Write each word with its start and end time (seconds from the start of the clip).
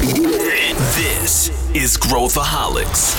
This 0.00 1.52
is 1.74 1.98
Growthaholics. 1.98 3.14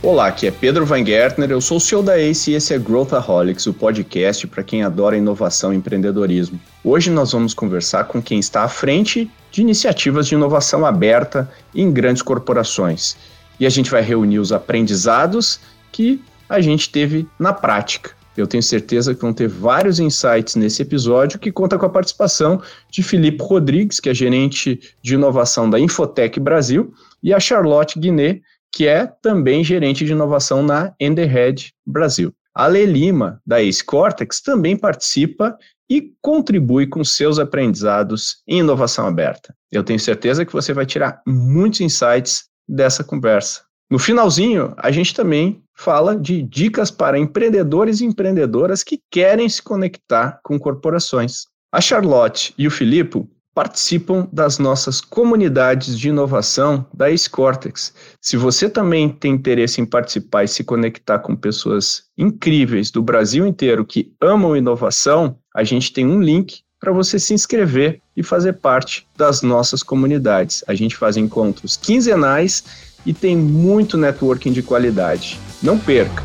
Olá, 0.00 0.28
aqui 0.28 0.46
é 0.46 0.52
Pedro 0.52 0.86
Weingärtner, 0.86 1.50
eu 1.50 1.60
sou 1.60 1.78
o 1.78 1.80
CEO 1.80 2.00
da 2.00 2.16
ACE 2.16 2.52
e 2.52 2.54
esse 2.54 2.72
é 2.72 2.78
Growthaholics, 2.78 3.66
o 3.66 3.74
podcast 3.74 4.46
para 4.46 4.62
quem 4.62 4.84
adora 4.84 5.16
inovação 5.16 5.74
e 5.74 5.76
empreendedorismo. 5.76 6.60
Hoje 6.84 7.10
nós 7.10 7.32
vamos 7.32 7.52
conversar 7.52 8.04
com 8.04 8.22
quem 8.22 8.38
está 8.38 8.62
à 8.62 8.68
frente 8.68 9.28
de 9.50 9.62
iniciativas 9.62 10.28
de 10.28 10.36
inovação 10.36 10.86
aberta 10.86 11.50
em 11.74 11.90
grandes 11.90 12.22
corporações. 12.22 13.16
E 13.58 13.66
a 13.66 13.68
gente 13.68 13.90
vai 13.90 14.00
reunir 14.00 14.38
os 14.38 14.52
aprendizados 14.52 15.58
que 15.90 16.22
a 16.48 16.60
gente 16.60 16.88
teve 16.88 17.26
na 17.36 17.52
prática. 17.52 18.21
Eu 18.36 18.46
tenho 18.46 18.62
certeza 18.62 19.14
que 19.14 19.20
vão 19.20 19.32
ter 19.32 19.48
vários 19.48 19.98
insights 20.00 20.56
nesse 20.56 20.82
episódio 20.82 21.38
que 21.38 21.52
conta 21.52 21.78
com 21.78 21.86
a 21.86 21.90
participação 21.90 22.62
de 22.90 23.02
Felipe 23.02 23.42
Rodrigues, 23.42 24.00
que 24.00 24.08
é 24.08 24.14
gerente 24.14 24.80
de 25.02 25.14
inovação 25.14 25.68
da 25.68 25.78
Infotec 25.78 26.40
Brasil, 26.40 26.92
e 27.22 27.34
a 27.34 27.40
Charlotte 27.40 27.98
Guiné, 27.98 28.40
que 28.72 28.86
é 28.86 29.06
também 29.20 29.62
gerente 29.62 30.04
de 30.04 30.12
inovação 30.12 30.62
na 30.62 30.94
Enderhead 30.98 31.72
Brasil. 31.86 32.32
A 32.54 32.66
Lê 32.66 32.86
Lima, 32.86 33.40
da 33.46 33.62
Ace 33.62 33.84
Cortex, 33.84 34.40
também 34.40 34.76
participa 34.76 35.56
e 35.88 36.12
contribui 36.22 36.86
com 36.86 37.04
seus 37.04 37.38
aprendizados 37.38 38.38
em 38.48 38.60
inovação 38.60 39.06
aberta. 39.06 39.54
Eu 39.70 39.84
tenho 39.84 40.00
certeza 40.00 40.44
que 40.44 40.52
você 40.52 40.72
vai 40.72 40.86
tirar 40.86 41.20
muitos 41.26 41.80
insights 41.80 42.44
dessa 42.68 43.04
conversa. 43.04 43.62
No 43.90 43.98
finalzinho, 43.98 44.72
a 44.78 44.90
gente 44.90 45.14
também 45.14 45.61
fala 45.74 46.16
de 46.16 46.42
dicas 46.42 46.90
para 46.90 47.18
empreendedores 47.18 48.00
e 48.00 48.04
empreendedoras 48.04 48.82
que 48.82 49.00
querem 49.10 49.48
se 49.48 49.62
conectar 49.62 50.40
com 50.42 50.58
corporações. 50.58 51.46
A 51.72 51.80
Charlotte 51.80 52.54
e 52.58 52.66
o 52.66 52.70
Filipe 52.70 53.26
participam 53.54 54.28
das 54.32 54.58
nossas 54.58 55.00
comunidades 55.00 55.98
de 55.98 56.08
inovação 56.08 56.86
da 56.92 57.06
Cortex. 57.30 57.92
Se 58.20 58.36
você 58.36 58.68
também 58.68 59.10
tem 59.10 59.32
interesse 59.32 59.80
em 59.80 59.86
participar 59.86 60.44
e 60.44 60.48
se 60.48 60.64
conectar 60.64 61.18
com 61.18 61.36
pessoas 61.36 62.04
incríveis 62.16 62.90
do 62.90 63.02
Brasil 63.02 63.46
inteiro 63.46 63.84
que 63.84 64.12
amam 64.20 64.56
inovação, 64.56 65.36
a 65.54 65.64
gente 65.64 65.92
tem 65.92 66.06
um 66.06 66.20
link 66.20 66.60
para 66.80 66.92
você 66.92 67.18
se 67.18 67.32
inscrever 67.32 68.00
e 68.16 68.22
fazer 68.22 68.54
parte 68.54 69.06
das 69.16 69.42
nossas 69.42 69.82
comunidades. 69.82 70.64
A 70.66 70.74
gente 70.74 70.96
faz 70.96 71.16
encontros 71.16 71.76
quinzenais 71.76 72.64
e 73.06 73.12
tem 73.12 73.36
muito 73.36 73.96
networking 73.96 74.52
de 74.52 74.62
qualidade. 74.62 75.38
Não 75.62 75.78
perca! 75.78 76.24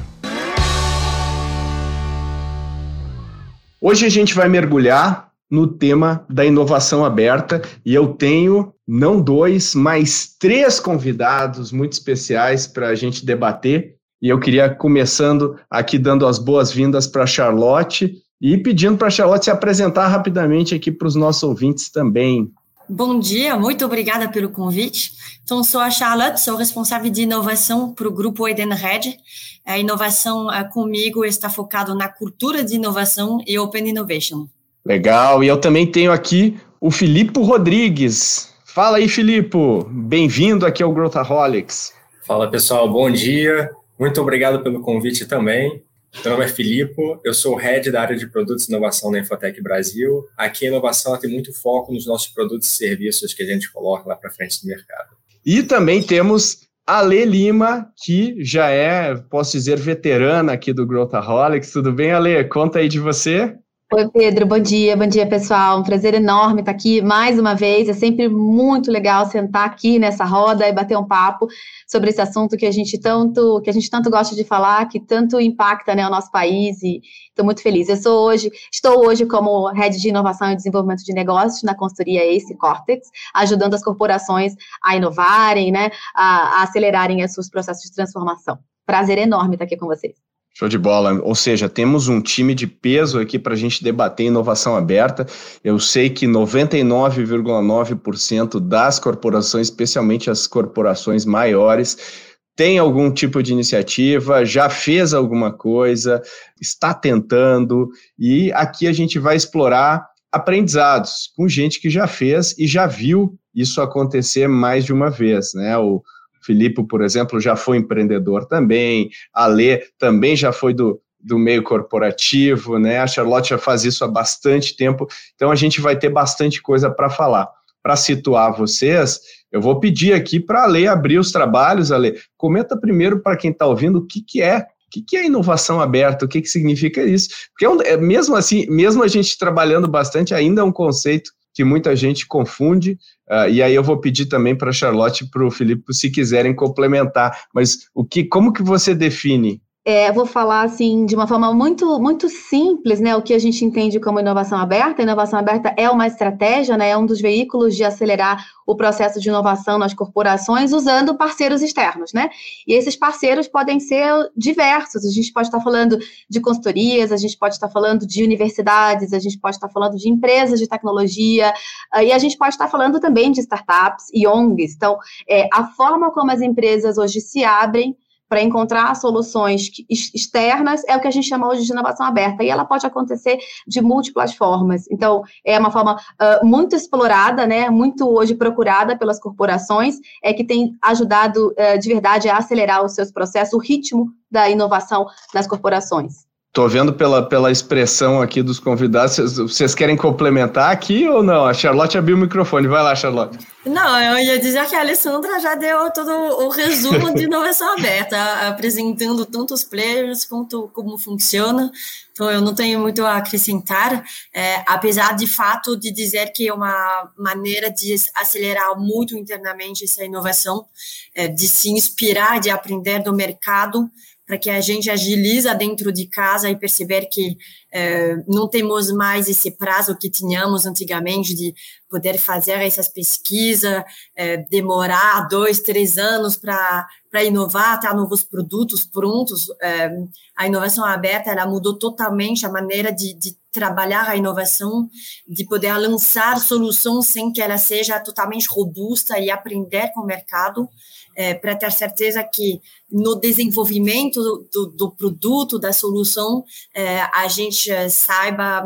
Hoje 3.80 4.06
a 4.06 4.10
gente 4.10 4.34
vai 4.34 4.50
mergulhar 4.50 5.32
no 5.50 5.68
tema 5.68 6.26
da 6.28 6.44
inovação 6.44 7.06
aberta 7.06 7.62
e 7.86 7.94
eu 7.94 8.08
tenho 8.08 8.74
não 8.88 9.22
dois, 9.22 9.76
mas 9.76 10.36
três 10.40 10.80
convidados 10.80 11.72
muito 11.72 11.94
especiais 11.94 12.66
para 12.66 12.88
a 12.88 12.96
gente 12.96 13.24
debater. 13.24 13.96
E 14.20 14.28
eu 14.30 14.40
queria 14.40 14.74
começando 14.74 15.56
aqui 15.70 16.00
dando 16.00 16.26
as 16.26 16.40
boas-vindas 16.40 17.06
para 17.06 17.24
a 17.24 17.28
Charlotte 17.28 18.16
e 18.42 18.58
pedindo 18.58 18.98
para 18.98 19.08
a 19.08 19.12
Charlotte 19.12 19.46
se 19.46 19.52
apresentar 19.52 20.08
rapidamente 20.08 20.74
aqui 20.74 20.92
para 20.92 21.08
os 21.08 21.16
nossos 21.16 21.44
ouvintes 21.44 21.92
também. 21.92 22.52
Bom 22.90 23.20
dia, 23.20 23.58
muito 23.58 23.84
obrigada 23.86 24.30
pelo 24.30 24.50
convite. 24.50 25.12
Então, 25.44 25.62
sou 25.62 25.82
a 25.82 25.90
Charlotte, 25.90 26.40
sou 26.40 26.56
responsável 26.56 27.12
de 27.12 27.24
inovação 27.24 27.94
para 27.94 28.08
o 28.08 28.12
grupo 28.12 28.48
Edenred. 28.48 29.18
A 29.66 29.78
inovação 29.78 30.50
eh, 30.52 30.64
comigo 30.64 31.26
está 31.26 31.50
focado 31.50 31.94
na 31.94 32.08
cultura 32.08 32.64
de 32.64 32.76
inovação 32.76 33.42
e 33.46 33.60
Open 33.60 33.90
Innovation. 33.90 34.48
Legal, 34.86 35.44
e 35.44 35.48
eu 35.48 35.58
também 35.60 35.86
tenho 35.86 36.14
aqui 36.14 36.58
o 36.80 36.90
Filipe 36.90 37.42
Rodrigues. 37.42 38.54
Fala 38.64 38.98
aí, 38.98 39.10
Filipe. 39.10 39.58
Bem-vindo 39.90 40.66
aqui 40.66 40.82
ao 40.82 40.94
Growthaholics. 40.94 41.94
Fala, 42.26 42.50
pessoal. 42.50 42.90
Bom 42.90 43.12
dia. 43.12 43.70
Muito 44.00 44.22
obrigado 44.22 44.64
pelo 44.64 44.80
convite 44.80 45.26
também. 45.26 45.82
Meu 46.24 46.34
nome 46.34 46.46
é 46.46 46.48
Filipe, 46.48 46.96
eu 47.24 47.34
sou 47.34 47.54
o 47.54 47.58
head 47.58 47.90
da 47.92 48.02
área 48.02 48.16
de 48.16 48.28
produtos 48.28 48.68
e 48.68 48.72
inovação 48.72 49.12
na 49.12 49.20
Infotec 49.20 49.62
Brasil. 49.62 50.26
Aqui 50.36 50.66
a 50.66 50.70
inovação 50.70 51.18
tem 51.18 51.32
muito 51.32 51.54
foco 51.54 51.94
nos 51.94 52.06
nossos 52.06 52.28
produtos 52.28 52.68
e 52.68 52.76
serviços 52.76 53.34
que 53.34 53.44
a 53.44 53.46
gente 53.46 53.72
coloca 53.72 54.10
lá 54.10 54.16
para 54.16 54.32
frente 54.32 54.62
do 54.62 54.68
mercado. 54.68 55.16
E 55.46 55.64
também 55.64 56.04
temos 56.04 56.68
a 56.86 57.02
Lê 57.02 57.24
Lima, 57.24 57.92
que 58.04 58.44
já 58.44 58.70
é, 58.70 59.16
posso 59.16 59.54
dizer, 59.54 59.78
veterana 59.78 60.54
aqui 60.54 60.74
do 60.74 60.86
Growthaholics. 60.86 61.72
Tudo 61.72 61.94
bem, 61.94 62.12
Ale? 62.12 62.44
Conta 62.46 62.80
aí 62.80 62.90
de 62.90 63.00
você. 63.00 63.56
Oi, 63.94 64.10
Pedro, 64.10 64.46
bom 64.46 64.60
dia, 64.60 64.98
bom 64.98 65.08
dia, 65.08 65.26
pessoal. 65.26 65.80
Um 65.80 65.84
prazer 65.84 66.14
enorme 66.14 66.60
estar 66.60 66.74
aqui 66.74 67.02
mais 67.02 67.40
uma 67.40 67.56
vez. 67.56 67.88
É 67.88 67.94
sempre 67.94 68.28
muito 68.28 68.92
legal 68.92 69.26
sentar 69.28 69.66
aqui 69.66 69.98
nessa 69.98 70.26
roda 70.26 70.68
e 70.68 70.74
bater 70.74 70.98
um 70.98 71.08
papo 71.08 71.48
sobre 71.88 72.10
esse 72.10 72.20
assunto 72.20 72.58
que 72.58 72.66
a 72.66 72.72
gente 72.72 73.00
tanto, 73.00 73.62
que 73.62 73.70
a 73.70 73.74
gente 73.74 73.90
tanto 73.90 74.10
gosta 74.10 74.36
de 74.36 74.44
falar, 74.44 74.90
que 74.90 75.00
tanto 75.00 75.40
impacta 75.40 75.96
né, 75.96 76.06
o 76.06 76.10
nosso 76.10 76.30
país 76.30 76.84
e 76.84 77.00
estou 77.30 77.46
muito 77.46 77.62
feliz. 77.62 77.88
Eu 77.88 77.96
sou 77.96 78.28
hoje, 78.28 78.52
estou 78.70 79.08
hoje 79.08 79.26
como 79.26 79.68
head 79.72 79.98
de 79.98 80.10
inovação 80.10 80.52
e 80.52 80.58
desenvolvimento 80.58 81.06
de 81.06 81.14
negócios 81.14 81.64
na 81.64 81.74
consultoria 81.74 82.26
Ace 82.26 82.54
Cortex, 82.58 83.08
ajudando 83.34 83.74
as 83.74 83.84
corporações 83.84 84.54
a 84.84 84.98
inovarem, 84.98 85.72
né, 85.72 85.92
a, 86.14 86.60
a 86.60 86.64
acelerarem 86.64 87.24
os 87.24 87.32
seus 87.32 87.50
processos 87.50 87.84
de 87.84 87.96
transformação. 87.96 88.60
Prazer 88.86 89.18
enorme 89.18 89.56
estar 89.56 89.64
aqui 89.64 89.78
com 89.78 89.86
vocês. 89.88 90.27
Show 90.58 90.68
de 90.68 90.78
bola. 90.80 91.22
Ou 91.22 91.36
seja, 91.36 91.70
temos 91.70 92.08
um 92.08 92.20
time 92.20 92.56
de 92.56 92.66
peso 92.66 93.20
aqui 93.20 93.38
para 93.38 93.54
a 93.54 93.56
gente 93.56 93.84
debater 93.84 94.26
inovação 94.26 94.76
aberta. 94.76 95.28
Eu 95.64 95.78
sei 95.78 96.10
que 96.10 96.26
99,9% 96.26 98.60
das 98.60 98.98
corporações, 98.98 99.68
especialmente 99.68 100.32
as 100.32 100.48
corporações 100.48 101.26
maiores, 101.26 102.26
tem 102.56 102.80
algum 102.80 103.12
tipo 103.12 103.44
de 103.44 103.54
iniciativa, 103.54 104.44
já 104.44 104.68
fez 104.68 105.14
alguma 105.14 105.54
coisa, 105.54 106.24
está 106.60 106.92
tentando, 106.92 107.90
e 108.18 108.52
aqui 108.54 108.88
a 108.88 108.94
gente 108.94 109.20
vai 109.20 109.36
explorar 109.36 110.08
aprendizados 110.32 111.30
com 111.36 111.48
gente 111.48 111.80
que 111.80 111.92
já 111.92 112.08
fez 112.08 112.58
e 112.58 112.66
já 112.66 112.88
viu 112.88 113.38
isso 113.54 113.80
acontecer 113.80 114.48
mais 114.48 114.86
de 114.86 114.92
uma 114.92 115.12
vez, 115.12 115.54
né? 115.54 115.78
O, 115.78 116.02
Filipe, 116.48 116.82
por 116.88 117.04
exemplo, 117.04 117.42
já 117.42 117.58
foi 117.58 117.76
empreendedor 117.76 118.46
também, 118.46 119.10
a 119.34 119.48
Lê 119.48 119.84
também 120.00 120.34
já 120.34 120.54
foi 120.54 120.74
do, 120.74 121.02
do 121.20 121.38
meio 121.38 121.62
corporativo, 121.62 122.80
né? 122.80 123.00
A 123.00 123.08
Charlotte 123.08 123.50
já 123.50 123.58
faz 123.58 123.84
isso 123.84 124.06
há 124.06 124.08
bastante 124.08 124.76
tempo, 124.78 125.06
então 125.36 125.52
a 125.52 125.56
gente 125.56 125.82
vai 125.82 126.00
ter 126.00 126.10
bastante 126.10 126.62
coisa 126.62 126.90
para 126.90 127.10
falar. 127.10 127.50
Para 127.84 127.98
situar 127.98 128.56
vocês, 128.56 129.20
eu 129.52 129.62
vou 129.62 129.80
pedir 129.80 130.14
aqui 130.14 130.40
para 130.40 130.64
a 130.64 130.68
Lê 130.68 130.88
abrir 130.88 131.20
os 131.20 131.32
trabalhos, 131.32 131.92
Ale. 131.92 132.16
Comenta 132.38 132.78
primeiro 132.80 133.20
para 133.20 133.38
quem 133.38 133.52
está 133.52 133.66
ouvindo 133.66 134.00
o 134.00 134.06
que, 134.06 134.22
que 134.22 134.42
é 134.42 134.60
o 134.88 134.90
que, 134.90 135.02
que 135.02 135.18
é 135.18 135.26
inovação 135.26 135.82
aberta? 135.82 136.24
O 136.24 136.30
que, 136.30 136.42
que 136.42 136.48
significa 136.48 137.04
isso? 137.04 137.28
Porque 137.52 137.66
é 137.66 137.70
um, 137.70 137.82
é, 137.82 137.98
mesmo 137.98 138.38
assim, 138.38 138.66
mesmo 138.70 139.04
a 139.04 139.08
gente 139.08 139.38
trabalhando 139.38 139.86
bastante, 139.86 140.34
ainda 140.34 140.62
é 140.62 140.64
um 140.64 140.72
conceito 140.72 141.30
que 141.54 141.64
muita 141.64 141.94
gente 141.94 142.26
confunde, 142.26 142.98
uh, 143.30 143.50
e 143.50 143.62
aí 143.62 143.74
eu 143.74 143.84
vou 143.84 144.00
pedir 144.00 144.26
também 144.26 144.56
para 144.56 144.70
a 144.70 144.74
Charlotte 144.74 145.24
e 145.24 145.30
para 145.30 145.46
o 145.46 145.52
Felipe, 145.52 145.94
se 145.94 146.10
quiserem 146.10 146.56
complementar, 146.56 147.46
mas 147.54 147.88
o 147.94 148.04
que, 148.04 148.24
como 148.24 148.54
que 148.54 148.64
você 148.64 148.94
define 148.94 149.62
é, 149.88 150.12
vou 150.12 150.26
falar 150.26 150.64
assim 150.64 151.06
de 151.06 151.16
uma 151.16 151.26
forma 151.26 151.54
muito 151.54 151.98
muito 151.98 152.28
simples, 152.28 153.00
né? 153.00 153.16
O 153.16 153.22
que 153.22 153.34
a 153.34 153.40
gente 153.40 153.64
entende 153.64 154.02
como 154.02 154.20
inovação 154.20 154.60
aberta. 154.60 155.02
Inovação 155.02 155.40
aberta 155.40 155.74
é 155.78 155.90
uma 155.90 156.06
estratégia, 156.06 156.76
né? 156.76 156.90
É 156.90 156.98
um 156.98 157.06
dos 157.06 157.22
veículos 157.22 157.74
de 157.74 157.86
acelerar 157.86 158.46
o 158.66 158.76
processo 158.76 159.18
de 159.18 159.30
inovação 159.30 159.78
nas 159.78 159.94
corporações 159.94 160.74
usando 160.74 161.16
parceiros 161.16 161.62
externos, 161.62 162.12
né? 162.12 162.30
E 162.68 162.74
esses 162.74 162.98
parceiros 162.98 163.48
podem 163.48 163.80
ser 163.80 164.12
diversos. 164.36 165.06
A 165.06 165.10
gente 165.10 165.32
pode 165.32 165.48
estar 165.48 165.62
falando 165.62 165.98
de 166.30 166.42
consultorias, 166.42 167.14
a 167.14 167.18
gente 167.18 167.38
pode 167.38 167.54
estar 167.54 167.70
falando 167.70 168.06
de 168.06 168.26
universidades, 168.26 169.14
a 169.14 169.20
gente 169.20 169.40
pode 169.40 169.56
estar 169.56 169.70
falando 169.70 169.96
de 169.96 170.10
empresas 170.10 170.60
de 170.60 170.68
tecnologia 170.68 171.54
ah, 171.94 172.04
e 172.04 172.12
a 172.12 172.18
gente 172.20 172.38
pode 172.38 172.56
estar 172.56 172.68
falando 172.68 173.00
também 173.00 173.32
de 173.32 173.40
startups 173.40 174.08
e 174.14 174.28
ONGs. 174.28 174.76
Então, 174.76 174.98
é, 175.30 175.48
a 175.54 175.64
forma 175.68 176.12
como 176.12 176.30
as 176.30 176.42
empresas 176.42 176.98
hoje 176.98 177.22
se 177.22 177.46
abrem 177.46 177.96
para 178.30 178.42
encontrar 178.42 178.96
soluções 178.96 179.70
externas 179.90 180.84
é 180.88 180.96
o 180.96 181.00
que 181.00 181.08
a 181.08 181.12
gente 181.12 181.28
chama 181.28 181.48
hoje 181.48 181.64
de 181.64 181.72
inovação 181.72 182.06
aberta, 182.06 182.44
e 182.44 182.50
ela 182.50 182.66
pode 182.66 182.86
acontecer 182.86 183.38
de 183.66 183.82
múltiplas 183.82 184.36
formas. 184.36 184.86
Então, 184.92 185.24
é 185.46 185.58
uma 185.58 185.72
forma 185.72 185.96
uh, 185.96 186.46
muito 186.46 186.76
explorada, 186.76 187.48
né, 187.48 187.70
muito 187.70 188.08
hoje 188.08 188.36
procurada 188.36 188.98
pelas 188.98 189.20
corporações, 189.20 189.96
é 190.24 190.34
que 190.34 190.44
tem 190.44 190.76
ajudado 190.82 191.48
uh, 191.48 191.80
de 191.80 191.88
verdade 191.88 192.30
a 192.30 192.38
acelerar 192.38 192.84
os 192.84 192.94
seus 192.94 193.12
processos, 193.12 193.54
o 193.54 193.60
ritmo 193.60 194.12
da 194.30 194.50
inovação 194.50 195.06
nas 195.34 195.48
corporações. 195.48 196.27
Tô 196.58 196.68
vendo 196.68 196.92
pela, 196.92 197.22
pela 197.22 197.52
expressão 197.52 198.20
aqui 198.20 198.42
dos 198.42 198.60
convidados, 198.60 199.16
vocês, 199.38 199.76
querem 199.76 199.96
complementar 199.96 200.72
aqui 200.72 201.08
ou 201.08 201.22
não? 201.22 201.46
A 201.46 201.54
Charlotte 201.54 202.00
abriu 202.00 202.18
o 202.18 202.20
microfone, 202.20 202.68
vai 202.68 202.82
lá, 202.82 202.96
Charlotte. 202.96 203.38
Não, 203.64 204.02
eu 204.02 204.18
ia 204.18 204.40
dizer 204.40 204.66
que 204.66 204.76
a 204.76 204.80
Alessandra 204.80 205.40
já 205.40 205.54
deu 205.54 205.92
todo 205.92 206.10
o 206.10 206.50
resumo 206.50 207.14
de 207.14 207.26
inovação 207.30 207.78
aberta, 207.78 208.48
apresentando 208.48 209.24
tanto 209.24 209.54
os 209.54 209.64
players 209.64 210.26
quanto 210.26 210.68
como 210.74 210.98
funciona. 210.98 211.72
Então, 212.12 212.32
eu 212.32 212.42
não 212.42 212.56
tenho 212.56 212.80
muito 212.80 213.06
a 213.06 213.18
acrescentar, 213.18 214.04
é, 214.34 214.64
apesar 214.66 215.16
de 215.16 215.28
fato 215.28 215.78
de 215.78 215.92
dizer 215.92 216.32
que 216.34 216.48
é 216.48 216.54
uma 216.54 217.12
maneira 217.16 217.70
de 217.70 217.94
acelerar 218.16 218.76
muito 218.80 219.16
internamente 219.16 219.84
essa 219.84 220.04
inovação, 220.04 220.66
é, 221.14 221.28
de 221.28 221.48
se 221.48 221.70
inspirar, 221.70 222.40
de 222.40 222.50
aprender 222.50 223.04
do 223.04 223.14
mercado, 223.14 223.88
para 224.28 224.38
que 224.38 224.50
a 224.50 224.60
gente 224.60 224.90
agiliza 224.90 225.56
dentro 225.56 225.90
de 225.90 226.06
casa 226.06 226.50
e 226.50 226.56
perceber 226.56 227.06
que 227.06 227.38
é, 227.72 228.18
não 228.28 228.50
temos 228.50 228.92
mais 228.92 229.30
esse 229.30 229.52
prazo 229.52 229.98
que 229.98 230.10
tínhamos 230.10 230.66
antigamente 230.66 231.34
de 231.34 231.54
poder 231.90 232.18
fazer 232.18 232.62
essas 232.62 232.90
pesquisas, 232.90 233.84
é, 234.18 234.36
demorar 234.36 235.30
dois, 235.30 235.62
três 235.62 235.98
anos 235.98 236.36
para 236.36 236.88
inovar, 237.24 237.80
ter 237.80 237.94
novos 237.94 238.22
produtos 238.22 238.84
prontos. 238.84 239.48
É, 239.62 239.90
a 240.36 240.46
inovação 240.46 240.84
aberta 240.84 241.32
ela 241.32 241.46
mudou 241.46 241.80
totalmente 241.80 242.46
a 242.46 242.52
maneira 242.52 242.92
de, 242.92 243.14
de 243.14 243.34
trabalhar 243.50 244.10
a 244.10 244.18
inovação, 244.18 244.90
de 245.26 245.46
poder 245.46 245.76
lançar 245.78 246.38
soluções 246.40 247.08
sem 247.08 247.32
que 247.32 247.42
ela 247.42 247.58
seja 247.58 247.98
totalmente 248.00 248.48
robusta 248.50 249.18
e 249.20 249.32
aprender 249.32 249.90
com 249.94 250.02
o 250.02 250.06
mercado 250.06 250.70
é, 251.18 251.34
para 251.34 251.56
ter 251.56 251.72
certeza 251.72 252.24
que 252.24 252.62
no 252.92 253.16
desenvolvimento 253.16 254.48
do, 254.54 254.68
do 254.68 254.92
produto, 254.92 255.58
da 255.58 255.74
solução, 255.74 256.44
é, 256.76 257.02
a 257.12 257.28
gente 257.28 257.72
saiba 257.90 258.64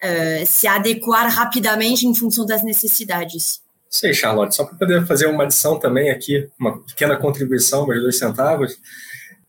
é, 0.00 0.46
se 0.46 0.66
adequar 0.66 1.30
rapidamente 1.30 2.06
em 2.06 2.14
função 2.14 2.46
das 2.46 2.64
necessidades. 2.64 3.62
Sei, 3.90 4.14
Charlotte, 4.14 4.54
só 4.54 4.64
para 4.64 4.76
poder 4.76 5.06
fazer 5.06 5.26
uma 5.26 5.44
adição 5.44 5.78
também 5.78 6.10
aqui, 6.10 6.48
uma 6.58 6.82
pequena 6.82 7.16
contribuição, 7.16 7.86
meus 7.86 8.02
dois 8.02 8.18
centavos, 8.18 8.78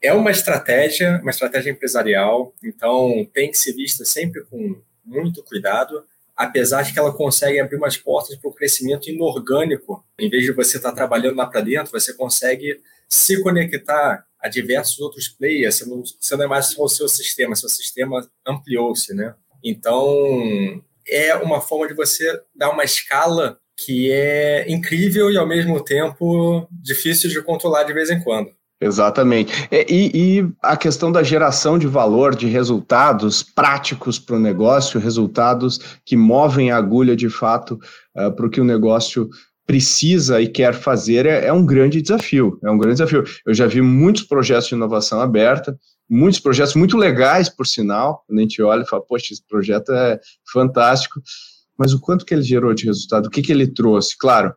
é 0.02 0.14
uma 0.14 0.30
estratégia, 0.30 1.20
uma 1.22 1.32
estratégia 1.32 1.72
empresarial, 1.72 2.54
então 2.62 3.28
tem 3.34 3.50
que 3.50 3.58
ser 3.58 3.74
vista 3.74 4.04
sempre 4.04 4.44
com 4.44 4.76
muito 5.04 5.42
cuidado, 5.42 6.04
apesar 6.36 6.82
de 6.82 6.92
que 6.92 7.00
ela 7.00 7.14
consegue 7.14 7.60
abrir 7.60 7.78
umas 7.78 7.98
portas 7.98 8.36
para 8.36 8.50
o 8.50 8.54
crescimento 8.54 9.10
inorgânico. 9.10 10.04
Em 10.20 10.30
vez 10.30 10.44
de 10.44 10.52
você 10.52 10.78
estar 10.78 10.90
tá 10.90 10.96
trabalhando 10.96 11.38
lá 11.38 11.46
para 11.46 11.62
dentro, 11.62 11.92
você 11.92 12.14
consegue 12.14 12.82
se 13.08 13.42
conectar 13.42 14.26
a 14.40 14.50
diversos 14.50 15.00
outros 15.00 15.28
players, 15.28 15.76
você 15.76 15.86
não, 15.86 16.04
você 16.04 16.36
não 16.36 16.44
é 16.44 16.48
mais 16.48 16.68
só 16.68 16.84
o 16.84 16.90
seu 16.90 17.08
sistema, 17.08 17.56
seu 17.56 17.70
sistema 17.70 18.28
ampliou-se, 18.46 19.14
né? 19.14 19.34
Então, 19.64 20.08
é 21.08 21.36
uma 21.36 21.62
forma 21.62 21.88
de 21.88 21.94
você 21.94 22.40
dar 22.54 22.70
uma 22.70 22.84
escala 22.84 23.60
que 23.78 24.12
é 24.12 24.70
incrível 24.72 25.32
e, 25.32 25.38
ao 25.38 25.48
mesmo 25.48 25.84
tempo, 25.84 26.68
difícil 26.72 27.30
de 27.30 27.42
controlar 27.42 27.84
de 27.84 27.94
vez 27.94 28.10
em 28.10 28.22
quando. 28.22 28.52
Exatamente. 28.80 29.54
E, 29.72 30.12
e, 30.14 30.54
a 30.62 30.76
questão 30.76 31.12
da 31.12 31.24
geração 31.24 31.80
de 31.80 31.88
valor, 31.88 32.36
de 32.36 32.48
resultados 32.48 33.42
práticos 33.42 34.20
para 34.20 34.36
o 34.36 34.40
negócio, 34.40 35.00
resultados 35.00 35.80
que 36.06 36.18
movem 36.18 36.72
a 36.72 36.78
agulha 36.78 37.16
de 37.16 37.30
fato 37.30 37.80
uh, 38.18 38.32
para 38.36 38.46
o 38.46 38.50
que 38.50 38.60
o 38.60 38.66
negócio 38.66 39.30
precisa 39.66 40.42
e 40.42 40.48
quer 40.48 40.74
fazer, 40.74 41.26
é, 41.26 41.48
é, 41.48 41.54
um 41.54 41.66
grande 41.66 42.02
desafio. 42.02 42.60
É 42.64 42.70
um 42.70 42.78
grande 42.78 42.98
desafio. 42.98 43.24
Eu 43.46 43.54
já 43.54 43.66
vi 43.66 43.82
muitos 43.82 44.24
projetos 44.24 44.68
de 44.68 44.76
inovação 44.76 45.22
aberta, 45.22 45.78
muitos 46.10 46.40
projetos 46.40 46.76
muito 46.76 46.98
legais, 46.98 47.50
por 47.50 47.66
sinal. 47.66 48.24
Quando 48.28 48.40
a 48.40 48.42
gente 48.42 48.62
olha 48.62 48.84
e 48.84 48.88
fala, 48.88 49.02
poxa, 49.02 49.34
esse 49.34 49.46
projeto 49.48 49.92
é 49.92 50.20
fantástico, 50.52 51.20
mas 51.78 51.94
o 51.94 52.00
quanto 52.00 52.26
que 52.26 52.34
ele 52.34 52.44
gerou 52.44 52.74
de 52.74 52.86
resultado, 52.86 53.28
o 53.28 53.30
que, 53.30 53.42
que 53.42 53.52
ele 53.52 53.68
trouxe? 53.68 54.18
Claro, 54.18 54.54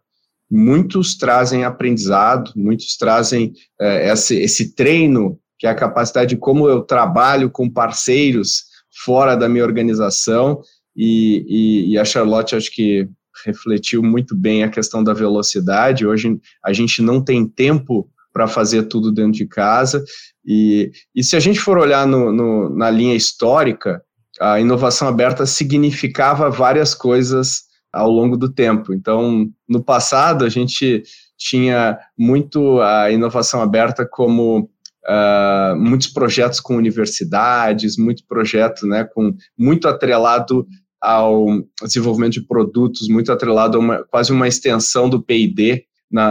muitos 0.50 1.16
trazem 1.16 1.64
aprendizado, 1.64 2.52
muitos 2.56 2.96
trazem 2.96 3.52
é, 3.80 4.10
esse, 4.12 4.36
esse 4.36 4.74
treino, 4.74 5.38
que 5.58 5.66
é 5.66 5.70
a 5.70 5.74
capacidade 5.74 6.30
de 6.30 6.36
como 6.36 6.68
eu 6.68 6.82
trabalho 6.82 7.50
com 7.50 7.68
parceiros 7.68 8.64
fora 9.04 9.36
da 9.36 9.48
minha 9.48 9.64
organização, 9.64 10.60
e, 10.96 11.44
e, 11.48 11.92
e 11.92 11.98
a 11.98 12.04
Charlotte 12.04 12.56
acho 12.56 12.72
que 12.72 13.08
refletiu 13.44 14.02
muito 14.02 14.34
bem 14.34 14.64
a 14.64 14.68
questão 14.68 15.04
da 15.04 15.12
velocidade. 15.12 16.06
Hoje 16.06 16.36
a 16.64 16.72
gente 16.72 17.00
não 17.00 17.22
tem 17.22 17.46
tempo 17.46 18.10
para 18.32 18.48
fazer 18.48 18.84
tudo 18.84 19.12
dentro 19.12 19.32
de 19.32 19.46
casa, 19.46 20.04
e, 20.44 20.90
e 21.14 21.22
se 21.22 21.36
a 21.36 21.40
gente 21.40 21.60
for 21.60 21.78
olhar 21.78 22.06
no, 22.06 22.32
no, 22.32 22.70
na 22.70 22.90
linha 22.90 23.14
histórica, 23.14 24.02
a 24.40 24.60
inovação 24.60 25.08
aberta 25.08 25.44
significava 25.44 26.50
várias 26.50 26.94
coisas 26.94 27.67
ao 27.92 28.10
longo 28.10 28.36
do 28.36 28.52
tempo. 28.52 28.92
Então, 28.92 29.48
no 29.68 29.82
passado, 29.82 30.44
a 30.44 30.48
gente 30.48 31.02
tinha 31.36 31.98
muito 32.16 32.80
a 32.80 33.10
inovação 33.10 33.62
aberta 33.62 34.06
como 34.06 34.68
uh, 35.08 35.76
muitos 35.76 36.08
projetos 36.08 36.60
com 36.60 36.76
universidades, 36.76 37.96
muito 37.96 38.24
projeto 38.26 38.86
né, 38.86 39.04
com 39.04 39.34
muito 39.56 39.88
atrelado 39.88 40.66
ao 41.00 41.46
desenvolvimento 41.82 42.34
de 42.34 42.40
produtos, 42.42 43.08
muito 43.08 43.32
atrelado 43.32 43.78
a 43.78 43.80
uma, 43.80 44.04
quase 44.04 44.32
uma 44.32 44.48
extensão 44.48 45.08
do 45.08 45.22
P&D 45.22 45.84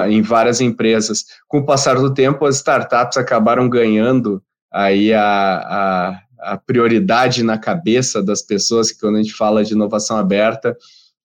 em 0.09 0.21
várias 0.21 0.59
empresas. 0.59 1.23
Com 1.47 1.59
o 1.59 1.65
passar 1.65 1.95
do 1.95 2.13
tempo, 2.13 2.45
as 2.45 2.57
startups 2.57 3.17
acabaram 3.17 3.69
ganhando 3.69 4.43
aí 4.71 5.13
a, 5.13 5.23
a, 5.23 6.53
a 6.53 6.57
prioridade 6.57 7.43
na 7.43 7.57
cabeça 7.57 8.21
das 8.21 8.41
pessoas, 8.41 8.91
que 8.91 8.99
quando 8.99 9.17
a 9.17 9.21
gente 9.21 9.33
fala 9.33 9.63
de 9.63 9.73
inovação 9.73 10.17
aberta, 10.17 10.75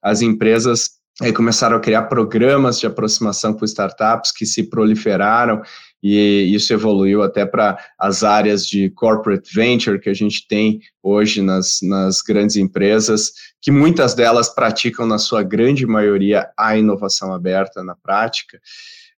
as 0.02 0.22
empresas 0.22 0.90
aí 1.20 1.32
começaram 1.32 1.76
a 1.76 1.80
criar 1.80 2.02
programas 2.04 2.80
de 2.80 2.86
aproximação 2.86 3.52
com 3.52 3.64
startups 3.64 4.32
que 4.32 4.46
se 4.46 4.64
proliferaram 4.64 5.62
e 6.02 6.52
isso 6.52 6.72
evoluiu 6.72 7.22
até 7.22 7.46
para 7.46 7.78
as 7.96 8.24
áreas 8.24 8.66
de 8.66 8.90
corporate 8.90 9.54
venture 9.54 10.00
que 10.00 10.10
a 10.10 10.14
gente 10.14 10.46
tem 10.48 10.80
hoje 11.00 11.40
nas, 11.40 11.78
nas 11.80 12.20
grandes 12.20 12.56
empresas, 12.56 13.32
que 13.60 13.70
muitas 13.70 14.12
delas 14.12 14.52
praticam, 14.52 15.06
na 15.06 15.18
sua 15.18 15.44
grande 15.44 15.86
maioria, 15.86 16.48
a 16.58 16.76
inovação 16.76 17.32
aberta 17.32 17.84
na 17.84 17.94
prática. 17.94 18.60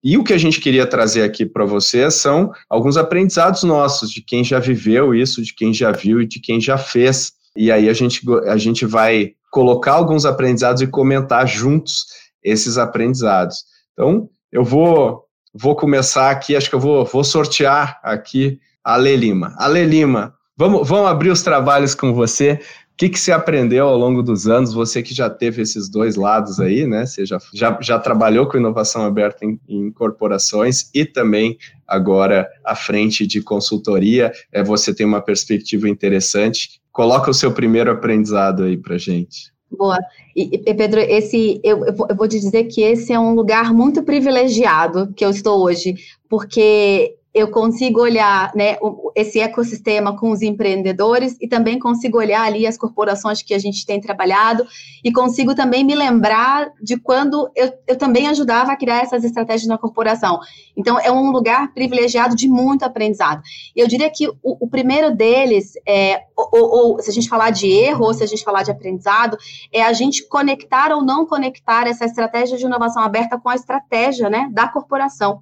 E 0.03 0.19
o 0.19 0.25
que 0.25 0.35
a 0.35 0.39
gente 0.39 0.61
queria 0.61 0.87
trazer 0.87 1.23
aqui 1.23 1.47
para 1.47 1.65
vocês 1.65 2.15
são 2.15 2.53
alguns 2.69 2.99
aprendizados 2.99 3.63
nossos, 3.63 4.11
de 4.11 4.21
quem 4.21 4.45
já 4.45 4.59
viveu 4.59 5.15
isso, 5.15 5.43
de 5.43 5.55
quem 5.55 5.73
já 5.73 5.91
viu 5.91 6.21
e 6.21 6.27
de 6.27 6.39
quem 6.39 6.61
já 6.61 6.77
fez. 6.77 7.33
E 7.57 7.73
aí 7.73 7.89
a 7.89 7.95
gente, 7.95 8.21
a 8.47 8.59
gente 8.59 8.85
vai 8.85 9.33
colocar 9.55 9.93
alguns 9.93 10.27
aprendizados 10.27 10.83
e 10.83 10.87
comentar 10.89 11.47
juntos 11.47 12.07
esses 12.43 12.77
aprendizados. 12.77 13.63
Então, 13.93 14.29
eu 14.51 14.65
vou, 14.65 15.27
vou 15.55 15.77
começar 15.77 16.29
aqui, 16.29 16.57
acho 16.57 16.69
que 16.69 16.75
eu 16.75 16.81
vou, 16.81 17.05
vou 17.05 17.23
sortear 17.23 18.01
aqui 18.03 18.59
a 18.83 18.97
Lê 18.97 19.15
Lima. 19.15 19.55
A 19.57 19.69
Lê 19.69 19.85
Lima, 19.85 20.35
vamos, 20.57 20.89
vamos 20.89 21.09
abrir 21.09 21.31
os 21.31 21.41
trabalhos 21.41 21.95
com 21.95 22.13
você. 22.13 22.55
O 22.95 22.97
que, 22.97 23.09
que 23.09 23.19
você 23.19 23.31
aprendeu 23.31 23.87
ao 23.87 23.97
longo 23.97 24.25
dos 24.25 24.49
anos? 24.49 24.75
Você 24.75 25.05
que 25.05 25.15
já 25.15 25.31
teve 25.31 25.63
esses 25.63 25.89
dois 25.89 26.17
lados 26.17 26.59
aí, 26.59 26.85
né? 26.85 27.07
Você 27.07 27.25
já, 27.25 27.39
já, 27.53 27.79
já 27.81 27.99
trabalhou 27.99 28.49
com 28.49 28.57
inovação 28.57 29.05
aberta 29.05 29.45
em, 29.45 29.61
em 29.69 29.93
corporações 29.93 30.91
e 30.93 31.05
também 31.05 31.57
agora 31.87 32.49
à 32.65 32.75
frente 32.75 33.25
de 33.25 33.41
consultoria. 33.41 34.33
É, 34.53 34.65
você 34.65 34.93
tem 34.93 35.07
uma 35.07 35.21
perspectiva 35.21 35.89
interessante. 35.89 36.81
Coloca 36.93 37.31
o 37.31 37.35
seu 37.35 37.53
primeiro 37.53 37.91
aprendizado 37.91 38.65
aí 38.65 38.77
para 38.77 38.97
gente. 38.99 39.54
Boa. 39.77 39.99
E, 40.35 40.59
Pedro, 40.75 41.01
esse 41.01 41.61
eu, 41.63 41.85
eu 41.85 42.17
vou 42.17 42.29
te 42.29 42.39
dizer 42.39 42.65
que 42.65 42.83
esse 42.83 43.13
é 43.13 43.19
um 43.19 43.35
lugar 43.35 43.73
muito 43.73 44.03
privilegiado 44.03 45.13
que 45.15 45.25
eu 45.25 45.31
estou 45.31 45.63
hoje, 45.63 45.95
porque 46.29 47.17
eu 47.35 47.51
consigo 47.51 48.01
olhar 48.01 48.53
né, 48.55 48.77
esse 49.17 49.41
ecossistema 49.41 50.17
com 50.17 50.31
os 50.31 50.41
empreendedores 50.41 51.37
e 51.41 51.49
também 51.49 51.81
consigo 51.81 52.17
olhar 52.17 52.43
ali 52.43 52.65
as 52.65 52.79
corporações 52.79 53.43
que 53.43 53.53
a 53.53 53.59
gente 53.59 53.85
tem 53.85 54.01
trabalhado 54.01 54.65
e 55.03 55.13
consigo 55.13 55.53
também 55.53 55.83
me 55.83 55.97
lembrar 55.97 56.71
de 56.81 56.97
quando 56.97 57.51
eu, 57.57 57.73
eu 57.89 57.97
também 57.97 58.29
ajudava 58.29 58.71
a 58.71 58.77
criar 58.77 59.03
essas 59.03 59.25
estratégias 59.25 59.67
na 59.67 59.77
corporação. 59.77 60.39
Então, 60.77 60.97
é 61.01 61.11
um 61.11 61.33
lugar 61.33 61.75
privilegiado 61.75 62.37
de 62.37 62.49
muito 62.49 62.85
aprendizado. 62.85 63.43
Eu 63.75 63.89
diria 63.89 64.09
que 64.11 64.29
o, 64.29 64.65
o 64.65 64.69
primeiro 64.69 65.13
deles, 65.13 65.73
é, 65.85 66.23
ou, 66.37 66.49
ou, 66.53 67.03
se 67.03 67.11
a 67.11 67.13
gente 67.13 67.29
falar 67.29 67.51
de 67.51 67.67
erro 67.67 68.05
ou 68.05 68.15
se 68.15 68.23
a 68.23 68.27
gente 68.27 68.45
falar 68.45 68.63
de 68.63 68.71
aprendizado, 68.71 69.37
é 69.73 69.83
a 69.83 69.93
gente 69.93 70.29
conectar 70.29 70.93
ou 70.93 71.03
não 71.03 71.27
conectar 71.27 71.89
essa 71.89 72.05
estratégia 72.05 72.57
de 72.57 72.65
inovação 72.65 73.03
aberta 73.03 73.37
com 73.39 73.49
a 73.49 73.57
estratégia 73.57 74.31
né, 74.31 74.49
da 74.53 74.69
corporação. 74.69 75.41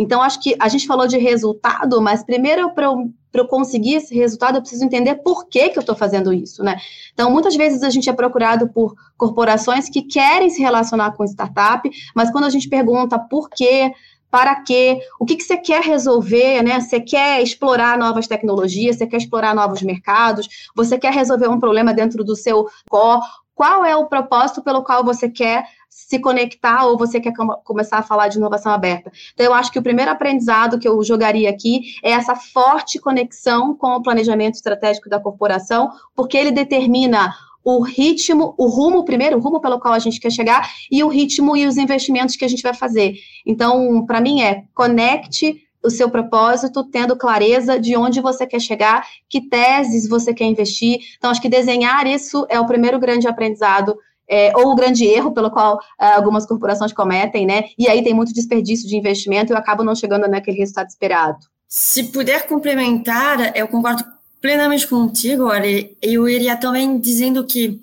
Então, 0.00 0.22
acho 0.22 0.40
que 0.40 0.56
a 0.58 0.66
gente 0.66 0.86
falou 0.86 1.06
de 1.06 1.18
resultado, 1.18 2.00
mas 2.00 2.24
primeiro, 2.24 2.70
para 2.70 2.86
eu, 2.86 3.12
eu 3.34 3.46
conseguir 3.46 3.96
esse 3.96 4.14
resultado, 4.14 4.56
eu 4.56 4.62
preciso 4.62 4.82
entender 4.82 5.16
por 5.16 5.46
que, 5.46 5.68
que 5.68 5.78
eu 5.78 5.82
estou 5.82 5.94
fazendo 5.94 6.32
isso, 6.32 6.64
né? 6.64 6.78
Então, 7.12 7.30
muitas 7.30 7.54
vezes 7.54 7.82
a 7.82 7.90
gente 7.90 8.08
é 8.08 8.12
procurado 8.14 8.66
por 8.70 8.94
corporações 9.18 9.90
que 9.90 10.00
querem 10.00 10.48
se 10.48 10.62
relacionar 10.62 11.12
com 11.12 11.22
startup, 11.26 11.86
mas 12.16 12.30
quando 12.30 12.44
a 12.44 12.48
gente 12.48 12.66
pergunta 12.66 13.18
por 13.18 13.50
quê, 13.50 13.92
para 14.30 14.62
quê, 14.62 15.00
o 15.18 15.26
que, 15.26 15.36
que 15.36 15.42
você 15.42 15.58
quer 15.58 15.82
resolver, 15.82 16.62
né? 16.62 16.80
Você 16.80 16.98
quer 16.98 17.42
explorar 17.42 17.98
novas 17.98 18.26
tecnologias, 18.26 18.96
você 18.96 19.06
quer 19.06 19.18
explorar 19.18 19.54
novos 19.54 19.82
mercados, 19.82 20.48
você 20.74 20.96
quer 20.96 21.12
resolver 21.12 21.48
um 21.48 21.60
problema 21.60 21.92
dentro 21.92 22.24
do 22.24 22.34
seu 22.34 22.66
core, 22.88 23.20
qual 23.60 23.84
é 23.84 23.94
o 23.94 24.06
propósito 24.06 24.62
pelo 24.62 24.82
qual 24.82 25.04
você 25.04 25.28
quer 25.28 25.66
se 25.86 26.18
conectar 26.18 26.86
ou 26.86 26.96
você 26.96 27.20
quer 27.20 27.34
começar 27.62 27.98
a 27.98 28.02
falar 28.02 28.28
de 28.28 28.38
inovação 28.38 28.72
aberta. 28.72 29.12
Então, 29.34 29.44
eu 29.44 29.52
acho 29.52 29.70
que 29.70 29.78
o 29.78 29.82
primeiro 29.82 30.10
aprendizado 30.10 30.78
que 30.78 30.88
eu 30.88 31.04
jogaria 31.04 31.50
aqui 31.50 31.94
é 32.02 32.12
essa 32.12 32.34
forte 32.34 32.98
conexão 32.98 33.74
com 33.74 33.88
o 33.88 34.02
planejamento 34.02 34.54
estratégico 34.54 35.10
da 35.10 35.20
corporação, 35.20 35.90
porque 36.16 36.38
ele 36.38 36.50
determina 36.50 37.34
o 37.62 37.82
ritmo, 37.82 38.54
o 38.56 38.66
rumo, 38.66 39.04
primeiro, 39.04 39.36
o 39.36 39.40
rumo 39.40 39.60
pelo 39.60 39.78
qual 39.78 39.92
a 39.92 39.98
gente 39.98 40.20
quer 40.20 40.32
chegar 40.32 40.66
e 40.90 41.04
o 41.04 41.08
ritmo 41.08 41.54
e 41.54 41.66
os 41.66 41.76
investimentos 41.76 42.36
que 42.36 42.46
a 42.46 42.48
gente 42.48 42.62
vai 42.62 42.72
fazer. 42.72 43.16
Então, 43.44 44.06
para 44.06 44.22
mim 44.22 44.40
é 44.40 44.64
conecte 44.74 45.62
o 45.82 45.90
seu 45.90 46.10
propósito, 46.10 46.84
tendo 46.84 47.16
clareza 47.16 47.78
de 47.78 47.96
onde 47.96 48.20
você 48.20 48.46
quer 48.46 48.60
chegar, 48.60 49.06
que 49.28 49.40
teses 49.40 50.08
você 50.08 50.34
quer 50.34 50.44
investir. 50.44 51.00
Então, 51.16 51.30
acho 51.30 51.40
que 51.40 51.48
desenhar 51.48 52.06
isso 52.06 52.46
é 52.48 52.60
o 52.60 52.66
primeiro 52.66 52.98
grande 52.98 53.26
aprendizado 53.26 53.96
é, 54.28 54.56
ou 54.56 54.72
o 54.72 54.74
grande 54.76 55.04
erro 55.04 55.32
pelo 55.32 55.50
qual 55.50 55.80
é, 56.00 56.12
algumas 56.12 56.46
corporações 56.46 56.92
cometem, 56.92 57.44
né? 57.44 57.64
E 57.76 57.88
aí 57.88 58.02
tem 58.02 58.14
muito 58.14 58.32
desperdício 58.32 58.88
de 58.88 58.96
investimento 58.96 59.52
e 59.52 59.54
eu 59.54 59.58
acabo 59.58 59.82
não 59.82 59.94
chegando 59.94 60.28
naquele 60.28 60.58
resultado 60.58 60.88
esperado. 60.88 61.38
Se 61.66 62.04
puder 62.04 62.46
complementar, 62.46 63.56
eu 63.56 63.66
concordo 63.66 64.04
plenamente 64.40 64.86
contigo, 64.86 65.48
Ari. 65.48 65.96
Eu 66.00 66.28
iria 66.28 66.56
também 66.56 66.98
dizendo 66.98 67.44
que 67.44 67.80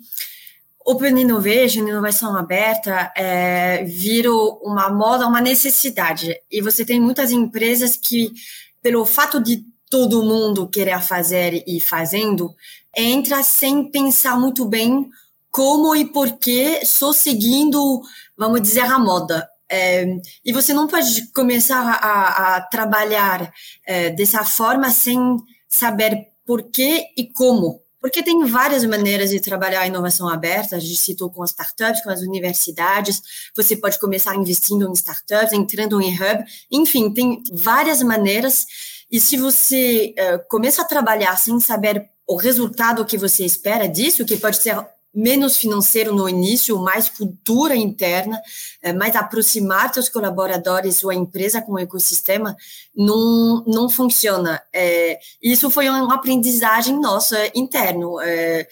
Open 0.90 1.20
Innovation, 1.20 1.86
inovação 1.86 2.34
aberta, 2.34 3.12
é, 3.14 3.84
virou 3.84 4.58
uma 4.64 4.88
moda, 4.88 5.26
uma 5.26 5.38
necessidade. 5.38 6.34
E 6.50 6.62
você 6.62 6.82
tem 6.82 6.98
muitas 6.98 7.30
empresas 7.30 7.94
que, 7.94 8.32
pelo 8.80 9.04
fato 9.04 9.38
de 9.38 9.66
todo 9.90 10.22
mundo 10.22 10.66
querer 10.66 10.98
fazer 11.02 11.62
e 11.66 11.78
fazendo, 11.78 12.54
entra 12.96 13.42
sem 13.42 13.90
pensar 13.90 14.40
muito 14.40 14.64
bem 14.64 15.06
como 15.50 15.94
e 15.94 16.06
por 16.06 16.38
que, 16.38 16.82
só 16.86 17.12
seguindo, 17.12 18.00
vamos 18.34 18.62
dizer, 18.62 18.80
a 18.80 18.98
moda. 18.98 19.46
É, 19.70 20.06
e 20.42 20.54
você 20.54 20.72
não 20.72 20.86
pode 20.86 21.30
começar 21.32 21.82
a, 21.82 22.56
a 22.56 22.60
trabalhar 22.62 23.52
é, 23.86 24.08
dessa 24.08 24.42
forma 24.42 24.88
sem 24.88 25.36
saber 25.68 26.28
por 26.46 26.62
que 26.70 27.04
e 27.14 27.30
como. 27.30 27.82
Porque 28.00 28.22
tem 28.22 28.44
várias 28.46 28.84
maneiras 28.84 29.30
de 29.30 29.40
trabalhar 29.40 29.80
a 29.80 29.86
inovação 29.86 30.28
aberta, 30.28 30.76
a 30.76 30.78
gente 30.78 30.96
citou 30.96 31.30
com 31.30 31.42
as 31.42 31.50
startups, 31.50 32.02
com 32.02 32.10
as 32.10 32.20
universidades, 32.20 33.20
você 33.56 33.76
pode 33.76 33.98
começar 33.98 34.34
investindo 34.36 34.88
em 34.88 34.92
startups, 34.92 35.52
entrando 35.52 36.00
em 36.00 36.14
hub, 36.14 36.44
enfim, 36.70 37.12
tem 37.12 37.42
várias 37.52 38.02
maneiras, 38.02 38.66
e 39.10 39.18
se 39.18 39.36
você 39.36 40.14
uh, 40.18 40.48
começa 40.48 40.82
a 40.82 40.84
trabalhar 40.84 41.36
sem 41.36 41.58
saber 41.60 42.08
o 42.26 42.36
resultado 42.36 43.04
que 43.06 43.16
você 43.16 43.44
espera 43.44 43.88
disso, 43.88 44.24
que 44.24 44.36
pode 44.36 44.58
ser 44.58 44.76
menos 45.14 45.56
financeiro 45.56 46.14
no 46.14 46.28
início, 46.28 46.78
mais 46.78 47.08
cultura 47.08 47.74
interna, 47.74 48.40
eh, 48.82 48.92
mais 48.92 49.16
aproximar 49.16 49.92
seus 49.92 50.08
colaboradores 50.08 51.02
ou 51.02 51.10
a 51.10 51.14
empresa 51.14 51.62
com 51.62 51.72
o 51.72 51.78
ecossistema, 51.78 52.56
não, 52.94 53.64
não 53.66 53.88
funciona. 53.88 54.62
É, 54.72 55.18
isso 55.42 55.70
foi 55.70 55.88
uma 55.88 56.14
aprendizagem 56.14 57.00
nossa 57.00 57.36
interno. 57.54 58.20
É, 58.20 58.66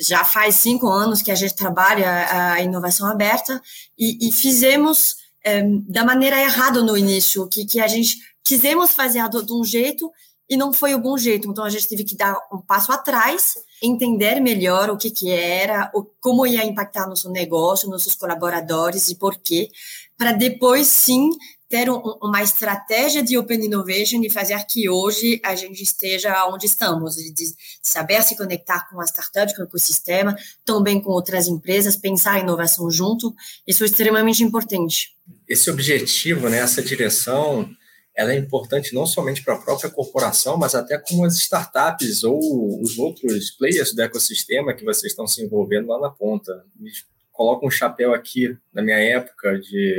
já 0.00 0.24
faz 0.24 0.56
cinco 0.56 0.88
anos 0.88 1.22
que 1.22 1.30
a 1.30 1.34
gente 1.34 1.54
trabalha 1.54 2.52
a 2.52 2.60
inovação 2.60 3.08
aberta 3.08 3.60
e, 3.96 4.28
e 4.28 4.32
fizemos 4.32 5.16
é, 5.44 5.62
da 5.88 6.04
maneira 6.04 6.40
errada 6.40 6.82
no 6.82 6.96
início, 6.96 7.46
que, 7.48 7.64
que 7.64 7.80
a 7.80 7.86
gente 7.86 8.16
quisemos 8.42 8.92
fazer 8.92 9.22
de 9.28 9.52
um 9.52 9.64
jeito 9.64 10.10
e 10.48 10.56
não 10.56 10.72
foi 10.72 10.94
o 10.94 10.98
bom 10.98 11.16
jeito. 11.16 11.48
Então 11.48 11.64
a 11.64 11.70
gente 11.70 11.88
teve 11.88 12.04
que 12.04 12.16
dar 12.16 12.36
um 12.52 12.58
passo 12.58 12.90
atrás 12.92 13.54
entender 13.82 14.40
melhor 14.40 14.90
o 14.90 14.96
que, 14.96 15.10
que 15.10 15.30
era, 15.30 15.90
o, 15.94 16.04
como 16.20 16.46
ia 16.46 16.64
impactar 16.64 17.06
nosso 17.06 17.30
negócio, 17.30 17.88
nossos 17.88 18.14
colaboradores 18.14 19.08
e 19.08 19.16
por 19.16 19.36
quê, 19.36 19.68
para 20.16 20.32
depois 20.32 20.86
sim 20.86 21.30
ter 21.68 21.90
um, 21.90 22.00
uma 22.22 22.42
estratégia 22.42 23.22
de 23.22 23.36
Open 23.36 23.64
Innovation 23.64 24.22
e 24.22 24.30
fazer 24.30 24.64
que 24.66 24.88
hoje 24.88 25.40
a 25.44 25.54
gente 25.54 25.82
esteja 25.82 26.46
onde 26.46 26.66
estamos, 26.66 27.16
de 27.16 27.54
saber 27.82 28.22
se 28.22 28.36
conectar 28.36 28.88
com 28.88 29.00
as 29.00 29.10
startups, 29.10 29.54
com 29.54 29.62
o 29.62 29.64
ecossistema, 29.64 30.36
também 30.64 31.00
com 31.00 31.10
outras 31.10 31.48
empresas, 31.48 31.96
pensar 31.96 32.34
a 32.34 32.40
inovação 32.40 32.90
junto, 32.90 33.34
isso 33.66 33.82
é 33.82 33.86
extremamente 33.86 34.44
importante. 34.44 35.16
Esse 35.48 35.70
objetivo, 35.70 36.48
né, 36.48 36.58
essa 36.58 36.82
direção, 36.82 37.68
ela 38.16 38.32
é 38.32 38.38
importante 38.38 38.94
não 38.94 39.04
somente 39.04 39.44
para 39.44 39.54
a 39.54 39.58
própria 39.58 39.90
corporação, 39.90 40.56
mas 40.56 40.74
até 40.74 40.96
como 40.96 41.24
as 41.26 41.36
startups 41.36 42.24
ou 42.24 42.80
os 42.80 42.98
outros 42.98 43.50
players 43.50 43.94
do 43.94 44.00
ecossistema 44.00 44.72
que 44.72 44.84
vocês 44.84 45.12
estão 45.12 45.26
se 45.26 45.44
envolvendo 45.44 45.88
lá 45.88 46.00
na 46.00 46.10
ponta. 46.10 46.64
Me 46.74 46.90
coloco 47.30 47.66
um 47.66 47.70
chapéu 47.70 48.14
aqui 48.14 48.56
na 48.72 48.80
minha 48.80 48.98
época 48.98 49.58
de, 49.58 49.98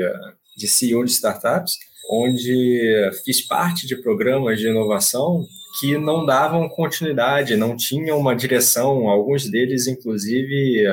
de 0.58 0.68
CEO 0.68 1.06
de 1.06 1.12
startups, 1.12 1.78
onde 2.10 3.12
fiz 3.24 3.46
parte 3.46 3.86
de 3.86 3.96
programas 4.02 4.60
de 4.60 4.68
inovação 4.68 5.46
que 5.80 5.96
não 5.98 6.26
davam 6.26 6.68
continuidade, 6.68 7.56
não 7.56 7.78
tinham 7.78 8.18
uma 8.18 8.36
direção, 8.36 9.08
alguns 9.08 9.48
deles, 9.48 9.86
inclusive, 9.86 10.86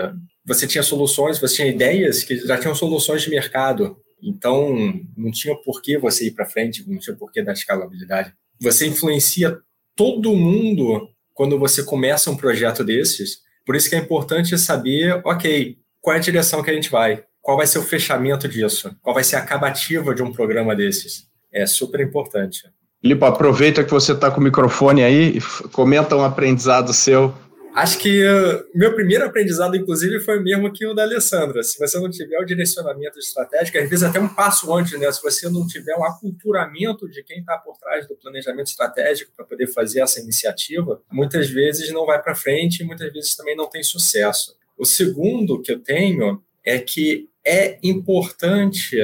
você 0.44 0.66
tinha 0.66 0.82
soluções, 0.82 1.38
você 1.38 1.56
tinha 1.56 1.68
ideias 1.68 2.22
que 2.22 2.36
já 2.36 2.58
tinham 2.58 2.74
soluções 2.74 3.22
de 3.22 3.30
mercado, 3.30 3.96
então, 4.24 4.74
não 5.16 5.30
tinha 5.30 5.54
por 5.54 5.82
que 5.82 5.98
você 5.98 6.28
ir 6.28 6.30
para 6.30 6.46
frente, 6.46 6.88
não 6.88 6.98
tinha 6.98 7.14
por 7.14 7.30
que 7.30 7.42
dar 7.42 7.52
escalabilidade. 7.52 8.32
Você 8.60 8.86
influencia 8.86 9.58
todo 9.94 10.34
mundo 10.34 11.08
quando 11.34 11.58
você 11.58 11.82
começa 11.82 12.30
um 12.30 12.36
projeto 12.36 12.82
desses. 12.82 13.40
Por 13.66 13.76
isso 13.76 13.90
que 13.90 13.96
é 13.96 13.98
importante 13.98 14.56
saber, 14.56 15.20
ok, 15.24 15.76
qual 16.00 16.16
é 16.16 16.18
a 16.18 16.22
direção 16.22 16.62
que 16.62 16.70
a 16.70 16.74
gente 16.74 16.90
vai? 16.90 17.24
Qual 17.42 17.58
vai 17.58 17.66
ser 17.66 17.78
o 17.78 17.82
fechamento 17.82 18.48
disso? 18.48 18.96
Qual 19.02 19.14
vai 19.14 19.24
ser 19.24 19.36
a 19.36 19.40
acabativa 19.40 20.14
de 20.14 20.22
um 20.22 20.32
programa 20.32 20.74
desses? 20.74 21.26
É 21.52 21.66
super 21.66 22.00
importante. 22.00 22.62
Lipa, 23.02 23.28
aproveita 23.28 23.84
que 23.84 23.90
você 23.90 24.12
está 24.12 24.30
com 24.30 24.40
o 24.40 24.44
microfone 24.44 25.02
aí, 25.02 25.38
comenta 25.72 26.16
um 26.16 26.24
aprendizado 26.24 26.94
seu 26.94 27.34
Acho 27.74 27.98
que 27.98 28.24
uh, 28.24 28.64
meu 28.72 28.94
primeiro 28.94 29.24
aprendizado, 29.24 29.76
inclusive, 29.76 30.20
foi 30.20 30.38
o 30.38 30.42
mesmo 30.42 30.72
que 30.72 30.86
o 30.86 30.94
da 30.94 31.02
Alessandra. 31.02 31.60
Se 31.64 31.76
você 31.76 31.98
não 31.98 32.08
tiver 32.08 32.38
o 32.38 32.44
direcionamento 32.44 33.18
estratégico, 33.18 33.78
às 33.78 33.90
vezes 33.90 34.04
até 34.04 34.20
um 34.20 34.32
passo 34.32 34.72
antes, 34.72 34.96
né? 34.96 35.10
Se 35.10 35.20
você 35.20 35.48
não 35.48 35.66
tiver 35.66 35.96
um 35.96 36.04
aculturamento 36.04 37.08
de 37.08 37.24
quem 37.24 37.40
está 37.40 37.58
por 37.58 37.76
trás 37.76 38.06
do 38.06 38.14
planejamento 38.14 38.68
estratégico 38.68 39.32
para 39.36 39.44
poder 39.44 39.66
fazer 39.66 40.02
essa 40.02 40.20
iniciativa, 40.20 41.02
muitas 41.10 41.50
vezes 41.50 41.92
não 41.92 42.06
vai 42.06 42.22
para 42.22 42.36
frente 42.36 42.80
e 42.80 42.86
muitas 42.86 43.12
vezes 43.12 43.34
também 43.34 43.56
não 43.56 43.68
tem 43.68 43.82
sucesso. 43.82 44.56
O 44.78 44.84
segundo 44.84 45.60
que 45.60 45.72
eu 45.72 45.80
tenho 45.80 46.40
é 46.64 46.78
que 46.78 47.28
é 47.44 47.76
importante 47.82 48.98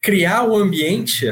criar 0.00 0.48
o 0.48 0.56
ambiente 0.56 1.26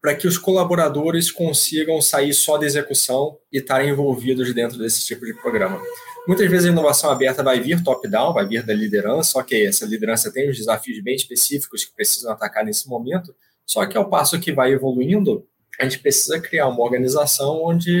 para 0.00 0.14
que 0.14 0.26
os 0.26 0.38
colaboradores 0.38 1.30
consigam 1.30 2.00
sair 2.00 2.32
só 2.32 2.56
da 2.56 2.64
execução 2.64 3.36
e 3.52 3.58
estarem 3.58 3.90
envolvidos 3.90 4.54
dentro 4.54 4.78
desse 4.78 5.04
tipo 5.04 5.26
de 5.26 5.34
programa. 5.34 5.82
Muitas 6.26 6.50
vezes 6.50 6.66
a 6.66 6.70
inovação 6.70 7.10
aberta 7.10 7.42
vai 7.42 7.60
vir 7.60 7.82
top-down, 7.84 8.32
vai 8.32 8.46
vir 8.46 8.64
da 8.64 8.72
liderança, 8.72 9.38
ok, 9.38 9.66
essa 9.66 9.84
liderança 9.84 10.32
tem 10.32 10.48
os 10.48 10.56
desafios 10.56 10.98
bem 11.02 11.14
específicos 11.14 11.84
que 11.84 11.94
precisam 11.94 12.32
atacar 12.32 12.64
nesse 12.64 12.88
momento, 12.88 13.34
só 13.66 13.84
que 13.84 13.96
ao 13.96 14.08
passo 14.08 14.40
que 14.40 14.50
vai 14.50 14.72
evoluindo, 14.72 15.46
a 15.78 15.84
gente 15.84 15.98
precisa 15.98 16.40
criar 16.40 16.68
uma 16.68 16.82
organização 16.82 17.62
onde, 17.62 17.92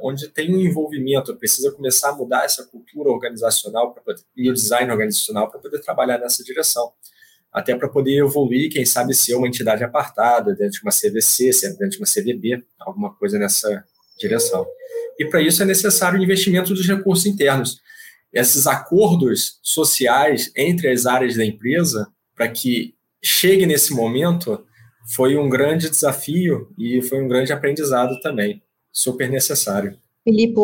onde 0.00 0.28
tem 0.28 0.54
um 0.54 0.60
envolvimento, 0.60 1.34
precisa 1.36 1.72
começar 1.72 2.10
a 2.10 2.14
mudar 2.14 2.44
essa 2.44 2.64
cultura 2.64 3.10
organizacional 3.10 3.92
poder, 3.92 4.20
e 4.36 4.48
o 4.48 4.52
design 4.52 4.88
organizacional 4.92 5.50
para 5.50 5.58
poder 5.58 5.80
trabalhar 5.80 6.18
nessa 6.18 6.44
direção. 6.44 6.92
Até 7.52 7.74
para 7.74 7.88
poder 7.88 8.18
evoluir, 8.18 8.70
quem 8.70 8.84
sabe 8.84 9.12
ser 9.12 9.34
uma 9.34 9.48
entidade 9.48 9.82
apartada 9.82 10.54
dentro 10.54 10.72
de 10.72 10.82
uma 10.82 10.92
CVC, 10.92 11.50
dentro 11.70 11.90
de 11.90 11.98
uma 11.98 12.06
CDB, 12.06 12.62
alguma 12.78 13.12
coisa 13.14 13.38
nessa 13.38 13.84
direção 14.18 14.66
e 15.22 15.28
para 15.28 15.40
isso 15.40 15.62
é 15.62 15.66
necessário 15.66 16.18
o 16.18 16.22
investimento 16.22 16.74
dos 16.74 16.86
recursos 16.86 17.26
internos. 17.26 17.80
Esses 18.32 18.66
acordos 18.66 19.58
sociais 19.62 20.50
entre 20.56 20.88
as 20.88 21.06
áreas 21.06 21.36
da 21.36 21.44
empresa, 21.44 22.08
para 22.34 22.48
que 22.48 22.94
chegue 23.22 23.66
nesse 23.66 23.94
momento, 23.94 24.64
foi 25.14 25.36
um 25.36 25.48
grande 25.48 25.88
desafio 25.88 26.68
e 26.76 27.00
foi 27.02 27.22
um 27.22 27.28
grande 27.28 27.52
aprendizado 27.52 28.18
também, 28.20 28.62
super 28.90 29.30
necessário. 29.30 29.96
Filipe, 30.24 30.60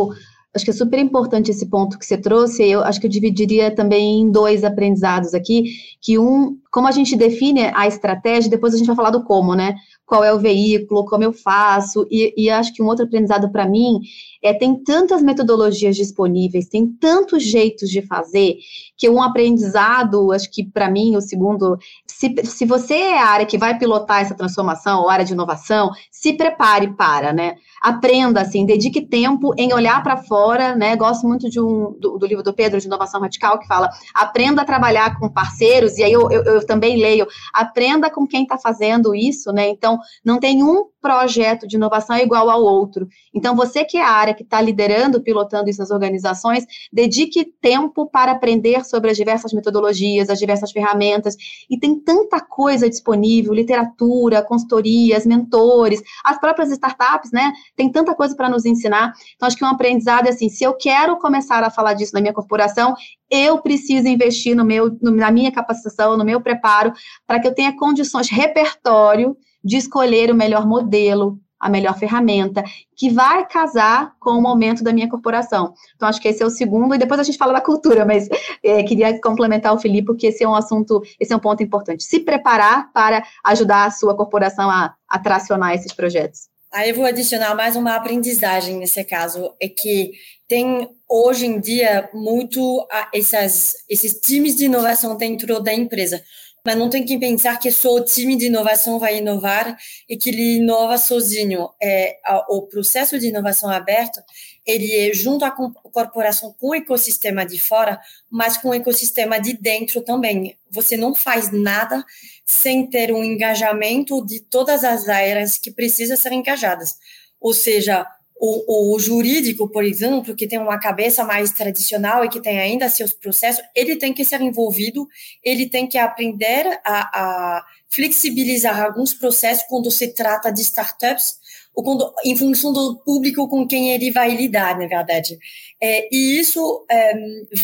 acho 0.55 0.65
que 0.65 0.71
é 0.71 0.75
super 0.75 0.99
importante 0.99 1.51
esse 1.51 1.67
ponto 1.67 1.99
que 1.99 2.07
você 2.07 2.17
trouxe. 2.17 2.65
Eu 2.65 2.83
acho 2.83 3.01
que 3.01 3.07
eu 3.07 3.11
dividiria 3.11 3.71
também 3.71 4.23
em 4.23 4.31
dois 4.31 4.65
aprendizados 4.65 5.35
aqui, 5.35 5.65
que 6.01 6.19
um, 6.19 6.59
como 6.71 6.87
a 6.87 6.93
gente 6.93 7.17
define 7.17 7.71
a 7.75 7.87
estratégia, 7.87 8.51
depois 8.51 8.75
a 8.75 8.77
gente 8.77 8.87
vai 8.87 8.97
falar 8.97 9.11
do 9.11 9.25
como, 9.25 9.55
né? 9.55 9.75
Qual 10.05 10.25
é 10.25 10.33
o 10.33 10.39
veículo, 10.39 11.05
como 11.05 11.25
eu 11.25 11.33
faço, 11.33 12.07
e, 12.11 12.33
e 12.37 12.51
acho 12.51 12.73
que 12.73 12.83
um 12.83 12.87
outro 12.87 13.05
aprendizado 13.05 13.51
para 13.51 13.67
mim 13.67 14.01
é, 14.43 14.55
tem 14.55 14.83
tantas 14.83 15.23
metodologias 15.23 15.97
disponíveis, 15.97 16.69
tem 16.69 16.87
tantos 16.87 17.43
jeitos 17.43 17.91
de 17.91 18.03
fazer, 18.03 18.57
que 18.97 19.09
um 19.09 19.23
aprendizado, 19.23 20.33
acho 20.33 20.51
que 20.51 20.65
para 20.65 20.91
mim, 20.91 21.17
o 21.17 21.21
segundo, 21.21 21.79
se, 22.07 22.35
se 22.45 22.65
você 22.65 22.95
é 22.95 23.21
a 23.21 23.27
área 23.27 23.47
que 23.47 23.59
vai 23.59 23.79
pilotar 23.79 24.23
essa 24.23 24.35
transformação, 24.35 25.03
ou 25.03 25.09
área 25.09 25.25
de 25.25 25.33
inovação, 25.33 25.91
se 26.11 26.33
prepare 26.33 26.95
para, 26.95 27.33
né? 27.33 27.55
Aprenda, 27.81 28.41
assim, 28.41 28.67
dedique 28.67 29.01
tempo 29.01 29.55
em 29.57 29.73
olhar 29.73 30.03
para 30.03 30.17
fora, 30.17 30.75
né? 30.75 30.97
Gosto 30.97 31.29
muito 31.29 31.49
de 31.49 31.61
um, 31.61 31.97
do, 31.99 32.19
do, 32.19 32.27
livro 32.27 32.43
do 32.43 32.53
Pedro, 32.53 32.81
de 32.81 32.87
Inovação 32.87 33.21
Radical, 33.21 33.59
que 33.59 33.67
fala, 33.67 33.89
aprenda 34.15 34.63
a 34.63 34.65
trabalhar 34.65 35.19
com 35.19 35.29
parceiros, 35.29 35.97
e 35.99 36.03
aí 36.03 36.13
eu, 36.13 36.29
eu, 36.31 36.58
eu 36.59 36.67
também 36.67 37.01
leio, 37.01 37.27
aprenda 37.53 38.11
com 38.11 38.27
quem 38.27 38.43
está 38.43 38.59
fazendo 38.59 39.15
isso, 39.15 39.53
né? 39.53 39.69
Então, 39.69 39.99
não 40.25 40.39
tem 40.39 40.63
um 40.63 40.85
projeto 41.01 41.67
de 41.67 41.77
inovação 41.77 42.17
igual 42.17 42.51
ao 42.51 42.63
outro. 42.63 43.09
Então, 43.33 43.55
você 43.55 43.85
que 43.85 43.97
é 43.97 44.03
a 44.03 44.11
área 44.11 44.35
que 44.35 44.43
está 44.43 44.61
liderando, 44.61 45.23
pilotando 45.23 45.71
isso 45.71 45.81
nas 45.81 45.91
organizações, 45.91 46.65
dedique 46.93 47.45
tempo 47.61 48.07
para 48.07 48.33
aprender 48.33 48.85
sobre 48.85 49.11
as 49.11 49.17
diversas 49.17 49.53
metodologias, 49.53 50.31
as 50.31 50.39
diversas 50.39 50.73
ferramentas, 50.73 51.37
e 51.71 51.79
tem 51.79 51.99
tanta 51.99 52.41
coisa 52.41 52.89
disponível, 52.89 53.53
literatura, 53.53 54.43
consultorias, 54.43 55.25
mentores, 55.25 56.03
as 56.25 56.39
próprias 56.39 56.71
startups, 56.71 57.31
né? 57.33 57.53
Tem 57.77 57.91
tanta 57.91 58.15
coisa 58.15 58.35
para 58.35 58.49
nos 58.49 58.65
ensinar. 58.65 59.13
Então, 59.37 59.47
acho 59.47 59.57
que 59.57 59.65
um 59.65 59.69
aprendizado 59.69 60.27
é 60.27 60.31
assim, 60.31 60.49
se 60.49 60.65
eu 60.65 60.75
quero 60.75 61.17
começar 61.19 61.63
a 61.63 61.71
falar 61.71 61.95
disso 61.95 62.13
na 62.15 62.21
minha 62.21 62.33
corporação, 62.33 62.95
eu 63.31 63.61
preciso 63.61 64.09
investir 64.09 64.57
no 64.57 64.65
meu, 64.65 64.97
na 65.01 65.31
minha 65.31 65.53
capacitação, 65.53 66.17
no 66.17 66.25
meu 66.25 66.41
preparo, 66.41 66.93
para 67.27 67.41
que 67.41 67.47
eu 67.47 67.55
tenha 67.55 67.77
condições, 67.77 68.31
repertório 68.31 69.37
de 69.65 69.77
escolher 69.77 70.31
o 70.31 70.35
melhor 70.35 70.67
modelo, 70.67 71.39
a 71.59 71.69
melhor 71.69 71.99
ferramenta, 71.99 72.63
que 72.97 73.11
vai 73.11 73.47
casar 73.47 74.15
com 74.21 74.31
o 74.31 74.43
momento 74.43 74.85
da 74.85 74.93
minha 74.93 75.09
corporação. 75.09 75.75
Então, 75.97 76.09
acho 76.09 76.21
que 76.21 76.29
esse 76.29 76.43
é 76.43 76.47
o 76.47 76.51
segundo, 76.51 76.95
e 76.95 76.99
depois 76.99 77.19
a 77.19 77.25
gente 77.25 77.39
fala 77.39 77.53
da 77.53 77.61
cultura, 77.61 78.05
mas 78.05 78.29
é, 78.63 78.83
queria 78.83 79.21
complementar 79.21 79.75
o 79.75 79.79
Felipe, 79.79 80.07
porque 80.07 80.29
esse 80.29 80.45
é 80.45 80.49
um 80.49 80.55
assunto, 80.55 81.03
esse 81.19 81.33
é 81.33 81.37
um 81.37 81.41
ponto 81.41 81.63
importante. 81.63 82.05
Se 82.05 82.21
preparar 82.21 82.93
para 82.93 83.25
ajudar 83.45 83.87
a 83.87 83.91
sua 83.91 84.17
corporação 84.17 84.71
a, 84.71 84.95
a 85.09 85.19
tracionar 85.19 85.75
esses 85.75 85.93
projetos. 85.93 86.49
Aí 86.73 86.91
eu 86.91 86.97
vou 86.97 87.07
adicionar 87.07 87.55
mais 87.55 87.77
uma 87.77 87.97
aprendizagem 87.97 88.77
nesse 88.77 89.03
caso, 89.03 89.55
é 89.61 89.69
que 89.69 90.13
tem 90.47 90.89
hoje 91.09 91.47
em 91.47 91.59
dia 91.59 92.11
muito 92.13 92.87
essas, 93.13 93.73
esses 93.89 94.13
times 94.21 94.55
de 94.55 94.67
inovação 94.67 95.17
dentro 95.17 95.61
da 95.61 95.73
empresa 95.73 96.23
mas 96.69 96.77
não 96.77 96.91
tem 96.91 97.03
que 97.03 97.17
pensar 97.17 97.59
que 97.59 97.71
só 97.71 97.95
o 97.95 98.05
time 98.05 98.37
de 98.37 98.45
inovação 98.45 98.99
vai 98.99 99.17
inovar 99.17 99.75
e 100.07 100.19
que 100.19 100.29
ele 100.29 100.59
inova 100.59 100.99
sozinho. 100.99 101.71
É, 101.83 102.19
o 102.51 102.61
processo 102.67 103.19
de 103.19 103.29
inovação 103.29 103.71
aberta, 103.71 104.23
ele 104.67 104.95
é 104.95 105.15
junto 105.15 105.47
à 105.47 105.51
corporação 105.51 106.55
com 106.59 106.69
o 106.69 106.75
ecossistema 106.75 107.47
de 107.47 107.59
fora, 107.59 107.99
mas 108.31 108.59
com 108.59 108.69
o 108.69 108.75
ecossistema 108.75 109.41
de 109.41 109.55
dentro 109.55 110.03
também. 110.03 110.59
Você 110.71 110.95
não 110.95 111.15
faz 111.15 111.51
nada 111.51 112.05
sem 112.45 112.87
ter 112.87 113.15
um 113.15 113.25
engajamento 113.25 114.23
de 114.27 114.39
todas 114.39 114.85
as 114.85 115.09
áreas 115.09 115.57
que 115.57 115.71
precisam 115.71 116.19
ser 116.19 116.33
engajadas. 116.33 116.97
Ou 117.41 117.55
seja, 117.55 118.07
o, 118.41 118.95
o, 118.95 118.99
jurídico, 118.99 119.69
por 119.69 119.85
exemplo, 119.85 120.35
que 120.35 120.47
tem 120.47 120.59
uma 120.59 120.79
cabeça 120.79 121.25
mais 121.25 121.51
tradicional 121.51 122.25
e 122.25 122.29
que 122.29 122.41
tem 122.41 122.59
ainda 122.59 122.89
seus 122.89 123.13
processos, 123.13 123.63
ele 123.75 123.97
tem 123.97 124.13
que 124.13 124.25
ser 124.25 124.41
envolvido, 124.41 125.07
ele 125.43 125.69
tem 125.69 125.87
que 125.87 125.99
aprender 125.99 126.81
a, 126.85 127.59
a 127.59 127.65
flexibilizar 127.89 128.81
alguns 128.81 129.13
processos 129.13 129.65
quando 129.69 129.91
se 129.91 130.15
trata 130.15 130.53
de 130.53 130.63
startups, 130.63 131.37
ou 131.75 131.83
quando, 131.83 132.13
em 132.25 132.37
função 132.37 132.73
do 132.73 132.99
público 133.05 133.49
com 133.49 133.67
quem 133.67 133.93
ele 133.93 134.11
vai 134.11 134.35
lidar, 134.35 134.79
na 134.79 134.87
verdade. 134.87 135.39
É, 135.81 136.09
e 136.13 136.39
isso 136.39 136.85
é, 136.91 137.13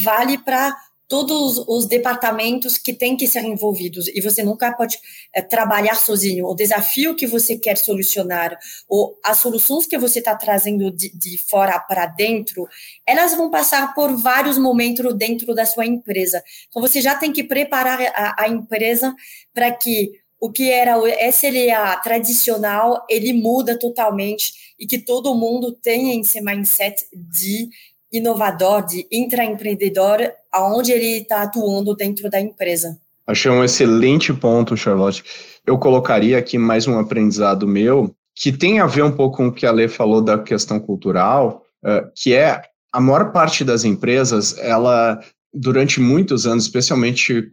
vale 0.02 0.38
para 0.38 0.74
todos 1.08 1.58
os 1.68 1.86
departamentos 1.86 2.78
que 2.78 2.92
têm 2.92 3.16
que 3.16 3.26
ser 3.26 3.44
envolvidos 3.44 4.08
e 4.08 4.20
você 4.20 4.42
nunca 4.42 4.72
pode 4.72 4.98
é, 5.34 5.42
trabalhar 5.42 5.94
sozinho. 5.96 6.46
O 6.46 6.54
desafio 6.54 7.14
que 7.14 7.26
você 7.26 7.56
quer 7.56 7.76
solucionar 7.76 8.58
ou 8.88 9.18
as 9.24 9.38
soluções 9.38 9.86
que 9.86 9.98
você 9.98 10.18
está 10.18 10.34
trazendo 10.34 10.90
de, 10.90 11.10
de 11.16 11.36
fora 11.36 11.78
para 11.78 12.06
dentro, 12.06 12.66
elas 13.06 13.34
vão 13.34 13.50
passar 13.50 13.94
por 13.94 14.16
vários 14.16 14.56
momentos 14.56 15.14
dentro 15.14 15.54
da 15.54 15.66
sua 15.66 15.86
empresa. 15.86 16.42
Então 16.68 16.80
você 16.80 17.00
já 17.00 17.14
tem 17.14 17.32
que 17.32 17.44
preparar 17.44 18.00
a, 18.14 18.44
a 18.44 18.48
empresa 18.48 19.14
para 19.52 19.70
que 19.70 20.12
o 20.40 20.50
que 20.50 20.70
era 20.70 20.98
o 20.98 21.06
SLA 21.06 21.96
tradicional, 22.02 23.06
ele 23.08 23.32
muda 23.32 23.78
totalmente 23.78 24.74
e 24.78 24.86
que 24.86 24.98
todo 24.98 25.34
mundo 25.34 25.72
tenha 25.72 26.20
esse 26.20 26.40
mindset 26.40 27.06
de 27.14 27.70
inovador, 28.16 28.86
de 28.86 29.06
intraempreendedor, 29.10 30.18
aonde 30.52 30.92
ele 30.92 31.18
está 31.18 31.42
atuando 31.42 31.94
dentro 31.94 32.30
da 32.30 32.40
empresa. 32.40 32.96
Achei 33.26 33.50
um 33.50 33.64
excelente 33.64 34.32
ponto, 34.32 34.76
Charlotte. 34.76 35.24
Eu 35.66 35.78
colocaria 35.78 36.38
aqui 36.38 36.56
mais 36.58 36.86
um 36.86 36.98
aprendizado 36.98 37.66
meu, 37.66 38.14
que 38.34 38.52
tem 38.52 38.80
a 38.80 38.86
ver 38.86 39.02
um 39.02 39.12
pouco 39.12 39.38
com 39.38 39.48
o 39.48 39.52
que 39.52 39.66
a 39.66 39.72
Lê 39.72 39.88
falou 39.88 40.20
da 40.22 40.38
questão 40.38 40.78
cultural, 40.78 41.62
uh, 41.84 42.10
que 42.14 42.34
é 42.34 42.62
a 42.92 43.00
maior 43.00 43.32
parte 43.32 43.64
das 43.64 43.84
empresas, 43.84 44.56
ela 44.58 45.20
durante 45.52 46.00
muitos 46.00 46.46
anos, 46.46 46.64
especialmente 46.64 47.48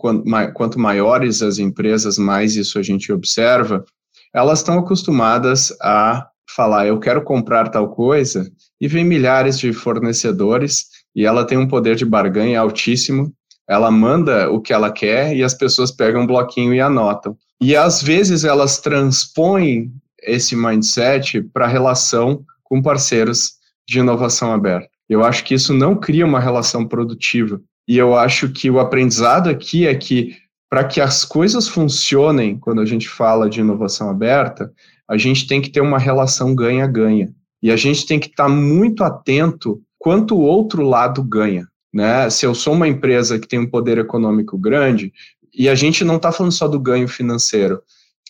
quanto 0.55 0.79
maiores 0.79 1.41
as 1.41 1.59
empresas, 1.59 2.17
mais 2.17 2.55
isso 2.55 2.79
a 2.79 2.81
gente 2.81 3.11
observa, 3.11 3.85
elas 4.33 4.59
estão 4.59 4.79
acostumadas 4.79 5.71
a 5.81 6.27
falar, 6.49 6.87
eu 6.87 6.99
quero 6.99 7.23
comprar 7.23 7.69
tal 7.69 7.89
coisa, 7.89 8.51
e 8.81 8.87
vem 8.87 9.05
milhares 9.05 9.59
de 9.59 9.71
fornecedores, 9.71 10.87
e 11.15 11.23
ela 11.23 11.45
tem 11.45 11.57
um 11.57 11.67
poder 11.67 11.95
de 11.95 12.03
barganha 12.03 12.59
altíssimo, 12.59 13.31
ela 13.69 13.91
manda 13.91 14.51
o 14.51 14.59
que 14.59 14.73
ela 14.73 14.91
quer 14.91 15.35
e 15.35 15.43
as 15.43 15.53
pessoas 15.53 15.91
pegam 15.91 16.23
um 16.23 16.27
bloquinho 16.27 16.73
e 16.73 16.81
anotam. 16.81 17.37
E 17.61 17.75
às 17.75 18.01
vezes 18.01 18.43
elas 18.43 18.79
transpõem 18.79 19.93
esse 20.23 20.55
mindset 20.55 21.41
para 21.41 21.67
relação 21.67 22.43
com 22.63 22.81
parceiros 22.81 23.51
de 23.87 23.99
inovação 23.99 24.51
aberta. 24.51 24.89
Eu 25.07 25.23
acho 25.23 25.43
que 25.43 25.53
isso 25.53 25.73
não 25.73 25.95
cria 25.95 26.25
uma 26.25 26.39
relação 26.39 26.87
produtiva. 26.87 27.61
E 27.87 27.97
eu 27.97 28.15
acho 28.15 28.49
que 28.49 28.69
o 28.69 28.79
aprendizado 28.79 29.49
aqui 29.49 29.85
é 29.85 29.93
que 29.93 30.35
para 30.69 30.85
que 30.85 31.01
as 31.01 31.23
coisas 31.25 31.67
funcionem 31.67 32.57
quando 32.57 32.81
a 32.81 32.85
gente 32.85 33.07
fala 33.07 33.49
de 33.49 33.59
inovação 33.59 34.09
aberta, 34.09 34.71
a 35.07 35.17
gente 35.17 35.45
tem 35.45 35.61
que 35.61 35.69
ter 35.69 35.81
uma 35.81 35.99
relação 35.99 36.55
ganha-ganha. 36.55 37.33
E 37.61 37.71
a 37.71 37.75
gente 37.75 38.05
tem 38.05 38.19
que 38.19 38.27
estar 38.27 38.45
tá 38.45 38.49
muito 38.49 39.03
atento 39.03 39.81
quanto 39.99 40.35
o 40.35 40.41
outro 40.41 40.83
lado 40.83 41.23
ganha. 41.23 41.67
Né? 41.93 42.29
Se 42.29 42.45
eu 42.45 42.55
sou 42.55 42.73
uma 42.73 42.87
empresa 42.87 43.37
que 43.37 43.47
tem 43.47 43.59
um 43.59 43.69
poder 43.69 43.97
econômico 43.97 44.57
grande, 44.57 45.11
e 45.53 45.67
a 45.67 45.75
gente 45.75 46.03
não 46.03 46.15
está 46.15 46.31
falando 46.31 46.53
só 46.53 46.67
do 46.67 46.79
ganho 46.79 47.07
financeiro. 47.07 47.81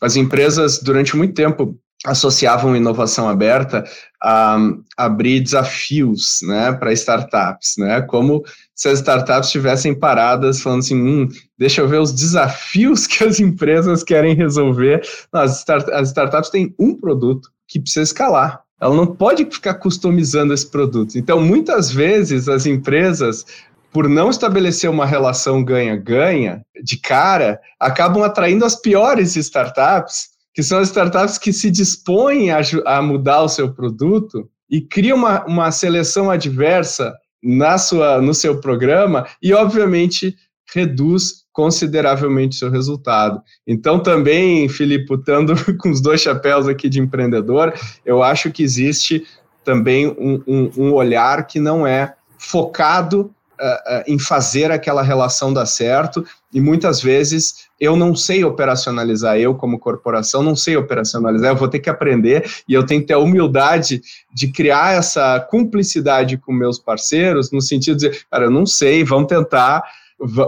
As 0.02 0.16
empresas, 0.16 0.80
durante 0.80 1.16
muito 1.16 1.36
tempo, 1.36 1.78
associavam 2.04 2.76
inovação 2.76 3.30
aberta 3.30 3.84
a, 4.22 4.58
a 4.98 5.06
abrir 5.06 5.40
desafios 5.40 6.40
né, 6.42 6.72
para 6.74 6.92
startups, 6.94 7.76
né? 7.78 8.02
como 8.02 8.44
se 8.76 8.90
as 8.90 9.00
startups 9.00 9.48
estivessem 9.48 9.94
paradas 9.94 10.62
falando 10.62 10.80
assim, 10.80 11.00
hum, 11.00 11.28
deixa 11.58 11.82
eu 11.82 11.88
ver 11.88 12.00
os 12.00 12.12
desafios 12.12 13.06
que 13.08 13.24
as 13.24 13.40
empresas 13.40 14.04
querem 14.04 14.34
resolver. 14.34 15.02
Não, 15.32 15.42
as, 15.42 15.60
start, 15.60 15.88
as 15.90 16.08
startups 16.08 16.50
têm 16.50 16.74
um 16.80 16.96
produto 16.96 17.50
que 17.68 17.80
precisa 17.80 18.04
escalar. 18.04 18.62
Ela 18.82 18.96
não 18.96 19.06
pode 19.06 19.46
ficar 19.46 19.76
customizando 19.76 20.54
esse 20.54 20.66
produto. 20.70 21.16
Então, 21.18 21.40
muitas 21.40 21.92
vezes, 21.92 22.50
as 22.50 22.66
empresas, 22.66 23.46
por 23.92 24.10
não 24.10 24.32
estabelecer 24.32 24.90
uma 24.90 25.06
relação 25.06 25.64
ganha-ganha 25.64 26.66
de 26.84 26.98
cara, 26.98 27.60
acabam 27.80 28.24
atraindo 28.24 28.66
as 28.66 28.76
piores 28.76 29.36
startups, 29.36 30.30
que 30.54 30.64
são 30.64 30.80
as 30.80 30.88
startups 30.88 31.38
que 31.38 31.54
se 31.54 31.70
dispõem 31.70 32.50
a, 32.50 32.60
a 32.86 33.02
mudar 33.02 33.44
o 33.44 33.50
seu 33.50 33.72
produto 33.72 34.50
e 34.70 34.82
criam 34.82 35.18
uma, 35.18 35.46
uma 35.46 35.72
seleção 35.72 36.32
adversa 36.32 37.14
na 37.44 37.78
sua, 37.78 38.20
no 38.20 38.34
seu 38.34 38.60
programa 38.60 39.28
e, 39.42 39.54
obviamente, 39.54 40.36
reduz 40.74 41.42
consideravelmente 41.52 42.56
seu 42.56 42.70
resultado. 42.70 43.42
Então, 43.68 44.00
também, 44.00 44.70
Filipe, 44.70 45.14
estando 45.14 45.54
com 45.78 45.90
os 45.90 46.02
dois 46.02 46.22
chapéus 46.22 46.68
aqui 46.68 46.88
de 46.88 47.00
empreendedor, 47.00 47.74
eu 48.06 48.24
acho 48.24 48.52
que 48.52 48.64
existe 48.64 49.26
também 49.64 50.08
um, 50.08 50.42
um, 50.48 50.72
um 50.78 50.94
olhar 50.94 51.46
que 51.46 51.60
não 51.60 51.86
é 51.86 52.16
focado 52.38 53.32
uh, 53.60 54.00
uh, 54.00 54.04
em 54.08 54.18
fazer 54.18 54.72
aquela 54.72 55.04
relação 55.04 55.54
dar 55.54 55.68
certo, 55.68 56.26
e 56.52 56.60
muitas 56.60 57.02
vezes 57.02 57.70
eu 57.80 57.96
não 57.96 58.16
sei 58.16 58.44
operacionalizar, 58.44 59.38
eu 59.38 59.56
como 59.56 59.80
corporação 59.80 60.42
não 60.42 60.56
sei 60.56 60.76
operacionalizar, 60.76 61.52
eu 61.52 61.56
vou 61.56 61.68
ter 61.68 61.80
que 61.80 61.90
aprender 61.90 62.50
e 62.68 62.74
eu 62.74 62.86
tenho 62.86 63.02
que 63.02 63.08
ter 63.08 63.14
a 63.14 63.20
humildade 63.20 64.02
de 64.34 64.52
criar 64.52 64.96
essa 64.96 65.40
cumplicidade 65.40 66.38
com 66.38 66.52
meus 66.52 66.80
parceiros, 66.80 67.52
no 67.52 67.62
sentido 67.62 67.98
de 67.98 68.10
cara, 68.30 68.46
eu 68.46 68.52
não 68.52 68.66
sei, 68.66 69.04
vamos 69.04 69.28
tentar, 69.28 69.84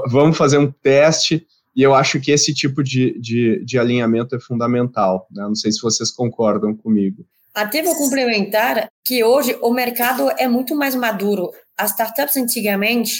vamos 0.07 0.38
fazer 0.38 0.57
um 0.57 0.71
teste, 0.71 1.45
e 1.75 1.81
eu 1.81 1.93
acho 1.95 2.19
que 2.19 2.31
esse 2.31 2.53
tipo 2.53 2.83
de, 2.83 3.19
de, 3.19 3.63
de 3.65 3.79
alinhamento 3.79 4.36
é 4.36 4.39
fundamental. 4.39 5.27
Né? 5.31 5.43
Não 5.43 5.55
sei 5.55 5.71
se 5.71 5.81
vocês 5.81 6.12
concordam 6.12 6.75
comigo. 6.75 7.25
Até 7.53 7.81
vou 7.83 7.95
complementar 7.95 8.89
que 9.05 9.23
hoje 9.23 9.57
o 9.62 9.71
mercado 9.71 10.29
é 10.38 10.47
muito 10.47 10.75
mais 10.75 10.95
maduro. 10.95 11.51
As 11.77 11.91
startups 11.91 12.38
antigamente, 12.38 13.13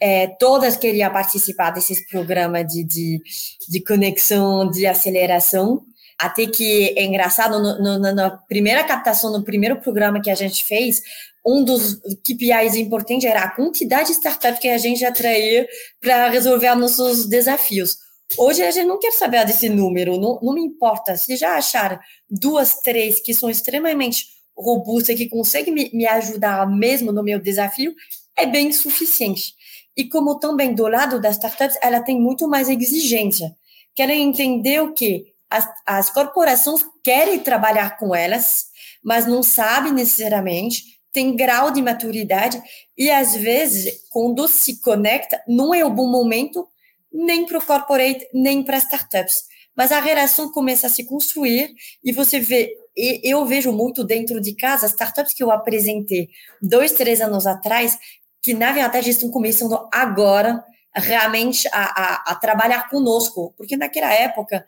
é, 0.00 0.26
todas 0.38 0.76
queriam 0.76 1.12
participar 1.12 1.70
desses 1.70 2.06
programas 2.08 2.66
de, 2.66 2.84
de, 2.84 3.20
de 3.68 3.84
conexão, 3.84 4.68
de 4.70 4.86
aceleração, 4.86 5.82
até 6.18 6.46
que 6.46 6.94
é 6.96 7.04
engraçado, 7.04 7.60
no, 7.60 7.98
no, 7.98 8.14
na 8.14 8.30
primeira 8.30 8.82
captação, 8.84 9.30
no 9.30 9.44
primeiro 9.44 9.80
programa 9.80 10.20
que 10.20 10.30
a 10.30 10.34
gente 10.34 10.64
fez, 10.64 11.00
um 11.46 11.62
dos 11.62 11.94
KPIs 12.24 12.74
importantes 12.74 13.28
era 13.28 13.42
a 13.42 13.50
quantidade 13.50 14.08
de 14.08 14.14
startups 14.14 14.58
que 14.58 14.68
a 14.68 14.78
gente 14.78 15.04
atraía 15.04 15.68
para 16.00 16.28
resolver 16.28 16.74
nossos 16.74 17.28
desafios. 17.28 17.98
Hoje 18.36 18.62
a 18.64 18.70
gente 18.72 18.86
não 18.86 18.98
quer 18.98 19.12
saber 19.12 19.46
desse 19.46 19.68
número, 19.68 20.18
não, 20.18 20.40
não 20.42 20.54
me 20.54 20.60
importa. 20.60 21.16
Se 21.16 21.36
já 21.36 21.56
achar 21.56 22.00
duas, 22.28 22.80
três 22.80 23.20
que 23.20 23.32
são 23.32 23.48
extremamente 23.48 24.26
robustas, 24.58 25.16
que 25.16 25.28
conseguem 25.28 25.72
me, 25.72 25.90
me 25.92 26.06
ajudar 26.06 26.68
mesmo 26.68 27.12
no 27.12 27.22
meu 27.22 27.38
desafio, 27.38 27.94
é 28.36 28.44
bem 28.44 28.72
suficiente. 28.72 29.54
E 29.96 30.04
como 30.08 30.40
também 30.40 30.74
do 30.74 30.88
lado 30.88 31.20
das 31.20 31.36
startups, 31.36 31.78
ela 31.80 32.00
tem 32.00 32.20
muito 32.20 32.48
mais 32.48 32.68
exigência. 32.68 33.54
Querem 33.94 34.28
entender 34.28 34.82
o 34.82 34.92
que 34.92 35.26
as, 35.48 35.66
as 35.86 36.10
corporações 36.10 36.84
querem 37.04 37.38
trabalhar 37.38 37.96
com 37.96 38.14
elas, 38.14 38.66
mas 39.04 39.26
não 39.26 39.42
sabem 39.42 39.92
necessariamente, 39.92 40.95
tem 41.16 41.34
grau 41.34 41.70
de 41.70 41.80
maturidade 41.80 42.62
e 42.94 43.10
às 43.10 43.34
vezes 43.34 44.02
quando 44.10 44.46
se 44.46 44.82
conecta 44.82 45.42
não 45.48 45.74
é 45.74 45.82
o 45.82 45.88
bom 45.88 46.10
momento 46.10 46.68
nem 47.10 47.46
para 47.46 47.56
o 47.56 47.64
corporate 47.64 48.28
nem 48.34 48.62
para 48.62 48.76
startups, 48.76 49.44
mas 49.74 49.90
a 49.92 49.98
relação 49.98 50.52
começa 50.52 50.88
a 50.88 50.90
se 50.90 51.04
construir 51.04 51.74
e 52.04 52.12
você 52.12 52.38
vê 52.38 52.70
eu 53.24 53.46
vejo 53.46 53.72
muito 53.72 54.04
dentro 54.04 54.42
de 54.42 54.54
casa 54.54 54.88
startups 54.88 55.32
que 55.32 55.42
eu 55.42 55.50
apresentei 55.50 56.28
dois 56.60 56.92
três 56.92 57.22
anos 57.22 57.46
atrás 57.46 57.98
que 58.42 58.52
na 58.52 58.70
verdade 58.70 59.08
estão 59.08 59.30
começando 59.30 59.88
agora 59.90 60.62
realmente 60.94 61.66
a, 61.68 61.82
a, 61.82 62.32
a 62.32 62.34
trabalhar 62.34 62.88
conosco. 62.88 63.52
Porque 63.56 63.76
naquela 63.76 64.12
época 64.12 64.66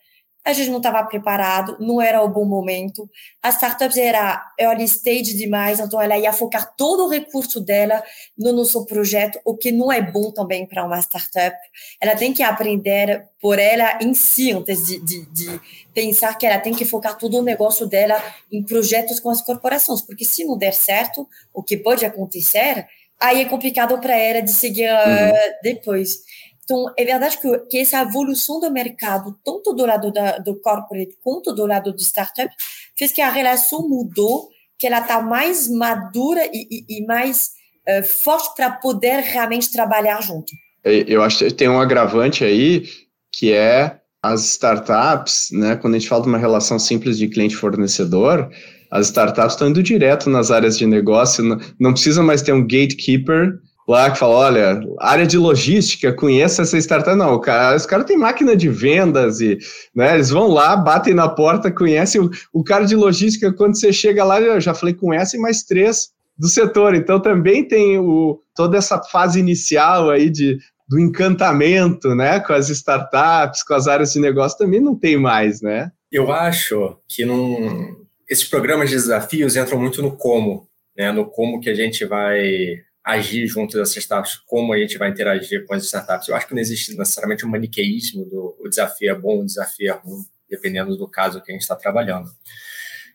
a 0.48 0.52
gente 0.54 0.70
não 0.70 0.78
estava 0.78 1.04
preparado, 1.04 1.76
não 1.78 2.00
era 2.00 2.22
o 2.22 2.28
bom 2.28 2.44
momento. 2.44 3.08
As 3.42 3.56
startups 3.56 3.96
era 3.98 4.42
early 4.58 4.84
stage 4.84 5.34
demais, 5.36 5.78
então 5.78 6.00
ela 6.00 6.16
ia 6.16 6.32
focar 6.32 6.74
todo 6.74 7.04
o 7.04 7.08
recurso 7.08 7.60
dela 7.60 8.02
no 8.36 8.52
nosso 8.52 8.86
projeto, 8.86 9.38
o 9.44 9.56
que 9.56 9.70
não 9.70 9.92
é 9.92 10.00
bom 10.00 10.30
também 10.30 10.66
para 10.66 10.84
uma 10.84 10.98
startup. 11.00 11.56
Ela 12.00 12.16
tem 12.16 12.32
que 12.32 12.42
aprender 12.42 13.26
por 13.40 13.58
ela 13.58 13.98
em 14.02 14.14
si, 14.14 14.52
antes 14.52 14.86
de, 14.86 14.98
de, 15.00 15.26
de, 15.26 15.60
pensar 15.92 16.36
que 16.38 16.46
ela 16.46 16.58
tem 16.58 16.72
que 16.72 16.84
focar 16.84 17.18
todo 17.18 17.38
o 17.38 17.42
negócio 17.42 17.86
dela 17.86 18.22
em 18.50 18.62
projetos 18.62 19.20
com 19.20 19.30
as 19.30 19.42
corporações, 19.42 20.00
porque 20.00 20.24
se 20.24 20.44
não 20.44 20.56
der 20.56 20.72
certo, 20.72 21.28
o 21.52 21.62
que 21.62 21.76
pode 21.76 22.06
acontecer, 22.06 22.86
aí 23.20 23.42
é 23.42 23.44
complicado 23.44 23.98
para 24.00 24.16
ela 24.16 24.40
de 24.40 24.50
seguir 24.50 24.88
uhum. 24.88 25.30
uh, 25.30 25.54
depois. 25.62 26.20
Então, 26.68 26.92
é 26.98 27.02
verdade 27.02 27.38
que, 27.38 27.58
que 27.60 27.78
essa 27.78 28.02
evolução 28.02 28.60
do 28.60 28.70
mercado, 28.70 29.34
tanto 29.42 29.72
do 29.72 29.86
lado 29.86 30.12
da, 30.12 30.36
do 30.36 30.54
corporate 30.60 31.16
quanto 31.24 31.54
do 31.54 31.64
lado 31.64 31.94
do 31.94 32.02
startup, 32.02 32.54
fez 32.94 33.10
que 33.10 33.22
a 33.22 33.30
relação 33.30 33.88
mudou, 33.88 34.50
que 34.78 34.86
ela 34.86 35.00
está 35.00 35.22
mais 35.22 35.66
madura 35.66 36.44
e, 36.52 36.68
e, 36.70 36.98
e 36.98 37.06
mais 37.06 37.52
uh, 37.88 38.04
forte 38.04 38.54
para 38.54 38.70
poder 38.70 39.20
realmente 39.20 39.72
trabalhar 39.72 40.20
junto. 40.20 40.52
Eu 40.84 41.22
acho 41.22 41.38
que 41.38 41.54
tem 41.54 41.70
um 41.70 41.80
agravante 41.80 42.44
aí, 42.44 42.84
que 43.32 43.50
é 43.50 43.98
as 44.22 44.44
startups, 44.44 45.48
né, 45.50 45.74
quando 45.76 45.94
a 45.94 45.98
gente 45.98 46.08
fala 46.08 46.22
de 46.22 46.28
uma 46.28 46.38
relação 46.38 46.78
simples 46.78 47.16
de 47.16 47.28
cliente-fornecedor, 47.28 48.50
as 48.90 49.06
startups 49.06 49.54
estão 49.54 49.68
indo 49.68 49.82
direto 49.82 50.28
nas 50.28 50.50
áreas 50.50 50.76
de 50.76 50.86
negócio, 50.86 51.42
não, 51.42 51.58
não 51.80 51.92
precisa 51.92 52.22
mais 52.22 52.42
ter 52.42 52.52
um 52.52 52.60
gatekeeper 52.60 53.58
lá 53.88 54.10
que 54.10 54.18
fala, 54.18 54.34
olha, 54.34 54.80
área 55.00 55.26
de 55.26 55.38
logística, 55.38 56.12
conheça 56.12 56.62
essa 56.62 56.76
startup. 56.76 57.16
Não, 57.16 57.40
os 57.74 57.86
caras 57.86 58.06
têm 58.06 58.18
máquina 58.18 58.54
de 58.54 58.68
vendas 58.68 59.40
e 59.40 59.58
né, 59.94 60.14
eles 60.14 60.28
vão 60.28 60.48
lá, 60.48 60.76
batem 60.76 61.14
na 61.14 61.28
porta, 61.28 61.70
conhecem 61.70 62.20
o, 62.20 62.30
o 62.52 62.62
cara 62.62 62.84
de 62.84 62.94
logística, 62.94 63.52
quando 63.52 63.78
você 63.78 63.92
chega 63.92 64.22
lá, 64.24 64.40
eu 64.40 64.60
já 64.60 64.74
falei, 64.74 64.94
conhece 64.94 65.38
mais 65.38 65.62
três 65.62 66.10
do 66.36 66.48
setor. 66.48 66.94
Então 66.94 67.18
também 67.18 67.66
tem 67.66 67.98
o, 67.98 68.40
toda 68.54 68.76
essa 68.76 69.02
fase 69.02 69.40
inicial 69.40 70.10
aí 70.10 70.28
de, 70.28 70.58
do 70.86 70.98
encantamento, 71.00 72.14
né, 72.14 72.40
com 72.40 72.52
as 72.52 72.68
startups, 72.68 73.62
com 73.62 73.74
as 73.74 73.88
áreas 73.88 74.12
de 74.12 74.20
negócio, 74.20 74.58
também 74.58 74.80
não 74.80 74.94
tem 74.94 75.16
mais, 75.16 75.62
né? 75.62 75.90
Eu 76.12 76.32
acho 76.32 76.98
que 77.06 77.24
num, 77.24 77.96
esses 78.28 78.44
programas 78.44 78.90
de 78.90 78.96
desafios 78.96 79.56
entram 79.56 79.78
muito 79.78 80.02
no 80.02 80.16
como, 80.16 80.66
né, 80.96 81.10
no 81.10 81.26
como 81.26 81.60
que 81.60 81.70
a 81.70 81.74
gente 81.74 82.04
vai 82.04 82.86
agir 83.08 83.46
junto 83.46 83.78
dessas 83.78 83.96
startups, 83.96 84.36
como 84.46 84.72
a 84.74 84.78
gente 84.78 84.98
vai 84.98 85.08
interagir 85.08 85.64
com 85.66 85.72
as 85.72 85.82
startups. 85.84 86.28
Eu 86.28 86.36
acho 86.36 86.46
que 86.46 86.54
não 86.54 86.60
existe 86.60 86.94
necessariamente 86.94 87.46
um 87.46 87.48
maniqueísmo 87.48 88.26
do 88.26 88.54
o 88.60 88.68
desafio 88.68 89.10
é 89.10 89.14
bom, 89.14 89.40
o 89.40 89.46
desafio 89.46 89.90
é 89.90 89.92
ruim, 89.92 90.26
dependendo 90.48 90.94
do 90.94 91.08
caso 91.08 91.40
que 91.40 91.50
a 91.50 91.54
gente 91.54 91.62
está 91.62 91.74
trabalhando. 91.74 92.30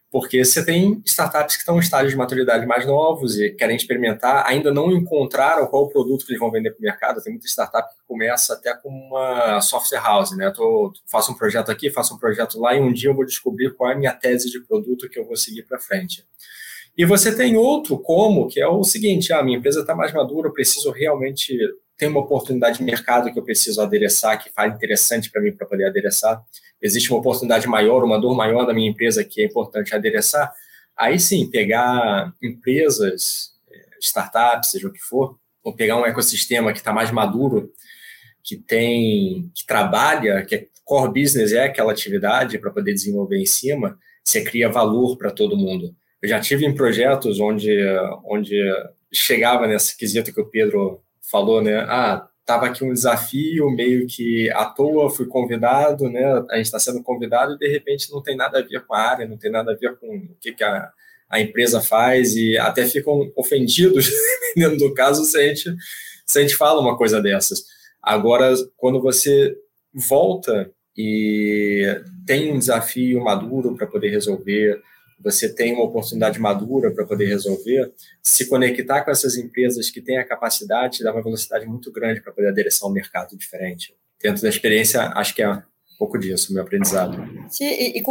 Porque 0.10 0.44
você 0.44 0.66
tem 0.66 1.02
startups 1.06 1.56
que 1.56 1.62
estão 1.62 1.76
em 1.76 1.80
estágios 1.80 2.12
de 2.12 2.18
maturidade 2.18 2.66
mais 2.66 2.86
novos 2.88 3.40
e 3.40 3.52
querem 3.52 3.76
experimentar, 3.76 4.46
ainda 4.48 4.72
não 4.72 4.92
encontraram 4.92 5.68
qual 5.68 5.84
o 5.84 5.90
produto 5.90 6.26
que 6.26 6.32
eles 6.32 6.40
vão 6.40 6.52
vender 6.52 6.72
para 6.72 6.80
o 6.80 6.84
mercado. 6.84 7.22
Tem 7.22 7.34
muita 7.34 7.48
startup 7.48 7.88
que 7.94 8.02
começa 8.08 8.54
até 8.54 8.76
com 8.76 8.90
uma 8.90 9.62
software 9.62 10.02
house, 10.02 10.36
né? 10.36 10.48
Eu 10.48 10.54
tô, 10.54 10.94
faço 11.08 11.32
um 11.32 11.36
projeto 11.36 11.72
aqui, 11.72 11.92
faço 11.92 12.16
um 12.16 12.20
projeto 12.20 12.60
lá 12.60 12.76
e 12.76 12.80
um 12.80 12.92
dia 12.92 13.10
eu 13.10 13.16
vou 13.16 13.26
descobrir 13.26 13.74
qual 13.76 13.92
é 13.92 13.94
a 13.94 13.98
minha 13.98 14.14
tese 14.14 14.50
de 14.50 14.60
produto 14.60 15.08
que 15.10 15.20
eu 15.20 15.26
vou 15.26 15.36
seguir 15.36 15.64
para 15.64 15.80
frente. 15.80 16.24
E 16.96 17.06
você 17.06 17.36
tem 17.36 17.58
outro 17.58 17.98
como, 17.98 18.48
que 18.48 18.60
é 18.60 18.68
o 18.68 18.84
seguinte, 18.84 19.34
ah, 19.34 19.42
minha 19.42 19.58
empresa 19.58 19.82
está 19.82 19.96
mais 19.96 20.14
madura, 20.14 20.48
eu 20.48 20.54
preciso 20.54 20.92
realmente 20.92 21.58
ter 21.98 22.08
uma 22.08 22.20
oportunidade 22.20 22.78
de 22.78 22.84
mercado 22.84 23.32
que 23.32 23.40
eu 23.40 23.44
preciso 23.44 23.82
adereçar, 23.82 24.42
que 24.42 24.52
faz 24.52 24.74
interessante 24.74 25.32
para 25.32 25.42
mim 25.42 25.52
para 25.52 25.66
poder 25.66 25.86
adereçar. 25.86 26.44
Existe 26.82 27.12
uma 27.12 27.20
oportunidade 27.20 27.68
maior, 27.68 28.04
uma 28.04 28.20
dor 28.20 28.36
maior 28.36 28.66
da 28.66 28.74
minha 28.74 28.90
empresa 28.90 29.24
que 29.24 29.42
é 29.42 29.46
importante 29.46 29.96
adereçar. 29.96 30.52
Aí 30.96 31.20
sim, 31.20 31.50
pegar 31.50 32.34
empresas, 32.42 33.54
eh, 33.72 33.98
startups, 34.00 34.72
seja 34.72 34.88
o 34.88 34.94
que 34.94 35.00
for, 35.00 35.38
ou 35.64 35.74
pegar 35.74 35.98
um 35.98 36.06
ecossistema 36.06 36.72
que 36.74 36.80
está 36.80 36.94
mais 36.94 37.10
maduro, 37.10 37.72
que 38.44 38.58
tem, 38.58 39.50
que 39.56 39.66
trabalha, 39.66 40.46
que 40.46 40.56
é 40.56 40.68
core 40.84 41.22
business 41.22 41.54
é 41.54 41.64
aquela 41.64 41.92
atividade 41.92 42.60
para 42.60 42.70
poder 42.70 42.94
desenvolver 42.94 43.40
em 43.40 43.46
cima, 43.46 43.98
você 44.24 44.44
cria 44.44 44.70
valor 44.70 45.18
para 45.18 45.32
todo 45.32 45.58
mundo. 45.58 45.96
Eu 46.24 46.30
já 46.30 46.40
tive 46.40 46.66
em 46.66 46.74
projetos 46.74 47.38
onde, 47.42 47.78
onde 48.24 48.58
chegava 49.12 49.68
nesse 49.68 49.98
quesito 49.98 50.34
que 50.34 50.40
o 50.40 50.46
Pedro 50.46 51.02
falou, 51.30 51.62
né? 51.62 51.80
Ah, 51.82 52.26
tava 52.46 52.68
aqui 52.68 52.82
um 52.82 52.94
desafio, 52.94 53.70
meio 53.70 54.08
que 54.08 54.50
à 54.52 54.64
toa 54.64 55.10
fui 55.10 55.26
convidado, 55.28 56.10
né? 56.10 56.24
A 56.50 56.56
gente 56.56 56.68
está 56.68 56.80
sendo 56.80 57.04
convidado 57.04 57.56
e 57.56 57.58
de 57.58 57.68
repente 57.68 58.10
não 58.10 58.24
tem 58.24 58.38
nada 58.38 58.60
a 58.60 58.62
ver 58.62 58.86
com 58.86 58.94
a 58.94 59.02
área, 59.02 59.28
não 59.28 59.38
tem 59.38 59.52
nada 59.52 59.74
a 59.74 59.76
ver 59.76 59.98
com 59.98 60.16
o 60.16 60.36
que, 60.40 60.54
que 60.54 60.64
a, 60.64 60.90
a 61.30 61.42
empresa 61.42 61.82
faz 61.82 62.38
e 62.38 62.58
até 62.58 62.86
ficam 62.86 63.30
ofendidos, 63.36 64.10
dentro 64.56 64.78
do 64.78 64.94
caso, 64.94 65.26
se 65.26 65.38
a, 65.38 65.46
gente, 65.46 65.76
se 66.26 66.40
a 66.40 66.42
gente 66.42 66.56
fala 66.56 66.80
uma 66.80 66.98
coisa 66.98 67.22
dessas. 67.22 67.66
Agora, 68.02 68.54
quando 68.78 69.02
você 69.02 69.58
volta 69.94 70.72
e 70.98 72.02
tem 72.26 72.54
um 72.54 72.60
desafio 72.60 73.22
maduro 73.22 73.76
para 73.76 73.88
poder 73.88 74.10
resolver, 74.10 74.82
você 75.24 75.48
tem 75.48 75.74
uma 75.74 75.86
oportunidade 75.86 76.40
madura 76.40 76.92
para 76.92 77.06
poder 77.06 77.28
resolver, 77.28 77.92
se 78.22 78.48
conectar 78.48 79.04
com 79.04 79.12
essas 79.12 79.38
empresas 79.38 79.90
que 79.90 80.02
têm 80.02 80.18
a 80.18 80.28
capacidade 80.28 80.98
de 80.98 81.04
dar 81.04 81.14
uma 81.14 81.24
velocidade 81.24 81.66
muito 81.66 81.92
grande 81.92 82.22
para 82.22 82.34
poder 82.34 82.50
adereçar 82.50 82.90
um 82.90 82.94
mercado 82.94 83.38
diferente. 83.38 83.96
Dentro 84.22 84.42
da 84.42 84.50
experiência, 84.50 85.02
acho 85.16 85.34
que 85.34 85.42
é 85.42 85.50
um 85.50 85.62
pouco 85.98 86.18
disso, 86.18 86.54
meu 86.54 86.64
aprendizado. 86.64 87.18
Sim, 87.50 87.66
e, 87.66 87.98
e 87.98 88.04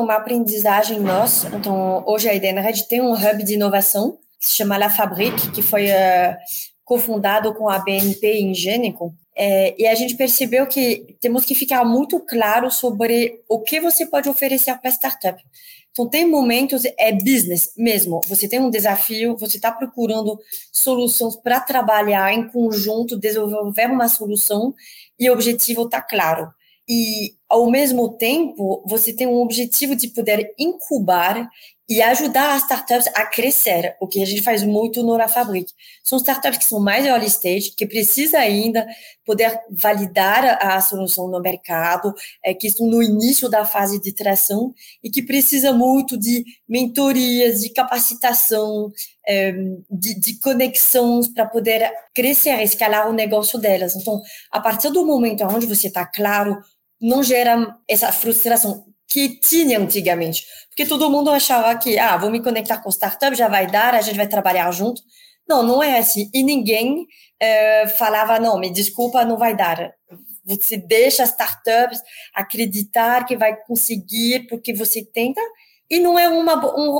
uma 0.00 0.14
aprendizagem 0.14 1.00
nossa, 1.00 1.48
então, 1.54 2.02
hoje 2.06 2.28
a 2.28 2.34
Edenred 2.34 2.88
tem 2.88 3.00
um 3.00 3.12
hub 3.12 3.44
de 3.44 3.54
inovação 3.54 4.18
que 4.40 4.48
se 4.48 4.54
chama 4.54 4.76
La 4.76 4.90
Fabrique, 4.90 5.52
que 5.52 5.62
foi 5.62 5.86
uh, 5.86 6.36
cofundado 6.84 7.54
com 7.54 7.68
a 7.68 7.78
BNP 7.78 8.40
em 8.40 8.54
Gênico, 8.54 9.14
é, 9.34 9.74
e 9.80 9.86
a 9.86 9.94
gente 9.94 10.16
percebeu 10.16 10.66
que 10.66 11.16
temos 11.20 11.44
que 11.44 11.54
ficar 11.54 11.84
muito 11.84 12.20
claro 12.20 12.70
sobre 12.70 13.40
o 13.48 13.60
que 13.60 13.80
você 13.80 14.04
pode 14.04 14.28
oferecer 14.28 14.76
para 14.78 14.90
startup. 14.90 15.42
Então, 15.90 16.08
tem 16.08 16.26
momentos, 16.26 16.84
é 16.98 17.12
business 17.12 17.72
mesmo. 17.76 18.20
Você 18.26 18.48
tem 18.48 18.60
um 18.60 18.70
desafio, 18.70 19.36
você 19.36 19.56
está 19.56 19.70
procurando 19.70 20.38
soluções 20.72 21.36
para 21.36 21.60
trabalhar 21.60 22.32
em 22.32 22.48
conjunto, 22.48 23.18
desenvolver 23.18 23.90
uma 23.90 24.08
solução 24.08 24.74
e 25.18 25.28
o 25.28 25.32
objetivo 25.32 25.84
está 25.84 26.00
claro. 26.00 26.50
E 26.88 27.34
ao 27.52 27.70
mesmo 27.70 28.08
tempo, 28.16 28.82
você 28.86 29.12
tem 29.12 29.26
um 29.26 29.42
objetivo 29.42 29.94
de 29.94 30.08
poder 30.08 30.54
incubar 30.58 31.50
e 31.86 32.00
ajudar 32.00 32.54
as 32.54 32.62
startups 32.62 33.06
a 33.08 33.26
crescer, 33.26 33.94
o 34.00 34.08
que 34.08 34.22
a 34.22 34.24
gente 34.24 34.40
faz 34.40 34.62
muito 34.62 35.02
no 35.02 35.18
La 35.18 35.28
Fabrique. 35.28 35.74
São 36.02 36.16
startups 36.16 36.56
que 36.56 36.64
são 36.64 36.80
mais 36.80 37.04
early 37.04 37.26
stage, 37.26 37.74
que 37.76 37.86
precisa 37.86 38.38
ainda 38.38 38.86
poder 39.26 39.60
validar 39.70 40.66
a 40.66 40.80
solução 40.80 41.28
no 41.28 41.42
mercado, 41.42 42.14
é, 42.42 42.54
que 42.54 42.68
estão 42.68 42.86
no 42.86 43.02
início 43.02 43.50
da 43.50 43.66
fase 43.66 44.00
de 44.00 44.14
tração 44.14 44.72
e 45.04 45.10
que 45.10 45.22
precisa 45.22 45.74
muito 45.74 46.16
de 46.16 46.46
mentorias, 46.66 47.60
de 47.60 47.68
capacitação, 47.68 48.90
é, 49.28 49.52
de, 49.90 50.18
de 50.18 50.38
conexões 50.40 51.28
para 51.28 51.44
poder 51.44 51.92
crescer, 52.14 52.62
escalar 52.62 53.10
o 53.10 53.12
negócio 53.12 53.58
delas. 53.58 53.94
Então, 53.94 54.22
a 54.50 54.58
partir 54.58 54.90
do 54.90 55.04
momento 55.04 55.44
onde 55.44 55.66
você 55.66 55.88
está 55.88 56.06
claro, 56.06 56.56
não 57.02 57.22
gera 57.22 57.76
essa 57.88 58.12
frustração 58.12 58.84
que 59.08 59.40
tinha 59.40 59.78
antigamente. 59.78 60.44
Porque 60.68 60.86
todo 60.86 61.10
mundo 61.10 61.30
achava 61.30 61.76
que, 61.76 61.98
ah, 61.98 62.16
vou 62.16 62.30
me 62.30 62.42
conectar 62.42 62.78
com 62.78 62.88
startup, 62.88 63.36
já 63.36 63.48
vai 63.48 63.66
dar, 63.66 63.94
a 63.94 64.00
gente 64.00 64.16
vai 64.16 64.26
trabalhar 64.26 64.70
junto. 64.70 65.02
Não, 65.46 65.62
não 65.62 65.82
é 65.82 65.98
assim. 65.98 66.30
E 66.32 66.42
ninguém 66.42 67.06
é, 67.38 67.88
falava, 67.88 68.38
não, 68.38 68.58
me 68.58 68.70
desculpa, 68.70 69.24
não 69.24 69.36
vai 69.36 69.54
dar. 69.54 69.92
Você 70.44 70.76
deixa 70.76 71.24
startups 71.24 72.00
acreditar 72.34 73.26
que 73.26 73.36
vai 73.36 73.54
conseguir 73.64 74.46
porque 74.48 74.72
você 74.72 75.04
tenta 75.04 75.40
e 75.92 76.00
não 76.00 76.18
é 76.18 76.26
uma, 76.26 76.54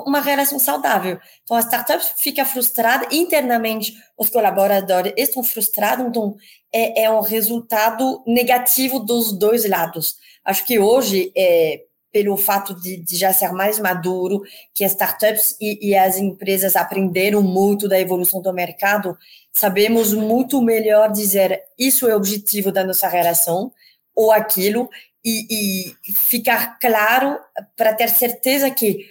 uma 0.06 0.20
relação 0.20 0.58
saudável. 0.58 1.18
Então, 1.42 1.56
a 1.56 1.62
startup 1.62 2.04
fica 2.18 2.44
frustrada, 2.44 3.08
internamente 3.10 3.94
os 4.18 4.28
colaboradores 4.28 5.14
estão 5.16 5.42
frustrados, 5.42 6.04
então 6.04 6.36
é, 6.70 7.04
é 7.04 7.10
um 7.10 7.22
resultado 7.22 8.22
negativo 8.26 9.00
dos 9.00 9.32
dois 9.32 9.66
lados. 9.66 10.16
Acho 10.44 10.66
que 10.66 10.78
hoje, 10.78 11.32
é, 11.34 11.84
pelo 12.12 12.36
fato 12.36 12.74
de, 12.74 12.98
de, 12.98 13.16
já 13.16 13.32
ser 13.32 13.50
mais 13.52 13.78
maduro, 13.78 14.42
que 14.74 14.84
as 14.84 14.92
startups 14.92 15.56
e, 15.58 15.88
e, 15.88 15.96
as 15.96 16.18
empresas 16.18 16.76
aprenderam 16.76 17.40
muito 17.40 17.88
da 17.88 17.98
evolução 17.98 18.42
do 18.42 18.52
mercado, 18.52 19.16
sabemos 19.50 20.12
muito 20.12 20.60
melhor 20.60 21.10
dizer 21.10 21.62
isso 21.78 22.06
é 22.06 22.12
o 22.12 22.18
objetivo 22.18 22.70
da 22.70 22.84
nossa 22.84 23.08
relação 23.08 23.72
ou 24.14 24.30
aquilo 24.30 24.90
e, 25.24 25.94
e 26.08 26.12
ficar 26.12 26.78
claro 26.78 27.38
para 27.76 27.94
ter 27.94 28.08
certeza 28.08 28.70
que 28.70 29.06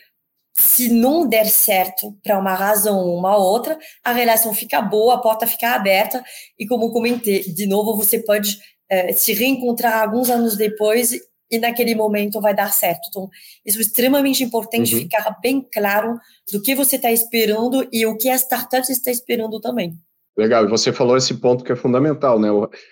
se 0.54 0.90
não 0.90 1.28
der 1.28 1.48
certo 1.48 2.16
para 2.22 2.38
uma 2.38 2.54
razão 2.54 3.00
ou 3.00 3.18
uma 3.18 3.38
outra, 3.38 3.78
a 4.04 4.12
relação 4.12 4.54
fica 4.54 4.82
boa, 4.82 5.16
a 5.16 5.20
porta 5.20 5.48
fica 5.48 5.72
aberta 5.72 6.24
e 6.60 6.68
como 6.68 6.92
comentei, 6.92 7.42
de 7.44 7.66
novo 7.66 7.96
você 7.96 8.20
pode 8.20 8.60
eh, 8.90 9.14
se 9.14 9.34
reencontrar 9.34 10.02
alguns 10.02 10.30
anos 10.30 10.58
depois 10.58 11.14
e 11.50 11.60
naquele 11.60 11.96
momento 11.96 12.40
vai 12.40 12.54
dar 12.54 12.72
certo. 12.72 13.08
Então, 13.10 13.30
isso 13.66 13.78
é 13.78 13.82
extremamente 13.82 14.44
importante 14.44 14.94
uhum. 14.94 15.02
ficar 15.02 15.38
bem 15.42 15.62
claro 15.62 16.18
do 16.52 16.62
que 16.62 16.76
você 16.76 16.96
está 16.96 17.12
esperando 17.12 17.88
e 17.92 18.06
o 18.06 18.18
que 18.18 18.30
a 18.30 18.36
startup 18.36 18.90
está 18.90 19.12
esperando 19.12 19.60
também. 19.60 19.98
Legal, 20.38 20.64
e 20.64 20.70
você 20.70 20.94
falou 20.94 21.18
esse 21.18 21.34
ponto 21.36 21.64
que 21.64 21.72
é 21.72 21.76
fundamental, 21.76 22.40
né? 22.40 22.48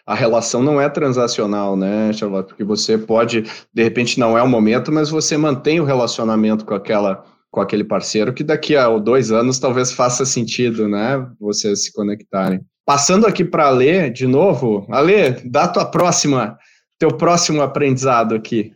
A 0.05 0.13
relação 0.13 0.61
não 0.61 0.79
é 0.79 0.89
transacional, 0.89 1.75
né, 1.75 2.11
Charlotte? 2.11 2.49
Porque 2.49 2.63
você 2.63 2.97
pode, 2.97 3.43
de 3.73 3.83
repente, 3.83 4.19
não 4.19 4.37
é 4.37 4.43
o 4.43 4.47
momento, 4.47 4.91
mas 4.91 5.09
você 5.09 5.37
mantém 5.37 5.79
o 5.79 5.85
relacionamento 5.85 6.65
com 6.65 6.73
aquela 6.73 7.23
com 7.51 7.59
aquele 7.59 7.83
parceiro 7.83 8.31
que 8.31 8.43
daqui 8.43 8.75
a 8.75 8.87
dois 8.99 9.31
anos 9.31 9.57
talvez 9.57 9.91
faça 9.91 10.23
sentido, 10.23 10.87
né? 10.87 11.25
Vocês 11.39 11.85
se 11.85 11.91
conectarem. 11.91 12.61
Passando 12.85 13.25
aqui 13.25 13.43
para 13.43 13.67
a 13.67 13.71
Lê, 13.71 14.09
de 14.09 14.27
novo, 14.27 14.85
Alê, 14.89 15.31
dá 15.45 15.67
tua 15.67 15.85
próxima 15.85 16.57
teu 16.99 17.09
próximo 17.09 17.61
aprendizado 17.61 18.35
aqui? 18.35 18.73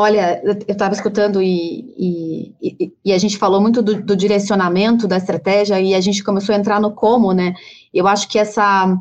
Olha, 0.00 0.40
eu 0.42 0.56
estava 0.66 0.94
escutando 0.94 1.42
e, 1.42 2.54
e, 2.58 2.92
e, 3.04 3.12
a 3.12 3.18
gente 3.18 3.36
falou 3.36 3.60
muito 3.60 3.82
do, 3.82 4.02
do, 4.02 4.16
direcionamento 4.16 5.06
da 5.06 5.18
estratégia 5.18 5.78
e 5.78 5.94
a 5.94 6.00
gente 6.00 6.24
começou 6.24 6.54
a 6.54 6.58
entrar 6.58 6.80
no 6.80 6.94
como, 6.94 7.34
né? 7.34 7.52
Eu 7.92 8.08
acho 8.08 8.26
que 8.26 8.38
essa, 8.38 8.98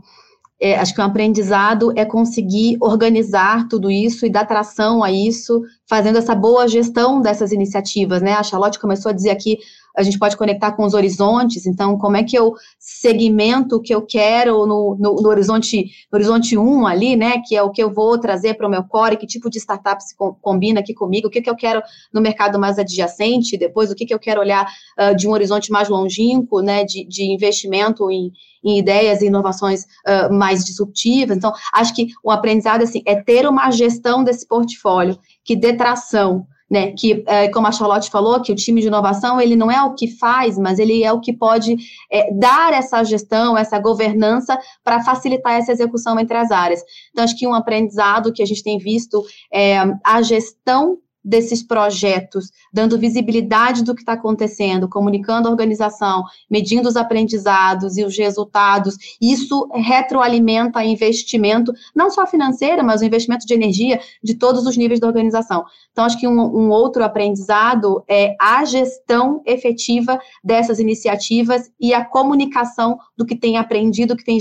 é, 0.59 0.77
acho 0.77 0.93
que 0.93 0.99
um 0.99 1.05
aprendizado 1.05 1.93
é 1.95 2.03
conseguir 2.03 2.77
organizar 2.81 3.69
tudo 3.69 3.89
isso 3.89 4.25
e 4.25 4.29
dar 4.29 4.43
tração 4.43 5.01
a 5.01 5.09
isso, 5.09 5.61
fazendo 5.87 6.17
essa 6.17 6.35
boa 6.35 6.67
gestão 6.67 7.21
dessas 7.21 7.53
iniciativas, 7.53 8.21
né? 8.21 8.33
A 8.33 8.43
Charlotte 8.43 8.77
começou 8.77 9.09
a 9.09 9.13
dizer 9.13 9.29
aqui 9.29 9.57
a 9.99 10.03
gente 10.03 10.17
pode 10.17 10.37
conectar 10.37 10.71
com 10.71 10.85
os 10.85 10.93
horizontes, 10.93 11.65
então 11.65 11.97
como 11.97 12.15
é 12.15 12.23
que 12.23 12.37
eu 12.37 12.53
segmento 12.79 13.75
o 13.75 13.81
que 13.81 13.93
eu 13.93 14.01
quero 14.01 14.65
no, 14.65 14.95
no, 14.97 15.15
no 15.15 15.27
horizonte 15.27 15.91
no 16.09 16.15
horizonte 16.17 16.57
1 16.57 16.87
ali, 16.87 17.17
né, 17.17 17.41
que 17.45 17.53
é 17.53 17.61
o 17.61 17.69
que 17.69 17.83
eu 17.83 17.93
vou 17.93 18.17
trazer 18.17 18.53
para 18.53 18.65
o 18.65 18.69
meu 18.69 18.83
core, 18.83 19.17
que 19.17 19.27
tipo 19.27 19.49
de 19.49 19.59
startup 19.59 20.01
se 20.01 20.15
combina 20.41 20.79
aqui 20.79 20.93
comigo, 20.93 21.27
o 21.27 21.29
que, 21.29 21.41
que 21.41 21.49
eu 21.49 21.55
quero 21.55 21.81
no 22.13 22.21
mercado 22.21 22.57
mais 22.57 22.79
adjacente, 22.79 23.57
depois 23.57 23.91
o 23.91 23.95
que, 23.95 24.05
que 24.05 24.13
eu 24.13 24.19
quero 24.19 24.39
olhar 24.39 24.65
uh, 24.97 25.13
de 25.13 25.27
um 25.27 25.31
horizonte 25.31 25.69
mais 25.69 25.89
longínquo, 25.89 26.61
né, 26.61 26.85
de, 26.85 27.05
de 27.05 27.23
investimento 27.23 28.09
em, 28.09 28.31
em 28.63 28.79
ideias 28.79 29.21
e 29.21 29.25
inovações 29.27 29.83
uh, 29.83 30.33
mais 30.33 30.63
disruptivas. 30.63 31.35
Então, 31.35 31.51
acho 31.73 31.93
que 31.93 32.07
o 32.23 32.31
aprendizado 32.31 32.83
assim, 32.83 33.01
é 33.05 33.21
ter 33.21 33.45
uma 33.45 33.69
gestão 33.69 34.23
desse 34.23 34.47
portfólio 34.47 35.19
que 35.43 35.57
dê 35.57 35.73
tração 35.73 36.47
né? 36.69 36.91
Que, 36.91 37.23
é, 37.25 37.49
como 37.49 37.67
a 37.67 37.71
Charlotte 37.71 38.09
falou, 38.09 38.41
que 38.41 38.51
o 38.51 38.55
time 38.55 38.81
de 38.81 38.87
inovação 38.87 39.41
ele 39.41 39.55
não 39.55 39.71
é 39.71 39.81
o 39.83 39.93
que 39.93 40.07
faz, 40.07 40.57
mas 40.57 40.79
ele 40.79 41.03
é 41.03 41.11
o 41.11 41.19
que 41.19 41.33
pode 41.33 41.75
é, 42.11 42.31
dar 42.33 42.73
essa 42.73 43.03
gestão, 43.03 43.57
essa 43.57 43.79
governança 43.79 44.57
para 44.83 45.03
facilitar 45.03 45.53
essa 45.53 45.71
execução 45.71 46.19
entre 46.19 46.37
as 46.37 46.51
áreas. 46.51 46.81
Então, 47.11 47.23
acho 47.23 47.37
que 47.37 47.47
um 47.47 47.53
aprendizado 47.53 48.31
que 48.31 48.43
a 48.43 48.45
gente 48.45 48.63
tem 48.63 48.77
visto 48.77 49.23
é 49.51 49.77
a 50.05 50.21
gestão 50.21 50.97
desses 51.23 51.61
projetos, 51.61 52.49
dando 52.71 52.97
visibilidade 52.97 53.83
do 53.83 53.93
que 53.93 54.01
está 54.01 54.13
acontecendo, 54.13 54.87
comunicando 54.87 55.47
a 55.47 55.51
organização, 55.51 56.23
medindo 56.49 56.87
os 56.87 56.95
aprendizados 56.95 57.97
e 57.97 58.03
os 58.03 58.17
resultados, 58.17 58.95
isso 59.21 59.69
retroalimenta 59.73 60.83
investimento, 60.83 61.73
não 61.95 62.09
só 62.09 62.25
financeiro, 62.25 62.83
mas 62.83 63.01
o 63.01 63.05
investimento 63.05 63.45
de 63.45 63.53
energia 63.53 63.99
de 64.23 64.35
todos 64.35 64.65
os 64.65 64.77
níveis 64.77 64.99
da 64.99 65.07
organização. 65.07 65.65
Então, 65.91 66.05
acho 66.05 66.19
que 66.19 66.27
um, 66.27 66.39
um 66.39 66.69
outro 66.69 67.03
aprendizado 67.03 68.03
é 68.07 68.35
a 68.39 68.63
gestão 68.63 69.41
efetiva 69.45 70.19
dessas 70.43 70.79
iniciativas 70.79 71.69
e 71.79 71.93
a 71.93 72.03
comunicação 72.03 72.97
do 73.17 73.25
que 73.25 73.35
tem 73.35 73.57
aprendido, 73.57 74.15
que 74.15 74.23
tem 74.23 74.39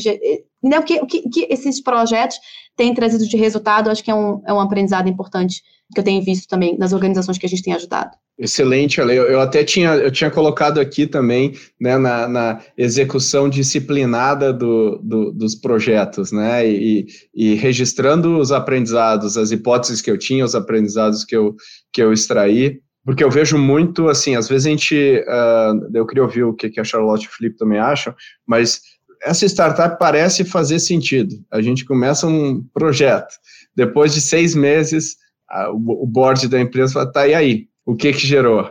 né, 0.63 0.79
o 0.79 0.83
que, 0.83 1.05
que, 1.07 1.29
que 1.29 1.47
esses 1.51 1.81
projetos 1.81 2.39
têm 2.77 2.95
trazido 2.95 3.27
de 3.27 3.37
resultado, 3.37 3.91
acho 3.91 4.03
que 4.03 4.11
é 4.11 4.15
um, 4.15 4.41
é 4.47 4.53
um 4.53 4.61
aprendizado 4.61 5.09
importante 5.09 5.63
que 5.95 6.01
eu 6.01 6.05
tenho 6.05 6.23
visto 6.23 6.47
também 6.49 6.77
nas 6.77 6.93
organizações 6.93 7.39
que 7.39 7.47
a 7.47 7.49
gente 7.49 7.63
tem 7.63 7.73
ajudado. 7.73 8.11
Excelente, 8.39 9.01
Ale. 9.01 9.17
Eu 9.17 9.41
até 9.41 9.65
tinha, 9.65 9.97
eu 9.97 10.13
tinha 10.13 10.31
colocado 10.31 10.79
aqui 10.79 11.07
também 11.07 11.55
né, 11.81 11.99
na, 11.99 12.29
na 12.29 12.61
execução 12.77 13.49
disciplinada 13.49 14.53
do, 14.53 14.99
do, 15.03 15.33
dos 15.33 15.57
projetos, 15.57 16.31
né? 16.31 16.69
E, 16.69 17.07
e, 17.35 17.55
registrando 17.55 18.39
os 18.39 18.53
aprendizados, 18.53 19.37
as 19.37 19.51
hipóteses 19.51 20.01
que 20.01 20.11
eu 20.11 20.17
tinha, 20.17 20.45
os 20.45 20.55
aprendizados 20.55 21.25
que 21.25 21.35
eu, 21.35 21.57
que 21.93 22.01
eu 22.01 22.13
extraí, 22.13 22.81
porque 23.05 23.25
eu 23.25 23.31
vejo 23.31 23.57
muito 23.59 24.09
assim, 24.09 24.37
às 24.37 24.49
vezes 24.49 24.67
a 24.67 24.71
gente. 24.71 24.95
Uh, 24.95 25.91
eu 25.97 26.07
queria 26.07 26.23
ouvir 26.23 26.45
o 26.45 26.55
que, 26.55 26.69
que 26.69 26.79
a 26.79 26.85
Charlotte 26.85 27.25
e 27.25 27.27
o 27.27 27.31
Felipe 27.31 27.57
também 27.57 27.79
acham, 27.79 28.15
mas 28.47 28.83
essa 29.23 29.47
startup 29.47 29.99
parece 29.99 30.45
fazer 30.45 30.79
sentido. 30.79 31.35
A 31.51 31.61
gente 31.61 31.85
começa 31.85 32.27
um 32.27 32.63
projeto, 32.73 33.35
depois 33.75 34.15
de 34.15 34.21
seis 34.21 34.55
meses 34.55 35.17
a, 35.49 35.71
o 35.71 36.07
board 36.07 36.49
da 36.49 36.61
empresa 36.61 36.93
fala, 36.95 37.13
tá, 37.13 37.27
e 37.27 37.35
aí? 37.35 37.69
O 37.85 37.97
que 37.97 38.13
que 38.13 38.27
gerou? 38.27 38.71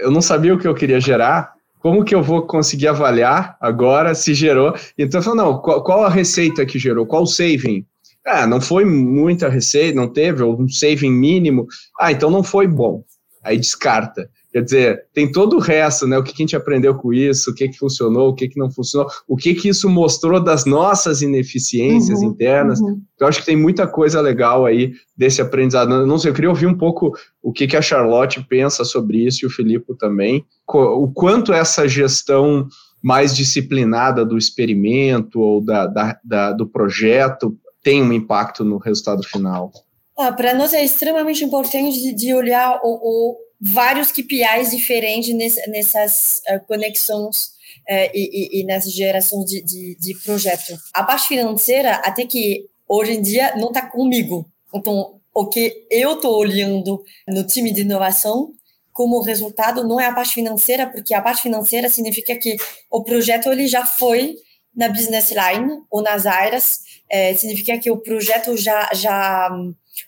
Eu 0.00 0.10
não 0.10 0.22
sabia 0.22 0.54
o 0.54 0.58
que 0.58 0.68
eu 0.68 0.74
queria 0.74 1.00
gerar, 1.00 1.52
como 1.82 2.04
que 2.04 2.14
eu 2.14 2.22
vou 2.22 2.46
conseguir 2.46 2.86
avaliar 2.86 3.56
agora 3.60 4.14
se 4.14 4.32
gerou? 4.34 4.72
Então 4.96 5.18
eu 5.18 5.24
falo, 5.24 5.36
não, 5.36 5.58
qual, 5.58 5.82
qual, 5.82 6.04
a 6.04 6.08
receita 6.08 6.64
que 6.64 6.78
gerou? 6.78 7.04
Qual 7.04 7.24
o 7.24 7.26
saving? 7.26 7.84
Ah, 8.24 8.46
não 8.46 8.60
foi 8.60 8.84
muita 8.84 9.48
receita, 9.48 9.96
não 9.96 10.06
teve, 10.06 10.44
ou 10.44 10.60
um 10.60 10.68
saving 10.68 11.10
mínimo. 11.10 11.66
Ah, 11.98 12.12
então 12.12 12.30
não 12.30 12.44
foi 12.44 12.68
bom. 12.68 13.02
Aí 13.42 13.58
descarta. 13.58 14.30
Quer 14.52 14.62
dizer, 14.62 15.06
tem 15.14 15.32
todo 15.32 15.56
o 15.56 15.58
resto, 15.58 16.06
né? 16.06 16.18
O 16.18 16.22
que 16.22 16.32
a 16.32 16.36
gente 16.36 16.54
aprendeu 16.54 16.94
com 16.94 17.10
isso, 17.10 17.50
o 17.50 17.54
que, 17.54 17.68
que 17.68 17.78
funcionou, 17.78 18.28
o 18.28 18.34
que, 18.34 18.48
que 18.48 18.58
não 18.58 18.70
funcionou, 18.70 19.08
o 19.26 19.34
que, 19.34 19.54
que 19.54 19.70
isso 19.70 19.88
mostrou 19.88 20.38
das 20.38 20.66
nossas 20.66 21.22
ineficiências 21.22 22.20
uhum, 22.20 22.26
internas. 22.26 22.78
Uhum. 22.78 23.00
Eu 23.18 23.26
acho 23.26 23.40
que 23.40 23.46
tem 23.46 23.56
muita 23.56 23.86
coisa 23.86 24.20
legal 24.20 24.66
aí 24.66 24.92
desse 25.16 25.40
aprendizado. 25.40 26.06
Não 26.06 26.18
sei, 26.18 26.30
eu 26.30 26.34
queria 26.34 26.50
ouvir 26.50 26.66
um 26.66 26.76
pouco 26.76 27.12
o 27.42 27.50
que, 27.50 27.66
que 27.66 27.76
a 27.76 27.82
Charlotte 27.82 28.44
pensa 28.46 28.84
sobre 28.84 29.26
isso 29.26 29.42
e 29.42 29.46
o 29.46 29.50
Filipe 29.50 29.96
também. 29.96 30.44
O 30.68 31.10
quanto 31.10 31.52
essa 31.54 31.88
gestão 31.88 32.68
mais 33.02 33.34
disciplinada 33.34 34.22
do 34.22 34.36
experimento 34.36 35.40
ou 35.40 35.64
da, 35.64 35.86
da, 35.86 36.20
da 36.22 36.52
do 36.52 36.66
projeto 36.68 37.56
tem 37.82 38.02
um 38.02 38.12
impacto 38.12 38.64
no 38.64 38.76
resultado 38.76 39.22
final. 39.24 39.72
Ah, 40.16 40.30
Para 40.30 40.54
nós 40.54 40.72
é 40.72 40.84
extremamente 40.84 41.42
importante 41.44 42.00
de, 42.00 42.14
de 42.14 42.34
olhar 42.34 42.78
o, 42.84 43.32
o 43.32 43.36
vários 43.62 44.10
KPIs 44.10 44.72
diferentes 44.72 45.56
nessas 45.68 46.40
uh, 46.50 46.66
conexões 46.66 47.44
uh, 47.88 48.10
e, 48.12 48.58
e, 48.58 48.60
e, 48.60 48.64
nessa 48.64 48.90
geração 48.90 49.44
de, 49.44 49.62
de, 49.62 49.96
de 50.00 50.18
projeto. 50.24 50.76
A 50.92 51.04
parte 51.04 51.28
financeira, 51.28 51.94
até 51.96 52.26
que 52.26 52.66
hoje 52.88 53.12
em 53.12 53.22
dia 53.22 53.54
não 53.56 53.68
está 53.68 53.88
comigo. 53.88 54.44
Então, 54.74 55.20
o 55.32 55.46
que 55.46 55.86
eu 55.88 56.14
estou 56.14 56.36
olhando 56.36 57.02
no 57.28 57.46
time 57.46 57.72
de 57.72 57.82
inovação 57.82 58.52
como 58.92 59.22
resultado 59.22 59.86
não 59.86 59.98
é 59.98 60.06
a 60.06 60.12
parte 60.12 60.34
financeira, 60.34 60.86
porque 60.86 61.14
a 61.14 61.22
parte 61.22 61.42
financeira 61.42 61.88
significa 61.88 62.36
que 62.36 62.56
o 62.90 63.02
projeto 63.02 63.50
ele 63.50 63.66
já 63.66 63.86
foi 63.86 64.34
na 64.74 64.88
business 64.88 65.30
line 65.30 65.82
ou 65.90 66.02
nas 66.02 66.26
áreas, 66.26 66.80
é, 67.08 67.34
significa 67.34 67.78
que 67.78 67.90
o 67.90 67.98
projeto 67.98 68.56
já, 68.56 68.90
já 68.92 69.50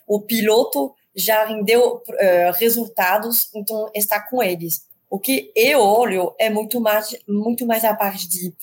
o 0.07 0.21
piloto 0.21 0.93
já 1.15 1.45
rendeu 1.45 1.95
uh, 1.95 2.51
resultados, 2.59 3.49
então 3.55 3.89
está 3.93 4.19
com 4.19 4.43
eles. 4.43 4.85
O 5.09 5.19
que 5.19 5.51
eu 5.55 5.79
olho 5.79 6.33
é 6.39 6.49
muito 6.49 6.81
mais, 6.81 7.15
muito 7.27 7.65
mais 7.65 7.85
a 7.85 7.95
parte 7.95 8.27
de, 8.27 8.53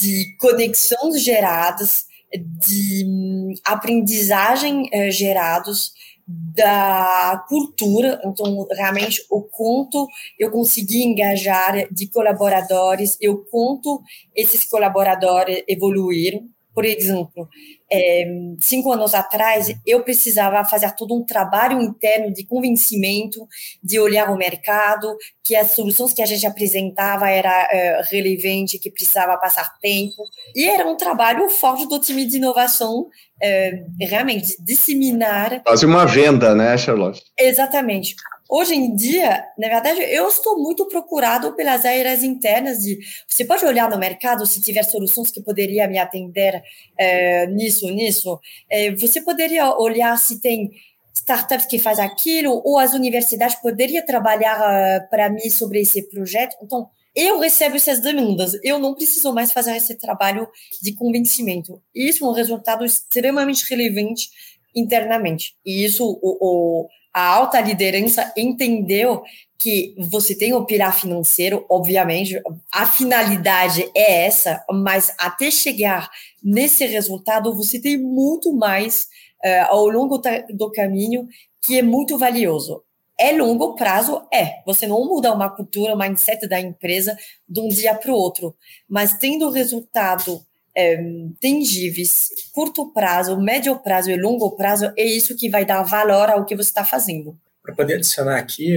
de 0.00 0.36
conexões 0.38 1.22
geradas, 1.22 2.04
de 2.32 3.04
hum, 3.06 3.54
aprendizagem 3.64 4.88
uh, 4.92 5.10
gerados, 5.10 5.92
da 6.26 7.44
cultura, 7.48 8.18
então 8.24 8.66
realmente 8.70 9.22
o 9.30 9.42
quanto 9.42 10.08
eu 10.38 10.50
consegui 10.50 11.02
engajar 11.02 11.86
de 11.92 12.06
colaboradores, 12.06 13.18
eu 13.20 13.44
quanto 13.44 14.02
esses 14.34 14.64
colaboradores 14.64 15.62
evoluíram, 15.68 16.48
por 16.74 16.84
exemplo, 16.84 17.48
é, 17.90 18.24
cinco 18.60 18.92
anos 18.92 19.14
atrás, 19.14 19.72
eu 19.86 20.02
precisava 20.02 20.64
fazer 20.64 20.90
todo 20.96 21.14
um 21.14 21.24
trabalho 21.24 21.80
interno 21.80 22.32
de 22.32 22.44
convencimento, 22.44 23.46
de 23.82 24.00
olhar 24.00 24.30
o 24.30 24.36
mercado, 24.36 25.16
que 25.44 25.54
as 25.54 25.70
soluções 25.70 26.12
que 26.12 26.22
a 26.22 26.26
gente 26.26 26.46
apresentava 26.46 27.30
era 27.30 27.68
é, 27.70 28.02
relevante, 28.10 28.78
que 28.78 28.90
precisava 28.90 29.36
passar 29.36 29.78
tempo. 29.80 30.24
E 30.54 30.68
era 30.68 30.86
um 30.88 30.96
trabalho 30.96 31.48
forte 31.48 31.86
do 31.86 32.00
time 32.00 32.26
de 32.26 32.38
inovação, 32.38 33.06
é, 33.40 33.84
realmente, 34.00 34.56
disseminar. 34.64 35.62
Quase 35.62 35.86
uma 35.86 36.04
venda, 36.06 36.54
né, 36.54 36.76
Charlotte? 36.76 37.22
Exatamente. 37.38 38.16
Hoje 38.48 38.74
em 38.74 38.94
dia, 38.94 39.42
na 39.58 39.68
verdade, 39.68 40.02
eu 40.02 40.28
estou 40.28 40.58
muito 40.58 40.86
procurado 40.86 41.54
pelas 41.54 41.84
áreas 41.84 42.22
internas 42.22 42.78
de 42.78 42.98
você 43.26 43.44
pode 43.44 43.64
olhar 43.64 43.88
no 43.88 43.98
mercado 43.98 44.46
se 44.46 44.60
tiver 44.60 44.82
soluções 44.82 45.30
que 45.30 45.40
poderiam 45.40 45.88
me 45.88 45.98
atender 45.98 46.62
é, 46.98 47.46
nisso, 47.46 47.90
nisso. 47.90 48.38
É, 48.68 48.94
você 48.94 49.22
poderia 49.22 49.74
olhar 49.78 50.16
se 50.18 50.40
tem 50.40 50.70
startups 51.14 51.66
que 51.66 51.78
faz 51.78 51.98
aquilo 51.98 52.60
ou 52.64 52.78
as 52.78 52.92
universidades 52.92 53.56
poderiam 53.56 54.04
trabalhar 54.04 54.58
uh, 54.60 55.08
para 55.08 55.30
mim 55.30 55.48
sobre 55.48 55.80
esse 55.80 56.02
projeto. 56.10 56.56
Então, 56.62 56.88
eu 57.14 57.38
recebo 57.38 57.76
essas 57.76 58.00
demandas, 58.00 58.58
eu 58.64 58.78
não 58.78 58.92
preciso 58.92 59.32
mais 59.32 59.52
fazer 59.52 59.76
esse 59.76 59.94
trabalho 59.96 60.48
de 60.82 60.92
convencimento. 60.92 61.80
Isso 61.94 62.24
é 62.24 62.28
um 62.28 62.32
resultado 62.32 62.84
extremamente 62.84 63.64
relevante 63.70 64.28
internamente. 64.74 65.54
E 65.64 65.84
isso, 65.84 66.18
o, 66.22 66.38
o 66.40 66.88
a 67.14 67.28
alta 67.28 67.60
liderança 67.60 68.32
entendeu 68.36 69.22
que 69.56 69.94
você 70.10 70.36
tem 70.36 70.52
o 70.52 70.66
pilar 70.66 70.98
financeiro, 70.98 71.64
obviamente, 71.70 72.42
a 72.72 72.86
finalidade 72.86 73.88
é 73.96 74.26
essa, 74.26 74.64
mas 74.68 75.14
até 75.16 75.48
chegar 75.48 76.10
nesse 76.42 76.84
resultado, 76.84 77.54
você 77.54 77.80
tem 77.80 77.96
muito 77.96 78.52
mais 78.52 79.06
uh, 79.44 79.66
ao 79.68 79.88
longo 79.88 80.20
do 80.50 80.72
caminho 80.72 81.28
que 81.62 81.78
é 81.78 81.82
muito 81.82 82.18
valioso. 82.18 82.82
É 83.18 83.30
longo 83.30 83.76
prazo? 83.76 84.26
É. 84.32 84.60
Você 84.66 84.88
não 84.88 85.04
muda 85.06 85.32
uma 85.32 85.48
cultura, 85.48 85.94
um 85.94 85.98
mindset 85.98 86.48
da 86.48 86.60
empresa 86.60 87.16
de 87.48 87.60
um 87.60 87.68
dia 87.68 87.94
para 87.94 88.10
o 88.10 88.16
outro, 88.16 88.56
mas 88.88 89.16
tendo 89.18 89.50
resultado 89.50 90.44
é, 90.76 90.96
tangíveis, 91.40 92.30
curto 92.52 92.92
prazo, 92.92 93.40
médio 93.40 93.78
prazo 93.78 94.10
e 94.10 94.16
longo 94.16 94.50
prazo, 94.56 94.92
é 94.96 95.04
isso 95.04 95.36
que 95.36 95.48
vai 95.48 95.64
dar 95.64 95.82
valor 95.82 96.28
ao 96.30 96.44
que 96.44 96.56
você 96.56 96.70
está 96.70 96.84
fazendo. 96.84 97.38
Para 97.62 97.74
poder 97.74 97.94
adicionar 97.94 98.38
aqui, 98.38 98.76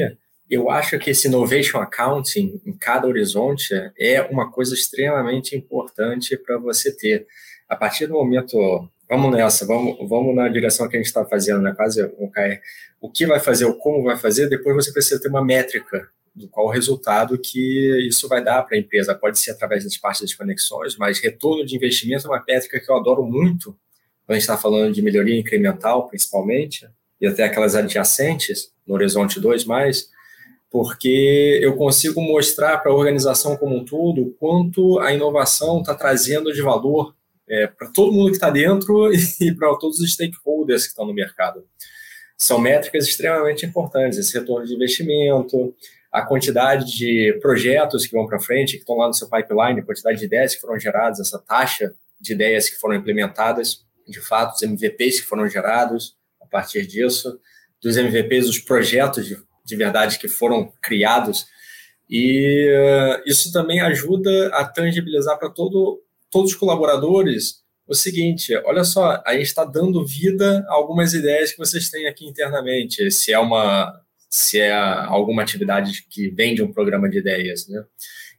eu 0.50 0.70
acho 0.70 0.98
que 1.00 1.10
esse 1.10 1.28
innovation 1.28 1.80
accounting 1.80 2.62
em 2.66 2.74
cada 2.74 3.08
horizonte 3.08 3.74
é 4.00 4.22
uma 4.22 4.50
coisa 4.52 4.74
extremamente 4.74 5.56
importante 5.56 6.38
para 6.38 6.58
você 6.58 6.96
ter. 6.96 7.28
A 7.68 7.76
partir 7.76 8.08
do 8.08 8.14
momento, 8.14 8.58
vamos 9.10 9.32
nessa, 9.32 9.66
vamos, 9.66 9.98
vamos 10.08 10.34
na 10.34 10.48
direção 10.48 10.88
que 10.88 10.96
a 10.96 11.00
gente 11.00 11.08
está 11.08 11.26
fazendo, 11.26 11.62
né? 11.62 11.74
quase. 11.76 12.02
O 13.02 13.12
que 13.12 13.26
vai 13.26 13.40
fazer, 13.40 13.66
o 13.66 13.76
como 13.76 14.04
vai 14.04 14.18
fazer, 14.18 14.48
depois 14.48 14.76
você 14.76 14.92
precisa 14.94 15.22
ter 15.22 15.28
uma 15.28 15.44
métrica 15.44 16.10
qual 16.52 16.68
o 16.68 16.70
resultado 16.70 17.38
que 17.38 18.08
isso 18.08 18.28
vai 18.28 18.44
dar 18.44 18.64
para 18.64 18.76
a 18.76 18.80
empresa. 18.80 19.16
Pode 19.16 19.40
ser 19.40 19.52
através 19.52 19.84
das 19.84 19.98
partes 19.98 20.22
das 20.22 20.34
conexões, 20.34 20.98
mas 20.98 21.20
retorno 21.20 21.66
de 21.66 21.76
investimento 21.76 22.28
é 22.28 22.30
uma 22.30 22.44
métrica 22.48 22.80
que 22.80 22.92
eu 22.92 22.98
adoro 22.98 23.24
muito, 23.26 23.72
quando 24.26 24.32
a 24.32 24.34
gente 24.34 24.42
está 24.42 24.58
falando 24.58 24.94
de 24.94 25.02
melhoria 25.02 25.40
incremental, 25.40 26.08
principalmente, 26.08 26.88
e 27.20 27.26
até 27.26 27.44
aquelas 27.44 27.76
adjacentes, 27.76 28.72
no 28.86 28.94
Horizonte 28.94 29.40
2+, 29.40 29.66
mais, 29.66 30.10
porque 30.70 31.60
eu 31.62 31.76
consigo 31.76 32.22
mostrar 32.22 32.78
para 32.78 32.92
a 32.92 32.96
organização 32.96 33.56
como 33.56 33.76
um 33.76 33.86
todo 33.86 34.36
quanto 34.40 35.00
a 35.00 35.14
inovação 35.14 35.80
está 35.80 35.96
trazendo 35.96 36.54
de 36.54 36.62
valor 36.62 37.16
é, 37.48 37.68
para 37.68 37.88
todo 37.90 38.12
mundo 38.12 38.30
que 38.30 38.36
está 38.36 38.50
dentro 38.50 39.10
e 39.42 39.54
para 39.54 39.74
todos 39.78 40.00
os 40.00 40.12
stakeholders 40.12 40.84
que 40.84 40.90
estão 40.90 41.06
no 41.06 41.14
mercado. 41.14 41.64
São 42.38 42.60
métricas 42.60 43.08
extremamente 43.08 43.66
importantes, 43.66 44.20
esse 44.20 44.38
retorno 44.38 44.66
de 44.66 44.76
investimento, 44.76 45.74
a 46.18 46.26
quantidade 46.26 46.98
de 46.98 47.38
projetos 47.42 48.08
que 48.08 48.14
vão 48.14 48.26
para 48.26 48.40
frente, 48.40 48.74
que 48.74 48.80
estão 48.80 48.98
lá 48.98 49.08
no 49.08 49.14
seu 49.14 49.30
pipeline, 49.30 49.80
a 49.80 49.86
quantidade 49.86 50.18
de 50.18 50.26
ideias 50.26 50.56
que 50.56 50.62
foram 50.62 50.80
geradas, 50.80 51.20
essa 51.20 51.38
taxa 51.38 51.94
de 52.20 52.34
ideias 52.34 52.68
que 52.68 52.76
foram 52.78 52.96
implementadas, 52.96 53.86
de 54.08 54.20
fato, 54.20 54.56
os 54.56 54.62
MVPs 54.64 55.22
que 55.22 55.28
foram 55.28 55.48
gerados 55.48 56.16
a 56.42 56.48
partir 56.48 56.88
disso, 56.88 57.40
dos 57.82 57.98
MVPs, 57.98 58.50
os 58.50 58.58
projetos 58.58 59.28
de, 59.28 59.38
de 59.64 59.76
verdade 59.76 60.18
que 60.18 60.28
foram 60.28 60.72
criados. 60.82 61.46
E 62.10 62.68
uh, 62.72 63.22
isso 63.30 63.52
também 63.52 63.80
ajuda 63.82 64.48
a 64.56 64.66
tangibilizar 64.66 65.38
para 65.38 65.52
todo, 65.52 66.02
todos 66.32 66.52
os 66.52 66.58
colaboradores 66.58 67.62
o 67.88 67.94
seguinte: 67.94 68.56
olha 68.66 68.84
só, 68.84 69.22
a 69.24 69.34
gente 69.34 69.46
está 69.46 69.64
dando 69.64 70.06
vida 70.06 70.66
a 70.68 70.74
algumas 70.74 71.14
ideias 71.14 71.52
que 71.52 71.58
vocês 71.58 71.90
têm 71.90 72.08
aqui 72.08 72.26
internamente. 72.26 73.12
Se 73.12 73.32
é 73.32 73.40
uma 73.40 74.02
se 74.38 74.60
é 74.60 74.74
alguma 74.74 75.42
atividade 75.42 76.06
que 76.10 76.30
vem 76.30 76.56
de 76.56 76.64
um 76.64 76.72
programa 76.72 77.10
de 77.10 77.20
ideias, 77.20 77.68
né? 77.68 77.84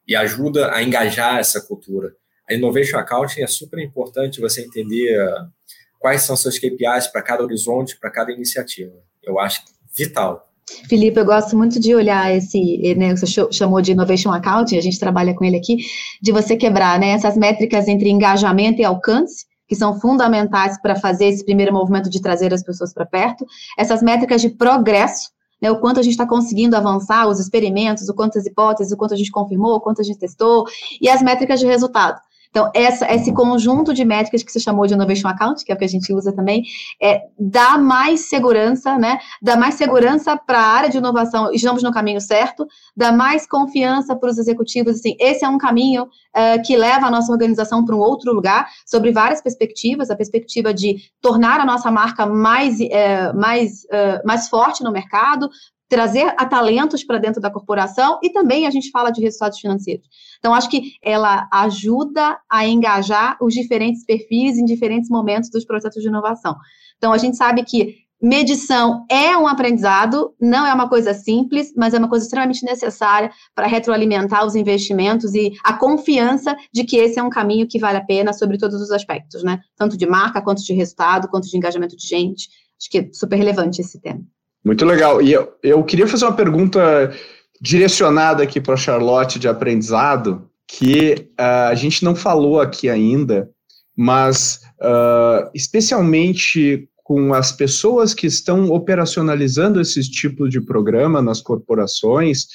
E 0.06 0.16
ajuda 0.16 0.72
a 0.72 0.82
engajar 0.82 1.38
essa 1.38 1.60
cultura. 1.60 2.12
A 2.48 2.54
Innovation 2.54 2.98
Accounting 2.98 3.42
é 3.42 3.46
super 3.46 3.78
importante 3.78 4.40
você 4.40 4.62
entender 4.62 5.18
quais 5.98 6.22
são 6.22 6.36
seus 6.36 6.58
KPIs 6.58 7.08
para 7.12 7.20
cada 7.20 7.42
horizonte, 7.42 7.98
para 7.98 8.10
cada 8.10 8.32
iniciativa. 8.32 8.94
Eu 9.22 9.38
acho 9.38 9.62
vital. 9.94 10.48
Felipe, 10.88 11.18
eu 11.18 11.24
gosto 11.24 11.56
muito 11.56 11.80
de 11.80 11.94
olhar 11.94 12.34
esse, 12.34 12.94
né, 12.94 13.16
você 13.16 13.26
chamou 13.50 13.80
de 13.80 13.92
Innovation 13.92 14.30
Accounting, 14.30 14.76
a 14.76 14.82
gente 14.82 14.98
trabalha 14.98 15.34
com 15.34 15.44
ele 15.44 15.56
aqui, 15.56 15.78
de 16.20 16.30
você 16.30 16.56
quebrar, 16.56 16.98
né, 17.00 17.10
essas 17.10 17.36
métricas 17.36 17.88
entre 17.88 18.10
engajamento 18.10 18.80
e 18.80 18.84
alcance, 18.84 19.46
que 19.66 19.74
são 19.74 19.98
fundamentais 19.98 20.80
para 20.80 20.94
fazer 20.96 21.26
esse 21.26 21.44
primeiro 21.44 21.72
movimento 21.72 22.08
de 22.10 22.20
trazer 22.20 22.52
as 22.52 22.62
pessoas 22.62 22.92
para 22.92 23.06
perto, 23.06 23.46
essas 23.78 24.02
métricas 24.02 24.40
de 24.40 24.50
progresso, 24.50 25.30
né, 25.60 25.70
o 25.70 25.80
quanto 25.80 26.00
a 26.00 26.02
gente 26.02 26.12
está 26.12 26.26
conseguindo 26.26 26.76
avançar, 26.76 27.26
os 27.28 27.40
experimentos, 27.40 28.08
o 28.08 28.14
quantas 28.14 28.46
hipóteses, 28.46 28.92
o 28.92 28.96
quanto 28.96 29.14
a 29.14 29.16
gente 29.16 29.30
confirmou, 29.30 29.74
o 29.76 29.80
quanto 29.80 30.00
a 30.00 30.04
gente 30.04 30.18
testou, 30.18 30.64
e 31.00 31.08
as 31.08 31.22
métricas 31.22 31.60
de 31.60 31.66
resultado. 31.66 32.20
Então, 32.50 32.70
essa, 32.74 33.12
esse 33.12 33.32
conjunto 33.32 33.92
de 33.92 34.04
métricas 34.04 34.42
que 34.42 34.50
você 34.50 34.58
chamou 34.60 34.86
de 34.86 34.94
Innovation 34.94 35.28
Account, 35.28 35.64
que 35.64 35.72
é 35.72 35.74
o 35.74 35.78
que 35.78 35.84
a 35.84 35.88
gente 35.88 36.12
usa 36.12 36.32
também, 36.32 36.64
é, 37.00 37.22
dá 37.38 37.76
mais 37.76 38.28
segurança, 38.28 38.96
né? 38.98 39.18
Dá 39.40 39.56
mais 39.56 39.74
segurança 39.74 40.36
para 40.36 40.58
a 40.58 40.66
área 40.66 40.88
de 40.88 40.98
inovação, 40.98 41.52
estamos 41.52 41.82
no 41.82 41.92
caminho 41.92 42.20
certo, 42.20 42.66
dá 42.96 43.12
mais 43.12 43.46
confiança 43.46 44.16
para 44.16 44.30
os 44.30 44.38
executivos, 44.38 44.96
assim, 44.96 45.16
esse 45.20 45.44
é 45.44 45.48
um 45.48 45.58
caminho 45.58 46.04
uh, 46.04 46.62
que 46.64 46.76
leva 46.76 47.06
a 47.06 47.10
nossa 47.10 47.30
organização 47.30 47.84
para 47.84 47.94
um 47.94 48.00
outro 48.00 48.32
lugar, 48.32 48.68
sobre 48.86 49.12
várias 49.12 49.42
perspectivas, 49.42 50.10
a 50.10 50.16
perspectiva 50.16 50.72
de 50.72 50.96
tornar 51.20 51.60
a 51.60 51.64
nossa 51.64 51.90
marca 51.90 52.26
mais, 52.26 52.78
uh, 52.80 53.36
mais, 53.38 53.84
uh, 53.84 54.26
mais 54.26 54.48
forte 54.48 54.82
no 54.82 54.90
mercado, 54.90 55.48
trazer 55.88 56.34
a 56.36 56.44
talentos 56.44 57.02
para 57.02 57.18
dentro 57.18 57.40
da 57.40 57.50
corporação 57.50 58.18
e 58.22 58.30
também 58.30 58.66
a 58.66 58.70
gente 58.70 58.90
fala 58.90 59.10
de 59.10 59.22
resultados 59.22 59.58
financeiros. 59.58 60.06
Então, 60.38 60.54
acho 60.54 60.68
que 60.68 60.92
ela 61.02 61.48
ajuda 61.52 62.38
a 62.50 62.66
engajar 62.66 63.36
os 63.40 63.54
diferentes 63.54 64.04
perfis 64.04 64.58
em 64.58 64.64
diferentes 64.64 65.08
momentos 65.08 65.50
dos 65.50 65.64
processos 65.64 66.02
de 66.02 66.08
inovação. 66.08 66.56
Então, 66.96 67.12
a 67.12 67.18
gente 67.18 67.36
sabe 67.36 67.64
que 67.64 67.96
medição 68.20 69.06
é 69.08 69.36
um 69.36 69.46
aprendizado, 69.46 70.34
não 70.40 70.66
é 70.66 70.74
uma 70.74 70.88
coisa 70.88 71.14
simples, 71.14 71.72
mas 71.76 71.94
é 71.94 71.98
uma 71.98 72.08
coisa 72.08 72.24
extremamente 72.24 72.64
necessária 72.64 73.30
para 73.54 73.66
retroalimentar 73.66 74.44
os 74.44 74.56
investimentos 74.56 75.34
e 75.34 75.52
a 75.64 75.72
confiança 75.72 76.56
de 76.72 76.84
que 76.84 76.96
esse 76.96 77.18
é 77.18 77.22
um 77.22 77.30
caminho 77.30 77.68
que 77.68 77.78
vale 77.78 77.98
a 77.98 78.04
pena 78.04 78.32
sobre 78.32 78.58
todos 78.58 78.80
os 78.80 78.90
aspectos, 78.90 79.42
né? 79.42 79.60
Tanto 79.76 79.96
de 79.96 80.06
marca, 80.06 80.42
quanto 80.42 80.62
de 80.62 80.72
resultado, 80.72 81.28
quanto 81.28 81.48
de 81.48 81.56
engajamento 81.56 81.96
de 81.96 82.06
gente. 82.06 82.48
Acho 82.80 82.90
que 82.90 82.98
é 82.98 83.08
super 83.12 83.36
relevante 83.36 83.80
esse 83.80 84.00
tema. 84.00 84.22
Muito 84.68 84.84
legal. 84.84 85.22
E 85.22 85.32
eu, 85.32 85.50
eu 85.62 85.82
queria 85.82 86.06
fazer 86.06 86.26
uma 86.26 86.36
pergunta 86.36 87.10
direcionada 87.58 88.42
aqui 88.42 88.60
para 88.60 88.74
a 88.74 88.76
Charlotte 88.76 89.38
de 89.38 89.48
aprendizado, 89.48 90.46
que 90.66 91.30
uh, 91.40 91.70
a 91.70 91.74
gente 91.74 92.04
não 92.04 92.14
falou 92.14 92.60
aqui 92.60 92.86
ainda, 92.90 93.48
mas 93.96 94.60
uh, 94.78 95.48
especialmente 95.54 96.86
com 97.02 97.32
as 97.32 97.50
pessoas 97.50 98.12
que 98.12 98.26
estão 98.26 98.68
operacionalizando 98.70 99.80
esses 99.80 100.06
tipos 100.06 100.50
de 100.50 100.60
programa 100.60 101.22
nas 101.22 101.40
corporações, 101.40 102.48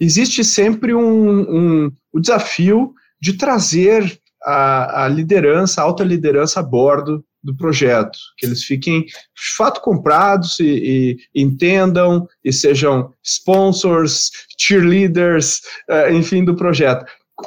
existe 0.00 0.42
sempre 0.42 0.94
um, 0.94 1.40
um 1.40 1.92
o 2.10 2.20
desafio 2.20 2.94
de 3.20 3.34
trazer 3.34 4.18
a, 4.42 5.04
a 5.04 5.08
liderança, 5.08 5.82
a 5.82 5.84
alta 5.84 6.04
liderança 6.04 6.60
a 6.60 6.62
bordo 6.62 7.22
do 7.42 7.56
projeto, 7.56 8.18
que 8.36 8.46
eles 8.46 8.64
fiquem 8.64 9.04
de 9.04 9.56
fato 9.56 9.80
comprados 9.80 10.58
e, 10.60 11.16
e 11.34 11.42
entendam 11.42 12.26
e 12.44 12.52
sejam 12.52 13.12
sponsors, 13.22 14.30
cheerleaders, 14.58 15.60
uh, 15.88 16.12
enfim, 16.12 16.44
do 16.44 16.54
projeto. 16.54 17.04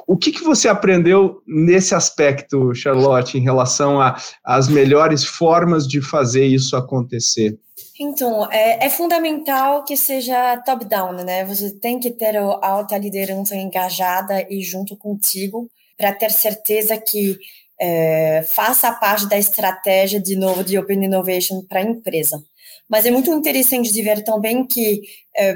O 0.07 0.17
que, 0.17 0.31
que 0.31 0.43
você 0.43 0.67
aprendeu 0.67 1.41
nesse 1.45 1.93
aspecto, 1.93 2.73
Charlotte, 2.73 3.37
em 3.37 3.41
relação 3.41 3.99
às 4.43 4.67
melhores 4.67 5.23
formas 5.23 5.87
de 5.87 6.01
fazer 6.01 6.45
isso 6.45 6.75
acontecer? 6.75 7.59
Então, 7.99 8.51
é, 8.51 8.87
é 8.87 8.89
fundamental 8.89 9.83
que 9.83 9.95
seja 9.95 10.57
top-down, 10.65 11.23
né? 11.23 11.45
Você 11.45 11.71
tem 11.79 11.99
que 11.99 12.09
ter 12.09 12.35
a 12.35 12.59
alta 12.61 12.97
liderança 12.97 13.55
engajada 13.55 14.45
e 14.49 14.61
junto 14.61 14.97
contigo 14.97 15.69
para 15.95 16.11
ter 16.11 16.31
certeza 16.31 16.97
que 16.97 17.37
é, 17.85 18.41
faça 18.43 18.93
parte 18.93 19.27
da 19.27 19.37
estratégia 19.37 20.17
de 20.17 20.37
novo 20.37 20.63
de 20.63 20.77
Open 20.77 21.03
Innovation 21.03 21.61
para 21.67 21.79
a 21.79 21.83
empresa. 21.83 22.41
Mas 22.89 23.05
é 23.05 23.11
muito 23.11 23.29
interessante 23.29 23.91
de 23.91 24.01
ver 24.01 24.23
também 24.23 24.65
que 24.65 25.01
é, 25.35 25.53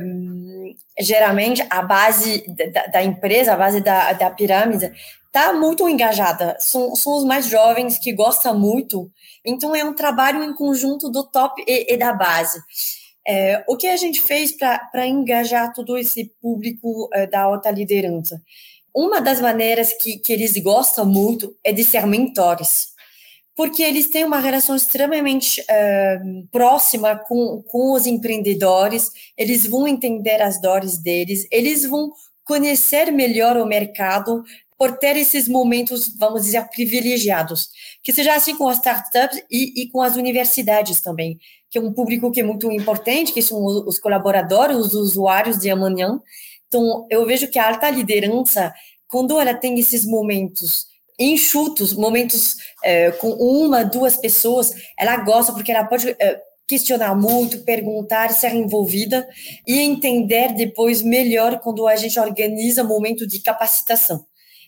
geralmente 0.99 1.65
a 1.69 1.81
base 1.81 2.43
da, 2.73 2.87
da, 2.87 3.03
empresa, 3.03 3.53
a 3.53 3.55
base 3.55 3.79
da, 3.79 4.11
da 4.11 4.29
pirâmide, 4.29 4.91
está 5.27 5.53
muito 5.53 5.87
engajada. 5.87 6.57
São, 6.59 6.93
são 6.97 7.15
os 7.15 7.23
mais 7.23 7.47
jovens 7.47 7.97
que 7.97 8.11
gostam 8.11 8.59
muito. 8.59 9.09
Então 9.45 9.73
é 9.73 9.85
um 9.85 9.93
trabalho 9.93 10.43
em 10.43 10.53
conjunto 10.53 11.09
do 11.09 11.23
top 11.23 11.63
e, 11.65 11.93
e 11.93 11.95
da 11.95 12.11
base. 12.11 12.59
É, 13.25 13.63
o 13.69 13.77
que 13.77 13.87
a 13.87 13.95
gente 13.95 14.19
fez 14.19 14.51
para 14.51 15.07
engajar 15.07 15.71
todo 15.73 15.97
esse 15.97 16.33
público 16.41 17.07
é, 17.13 17.25
da 17.25 17.43
alta 17.43 17.71
liderança? 17.71 18.41
Uma 18.99 19.21
das 19.21 19.39
maneiras 19.39 19.93
que, 19.93 20.17
que 20.17 20.33
eles 20.33 20.57
gostam 20.57 21.05
muito 21.05 21.55
é 21.63 21.71
de 21.71 21.83
ser 21.83 22.07
mentores, 22.07 22.87
porque 23.55 23.83
eles 23.83 24.09
têm 24.09 24.25
uma 24.25 24.39
relação 24.39 24.75
extremamente 24.75 25.61
uh, 25.61 26.47
próxima 26.51 27.15
com, 27.15 27.61
com 27.67 27.93
os 27.93 28.07
empreendedores, 28.07 29.11
eles 29.37 29.67
vão 29.67 29.87
entender 29.87 30.41
as 30.41 30.59
dores 30.59 30.97
deles, 30.97 31.45
eles 31.51 31.85
vão 31.85 32.11
conhecer 32.43 33.11
melhor 33.11 33.55
o 33.57 33.67
mercado 33.67 34.43
por 34.79 34.97
ter 34.97 35.15
esses 35.15 35.47
momentos, 35.47 36.15
vamos 36.17 36.41
dizer, 36.43 36.67
privilegiados. 36.69 37.69
Que 38.03 38.11
seja 38.11 38.33
assim 38.33 38.55
com 38.55 38.67
as 38.67 38.77
startups 38.77 39.43
e, 39.51 39.83
e, 39.83 39.89
com 39.91 40.01
as 40.01 40.15
universidades 40.15 41.01
também, 41.01 41.37
que 41.69 41.77
é 41.77 41.81
um 41.81 41.93
público 41.93 42.31
que 42.31 42.41
é 42.41 42.43
muito 42.43 42.71
importante, 42.71 43.31
que 43.31 43.43
são 43.43 43.63
os 43.63 43.99
colaboradores, 43.99 44.77
os 44.77 44.93
usuários 44.93 45.59
de 45.59 45.69
amanhã, 45.69 46.19
então, 46.67 47.07
eu 47.09 47.25
vejo 47.25 47.47
que 47.47 47.59
a 47.59 47.67
alta 47.67 47.89
liderança, 47.89 48.73
quando 49.07 49.39
ela 49.39 49.53
tem 49.53 49.79
esses 49.79 50.05
momentos 50.05 50.85
enxutos, 51.19 51.93
momentos 51.93 52.55
é, 52.83 53.11
com 53.11 53.29
uma, 53.29 53.83
duas 53.83 54.17
pessoas, 54.17 54.73
ela 54.97 55.17
gosta 55.17 55.51
porque 55.51 55.71
ela 55.71 55.85
pode 55.85 56.15
é, 56.19 56.41
questionar 56.67 57.15
muito, 57.15 57.63
perguntar, 57.63 58.29
ser 58.31 58.53
envolvida 58.53 59.27
e 59.65 59.79
entender 59.79 60.53
depois 60.53 61.01
melhor 61.01 61.59
quando 61.59 61.87
a 61.87 61.95
gente 61.95 62.19
organiza 62.19 62.83
momento 62.83 63.25
de 63.25 63.39
capacitação. 63.39 64.25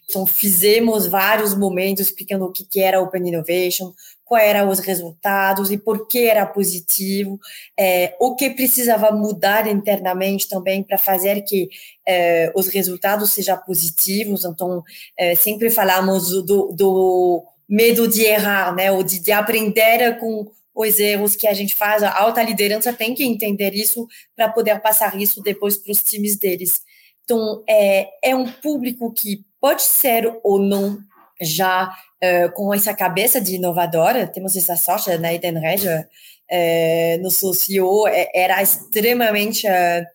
Então, 0.09 0.25
fizemos 0.25 1.05
vários 1.05 1.53
momentos 1.53 2.07
explicando 2.07 2.45
o 2.45 2.51
que, 2.51 2.81
era 2.81 2.99
Open 2.99 3.27
Innovation, 3.27 3.93
quais 4.29 4.47
eram 4.47 4.69
os 4.69 4.77
resultados 4.77 5.71
e 5.71 5.77
por 5.77 6.07
que 6.07 6.27
era 6.27 6.45
positivo, 6.45 7.39
é, 7.77 8.15
o 8.19 8.35
que 8.35 8.51
precisava 8.51 9.11
mudar 9.11 9.65
internamente 9.65 10.47
também 10.47 10.83
para 10.83 10.99
fazer 10.99 11.41
que 11.41 11.67
é, 12.07 12.53
os 12.55 12.67
resultados 12.67 13.33
sejam 13.33 13.57
positivos. 13.65 14.45
Então, 14.45 14.83
é, 15.17 15.33
sempre 15.33 15.71
falamos 15.71 16.29
do, 16.45 16.71
do, 16.71 17.43
medo 17.67 18.07
de 18.07 18.21
errar, 18.21 18.75
né, 18.75 18.91
ou 18.91 19.01
de, 19.01 19.19
de 19.19 19.31
aprender 19.31 20.19
com 20.19 20.45
os 20.75 20.99
erros 20.99 21.35
que 21.35 21.47
a 21.47 21.53
gente 21.53 21.73
faz. 21.73 22.03
A 22.03 22.15
alta 22.15 22.43
liderança 22.43 22.93
tem 22.93 23.15
que 23.15 23.25
entender 23.25 23.73
isso 23.73 24.07
para 24.35 24.47
poder 24.47 24.79
passar 24.79 25.19
isso 25.19 25.41
depois 25.41 25.75
para 25.75 25.91
os 25.91 26.03
times 26.03 26.37
deles. 26.37 26.81
Então, 27.23 27.63
é, 27.67 28.29
é 28.29 28.35
um 28.35 28.45
público 28.51 29.11
que 29.11 29.43
pode 29.59 29.81
ser 29.81 30.39
ou 30.43 30.59
não 30.59 30.99
já 31.41 31.89
uh, 31.89 32.51
com 32.53 32.73
essa 32.73 32.93
cabeça 32.93 33.39
de 33.39 33.55
inovadora, 33.55 34.27
temos 34.27 34.55
essa 34.55 34.75
sorte, 34.75 35.17
na 35.17 35.33
Edenred, 35.33 35.87
uh, 35.87 37.21
nosso 37.21 37.53
CEO 37.53 38.05
era 38.33 38.61
extremamente 38.61 39.67
uh, 39.67 40.05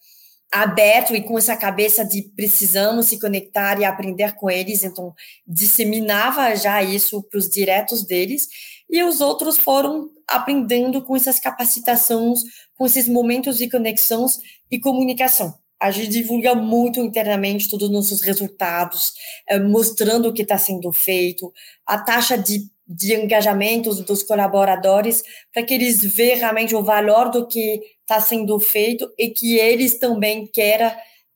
aberto 0.52 1.14
e 1.14 1.22
com 1.22 1.36
essa 1.36 1.56
cabeça 1.56 2.04
de 2.04 2.22
precisamos 2.22 3.08
se 3.08 3.18
conectar 3.18 3.80
e 3.80 3.84
aprender 3.84 4.34
com 4.36 4.50
eles, 4.50 4.84
então 4.84 5.12
disseminava 5.46 6.54
já 6.54 6.82
isso 6.82 7.22
para 7.22 7.38
os 7.38 7.48
diretos 7.48 8.04
deles, 8.04 8.48
e 8.88 9.02
os 9.02 9.20
outros 9.20 9.56
foram 9.56 10.08
aprendendo 10.28 11.02
com 11.02 11.16
essas 11.16 11.40
capacitações, 11.40 12.40
com 12.76 12.86
esses 12.86 13.08
momentos 13.08 13.58
de 13.58 13.68
conexões 13.68 14.38
e 14.70 14.78
comunicação. 14.78 15.54
A 15.80 15.90
gente 15.90 16.08
divulga 16.08 16.54
muito 16.54 17.00
internamente 17.00 17.68
todos 17.68 17.88
os 17.88 17.94
nossos 17.94 18.20
resultados, 18.22 19.12
eh, 19.48 19.58
mostrando 19.58 20.28
o 20.28 20.32
que 20.32 20.42
está 20.42 20.56
sendo 20.56 20.90
feito, 20.92 21.52
a 21.86 21.98
taxa 21.98 22.38
de, 22.38 22.66
de 22.86 23.14
engajamento 23.14 23.94
dos 24.02 24.22
colaboradores, 24.22 25.22
para 25.52 25.62
que 25.62 25.74
eles 25.74 26.00
vejam 26.02 26.38
realmente 26.38 26.74
o 26.74 26.82
valor 26.82 27.30
do 27.30 27.46
que 27.46 27.80
está 28.00 28.20
sendo 28.20 28.58
feito 28.60 29.10
e 29.18 29.28
que 29.28 29.58
eles 29.58 29.98
também 29.98 30.46
queiram 30.46 30.92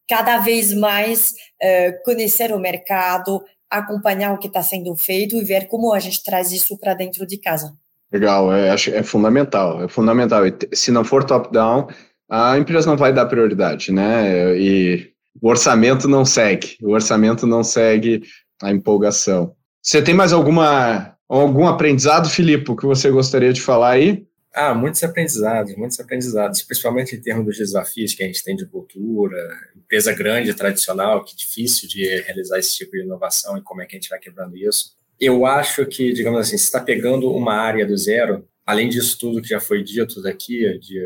cada 0.08 0.38
vez 0.38 0.72
mais 0.72 1.34
uh, 1.62 2.02
conhecer 2.04 2.52
o 2.52 2.58
mercado, 2.58 3.42
acompanhar 3.70 4.32
o 4.32 4.38
que 4.38 4.46
está 4.46 4.62
sendo 4.62 4.96
feito 4.96 5.36
e 5.36 5.44
ver 5.44 5.68
como 5.68 5.92
a 5.92 5.98
gente 5.98 6.22
traz 6.22 6.52
isso 6.52 6.78
para 6.78 6.94
dentro 6.94 7.26
de 7.26 7.36
casa. 7.36 7.74
Legal, 8.10 8.50
é, 8.50 8.70
acho, 8.70 8.90
é 8.90 9.02
fundamental, 9.02 9.84
é 9.84 9.88
fundamental. 9.88 10.42
Se 10.72 10.90
não 10.90 11.04
for 11.04 11.24
top-down, 11.24 11.88
a 12.28 12.58
empresa 12.58 12.88
não 12.88 12.96
vai 12.96 13.12
dar 13.12 13.26
prioridade, 13.26 13.90
né? 13.90 14.56
E 14.58 15.10
o 15.40 15.48
orçamento 15.48 16.08
não 16.08 16.24
segue, 16.24 16.76
o 16.82 16.90
orçamento 16.90 17.46
não 17.46 17.64
segue 17.64 18.22
a 18.62 18.70
empolgação. 18.70 19.54
Você 19.82 20.02
tem 20.02 20.14
mais 20.14 20.32
alguma 20.32 21.16
algum 21.28 21.66
aprendizado, 21.66 22.28
Filipe, 22.28 22.74
que 22.76 22.86
você 22.86 23.10
gostaria 23.10 23.52
de 23.52 23.60
falar 23.60 23.90
aí? 23.90 24.26
Ah, 24.54 24.74
muitos 24.74 25.02
aprendizados, 25.02 25.76
muitos 25.76 26.00
aprendizados, 26.00 26.62
principalmente 26.62 27.14
em 27.14 27.20
termos 27.20 27.44
dos 27.44 27.58
desafios 27.58 28.14
que 28.14 28.22
a 28.22 28.26
gente 28.26 28.42
tem 28.42 28.56
de 28.56 28.66
cultura, 28.66 29.36
empresa 29.76 30.12
grande, 30.12 30.54
tradicional, 30.54 31.22
que 31.22 31.32
é 31.32 31.36
difícil 31.36 31.88
de 31.88 32.04
realizar 32.22 32.58
esse 32.58 32.74
tipo 32.74 32.92
de 32.92 33.02
inovação 33.02 33.56
e 33.56 33.62
como 33.62 33.82
é 33.82 33.86
que 33.86 33.94
a 33.94 34.00
gente 34.00 34.08
vai 34.08 34.18
quebrando 34.18 34.56
isso. 34.56 34.96
Eu 35.20 35.44
acho 35.44 35.84
que, 35.86 36.12
digamos 36.12 36.40
assim, 36.40 36.56
se 36.56 36.64
está 36.64 36.80
pegando 36.80 37.30
uma 37.30 37.54
área 37.54 37.86
do 37.86 37.96
zero, 37.96 38.48
além 38.64 38.88
disso 38.88 39.18
tudo 39.18 39.42
que 39.42 39.48
já 39.48 39.60
foi 39.60 39.82
dito 39.82 40.22
daqui, 40.22 40.78
de 40.78 40.98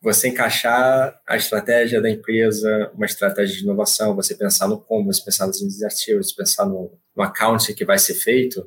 você 0.00 0.28
encaixar 0.28 1.20
a 1.26 1.36
estratégia 1.36 2.00
da 2.00 2.08
empresa, 2.08 2.90
uma 2.94 3.06
estratégia 3.06 3.56
de 3.56 3.64
inovação, 3.64 4.14
você 4.14 4.34
pensar 4.34 4.68
no 4.68 4.78
como, 4.78 5.12
você 5.12 5.22
pensar 5.24 5.46
nos 5.46 5.60
iniciativas, 5.60 6.32
pensar 6.32 6.66
no, 6.66 6.92
no 7.16 7.22
account 7.22 7.74
que 7.74 7.84
vai 7.84 7.98
ser 7.98 8.14
feito, 8.14 8.64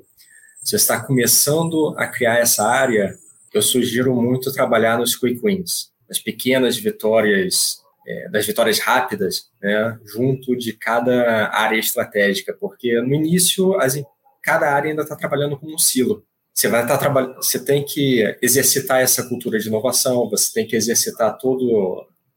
você 0.62 0.76
está 0.76 1.02
começando 1.02 1.96
a 1.98 2.06
criar 2.08 2.38
essa 2.38 2.68
área, 2.68 3.18
eu 3.54 3.62
sugiro 3.62 4.14
muito 4.16 4.52
trabalhar 4.52 4.98
nos 4.98 5.16
quick 5.16 5.40
wins, 5.44 5.92
as 6.10 6.20
pequenas 6.20 6.78
vitórias, 6.78 7.82
é, 8.06 8.30
das 8.30 8.46
vitórias 8.46 8.80
rápidas, 8.80 9.50
né, 9.62 10.00
junto 10.06 10.56
de 10.56 10.74
cada 10.74 11.50
área 11.50 11.80
estratégica, 11.80 12.56
porque 12.60 13.02
no 13.02 13.14
início 13.14 13.80
as, 13.80 14.02
cada 14.44 14.72
área 14.74 14.90
ainda 14.90 15.04
está 15.04 15.16
trabalhando 15.16 15.58
como 15.58 15.74
um 15.74 15.80
silo. 15.80 16.26
Você 16.54 16.68
vai 16.68 16.82
estar 16.82 16.98
trabalhando, 16.98 17.36
você 17.36 17.64
tem 17.64 17.84
que 17.84 18.38
exercitar 18.42 19.02
essa 19.02 19.28
cultura 19.28 19.58
de 19.58 19.68
inovação, 19.68 20.30
você 20.30 20.54
tem 20.54 20.68
que 20.68 20.76
exercitar 20.76 21.38
todos 21.38 21.66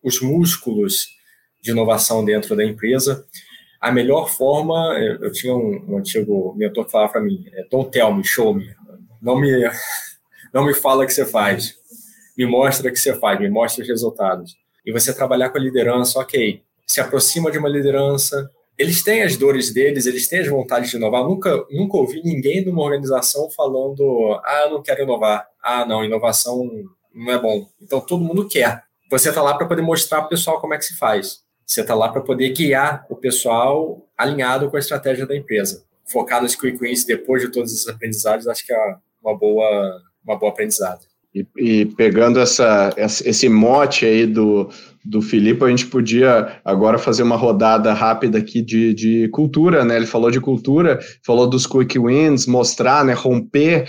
os 0.02 0.20
músculos 0.20 1.08
de 1.60 1.70
inovação 1.70 2.24
dentro 2.24 2.54
da 2.54 2.64
empresa. 2.64 3.26
A 3.80 3.90
melhor 3.90 4.30
forma, 4.30 4.96
eu 5.20 5.32
tinha 5.32 5.54
um, 5.54 5.84
um 5.88 5.98
antigo 5.98 6.54
mentor 6.56 6.84
que 6.84 6.92
falava 6.92 7.12
para 7.12 7.20
mim, 7.20 7.44
é, 7.52 7.66
don't 7.70 7.90
tell 7.90 8.14
me, 8.14 8.24
show 8.24 8.54
me. 8.54 8.74
Não 9.20 9.38
me, 9.38 9.50
não 10.52 10.64
me 10.64 10.74
fala 10.74 11.04
o 11.04 11.06
que 11.06 11.12
você 11.12 11.26
faz, 11.26 11.74
me 12.36 12.46
mostra 12.46 12.88
o 12.88 12.92
que 12.92 12.98
você 12.98 13.14
faz, 13.18 13.38
me 13.40 13.48
mostra 13.50 13.82
os 13.82 13.88
resultados. 13.88 14.56
E 14.86 14.92
você 14.92 15.14
trabalhar 15.14 15.50
com 15.50 15.58
a 15.58 15.60
liderança, 15.60 16.18
ok, 16.18 16.62
se 16.86 17.00
aproxima 17.00 17.50
de 17.50 17.58
uma 17.58 17.68
liderança, 17.68 18.50
eles 18.76 19.02
têm 19.02 19.22
as 19.22 19.36
dores 19.36 19.72
deles, 19.72 20.06
eles 20.06 20.28
têm 20.28 20.40
as 20.40 20.48
vontades 20.48 20.90
de 20.90 20.96
inovar. 20.96 21.24
Nunca, 21.24 21.64
nunca 21.70 21.96
ouvi 21.96 22.22
ninguém 22.22 22.64
numa 22.64 22.82
organização 22.82 23.50
falando: 23.50 24.40
ah, 24.44 24.62
eu 24.64 24.70
não 24.70 24.82
quero 24.82 25.02
inovar. 25.02 25.46
Ah, 25.62 25.84
não, 25.84 26.04
inovação 26.04 26.68
não 27.14 27.32
é 27.32 27.38
bom. 27.38 27.66
Então 27.80 28.00
todo 28.00 28.24
mundo 28.24 28.48
quer. 28.48 28.82
Você 29.10 29.28
está 29.28 29.42
lá 29.42 29.54
para 29.56 29.66
poder 29.66 29.82
mostrar 29.82 30.18
para 30.18 30.26
o 30.26 30.30
pessoal 30.30 30.60
como 30.60 30.74
é 30.74 30.78
que 30.78 30.84
se 30.84 30.96
faz. 30.96 31.44
Você 31.64 31.80
está 31.80 31.94
lá 31.94 32.08
para 32.08 32.20
poder 32.20 32.50
guiar 32.50 33.06
o 33.08 33.16
pessoal 33.16 34.06
alinhado 34.18 34.68
com 34.70 34.76
a 34.76 34.80
estratégia 34.80 35.26
da 35.26 35.36
empresa. 35.36 35.84
Focar 36.04 36.42
nos 36.42 36.54
quick 36.54 36.78
wins 36.78 37.04
depois 37.04 37.42
de 37.42 37.50
todos 37.50 37.72
esses 37.72 37.88
aprendizados, 37.88 38.46
acho 38.46 38.66
que 38.66 38.72
é 38.72 38.96
uma 39.22 39.36
boa, 39.36 40.02
uma 40.22 40.36
boa 40.36 40.52
aprendizado. 40.52 41.06
E, 41.34 41.46
e 41.56 41.86
pegando 41.86 42.38
essa, 42.38 42.94
esse 42.96 43.48
mote 43.48 44.06
aí 44.06 44.24
do, 44.24 44.68
do 45.04 45.20
Filipe, 45.20 45.64
a 45.64 45.68
gente 45.68 45.86
podia 45.86 46.60
agora 46.64 46.96
fazer 46.96 47.24
uma 47.24 47.36
rodada 47.36 47.92
rápida 47.92 48.38
aqui 48.38 48.62
de, 48.62 48.94
de 48.94 49.28
cultura, 49.28 49.84
né? 49.84 49.96
Ele 49.96 50.06
falou 50.06 50.30
de 50.30 50.40
cultura, 50.40 51.00
falou 51.24 51.48
dos 51.48 51.66
quick 51.66 51.98
wins, 51.98 52.46
mostrar, 52.46 53.04
né, 53.04 53.12
romper, 53.12 53.84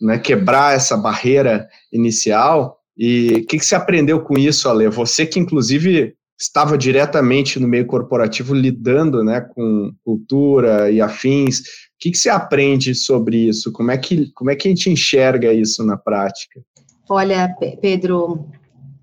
né, 0.00 0.18
quebrar 0.18 0.76
essa 0.76 0.96
barreira 0.96 1.66
inicial. 1.92 2.78
E 2.96 3.42
o 3.42 3.46
que, 3.46 3.58
que 3.58 3.66
você 3.66 3.74
aprendeu 3.74 4.20
com 4.20 4.38
isso, 4.38 4.68
Ale? 4.68 4.88
Você 4.88 5.26
que, 5.26 5.40
inclusive, 5.40 6.14
estava 6.38 6.76
diretamente 6.76 7.58
no 7.58 7.66
meio 7.68 7.86
corporativo 7.86 8.54
lidando 8.54 9.22
né, 9.22 9.40
com 9.40 9.92
cultura 10.04 10.90
e 10.90 11.00
afins. 11.00 11.58
O 11.58 11.62
que, 11.98 12.10
que 12.10 12.18
você 12.18 12.28
aprende 12.28 12.94
sobre 12.94 13.48
isso? 13.48 13.72
Como 13.72 13.90
é, 13.90 13.98
que, 13.98 14.30
como 14.32 14.50
é 14.50 14.56
que 14.56 14.68
a 14.68 14.70
gente 14.70 14.90
enxerga 14.90 15.52
isso 15.52 15.84
na 15.84 15.96
prática? 15.96 16.60
Olha, 17.08 17.54
Pedro, 17.80 18.46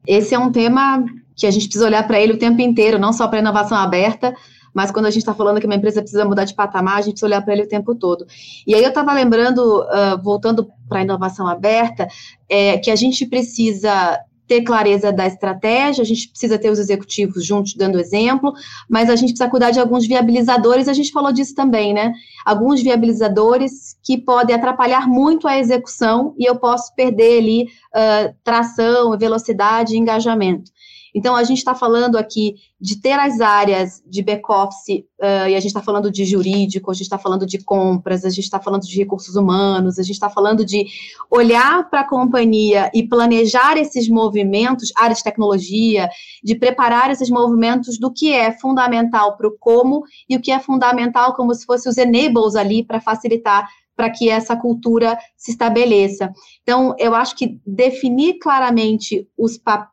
esse 0.08 0.34
é 0.34 0.40
um 0.40 0.52
tema 0.52 1.06
que 1.36 1.46
a 1.46 1.52
gente 1.52 1.66
precisa 1.66 1.86
olhar 1.86 2.06
para 2.08 2.20
ele 2.20 2.34
o 2.34 2.40
tempo 2.40 2.62
inteiro, 2.62 3.00
não 3.00 3.14
só 3.14 3.28
para 3.28 3.40
a 3.40 3.42
inovação 3.42 3.78
aberta, 3.78 4.36
mas 4.74 4.92
quando 4.92 5.06
a 5.06 5.10
gente 5.10 5.22
está 5.22 5.34
falando 5.34 5.60
que 5.60 5.66
uma 5.66 5.76
empresa 5.76 6.02
precisa 6.02 6.26
mudar 6.26 6.46
de 6.46 6.54
patamar, 6.54 6.98
a 6.98 7.02
gente 7.02 7.14
precisa 7.14 7.28
olhar 7.28 7.42
para 7.42 7.54
ele 7.54 7.64
o 7.64 7.68
tempo 7.68 7.94
todo. 7.94 8.26
E 8.66 8.74
aí 8.74 8.84
eu 8.84 8.90
estava 8.90 9.14
lembrando, 9.14 9.82
uh, 9.82 10.22
voltando 10.24 10.68
para 10.88 11.00
a 11.00 11.04
inovação 11.04 11.48
aberta, 11.48 12.08
é, 12.50 12.78
que 12.78 12.90
a 12.90 12.96
gente 12.96 13.26
precisa 13.26 14.20
ter 14.52 14.64
clareza 14.64 15.14
da 15.14 15.26
estratégia, 15.26 16.02
a 16.02 16.06
gente 16.06 16.28
precisa 16.28 16.60
ter 16.60 16.70
os 16.70 16.78
executivos 16.78 17.46
juntos 17.46 17.74
dando 17.74 17.98
exemplo, 17.98 18.52
mas 18.90 19.10
a 19.10 19.16
gente 19.16 19.30
precisa 19.30 19.50
cuidar 19.50 19.72
de 19.72 19.80
alguns 19.80 20.06
viabilizadores, 20.06 20.90
a 20.90 20.94
gente 20.94 21.10
falou 21.10 21.32
disso 21.32 21.56
também, 21.56 21.94
né? 21.94 22.12
Alguns 22.46 22.84
viabilizadores 22.84 23.98
que 24.04 24.18
podem 24.18 24.54
atrapalhar 24.54 25.08
muito 25.08 25.48
a 25.48 25.58
execução 25.58 26.36
e 26.38 26.44
eu 26.44 26.58
posso 26.58 26.94
perder 26.96 27.40
ali 27.40 27.64
uh, 27.64 28.36
tração, 28.44 29.18
velocidade 29.18 29.96
e 29.96 29.98
engajamento. 29.98 30.70
Então, 31.14 31.36
a 31.36 31.44
gente 31.44 31.58
está 31.60 31.76
falando 31.76 32.18
aqui 32.18 32.56
de 32.80 33.00
ter 33.00 33.20
as 33.20 33.40
áreas 33.42 34.02
de 34.08 34.24
back-office, 34.24 35.06
uh, 35.20 35.48
e 35.50 35.56
a 35.56 35.60
gente 35.60 35.68
está 35.68 35.82
falando 35.82 36.12
de 36.12 36.26
jurídico, 36.26 36.90
a 36.90 36.94
gente 36.94 37.04
está 37.04 37.18
falando 37.18 37.46
de 37.46 37.64
compras, 37.64 38.26
a 38.26 38.30
gente 38.30 38.46
está 38.46 38.60
falando 38.60 38.84
de 38.84 38.98
recursos 38.98 39.36
humanos, 39.36 40.00
a 40.00 40.04
gente 40.04 40.16
está 40.16 40.30
falando 40.30 40.66
de 40.66 40.86
olhar 41.30 41.90
para 41.90 42.02
a 42.02 42.08
companhia 42.08 42.90
e 42.94 43.08
planejar 43.08 43.78
esses 43.78 44.10
movimentos, 44.10 44.92
área 44.98 45.16
de 45.16 45.24
tecnologia, 45.24 46.10
de 46.44 46.56
preparar 46.56 47.12
esses 47.12 47.30
movimentos 47.30 48.00
do 48.00 48.12
que 48.12 48.34
é 48.34 48.52
fundamental 48.52 49.38
para 49.38 49.48
o 49.48 49.58
como 49.58 50.04
e 50.30 50.36
o 50.36 50.42
que 50.42 50.52
é 50.52 50.60
fundamental 50.60 51.36
como 51.36 51.54
se 51.54 51.66
fossem 51.66 51.90
os 51.90 51.98
enables 51.98 52.56
ali 52.56 52.84
para 52.84 53.00
facilitar 53.00 53.68
para 53.96 54.10
que 54.10 54.30
essa 54.30 54.56
cultura 54.56 55.16
se 55.38 55.52
estabeleça. 55.52 56.32
Então, 56.64 56.96
eu 56.98 57.14
acho 57.14 57.36
que 57.36 57.60
definir 57.66 58.40
claramente 58.40 59.28
os 59.38 59.60
papéis 59.60 59.91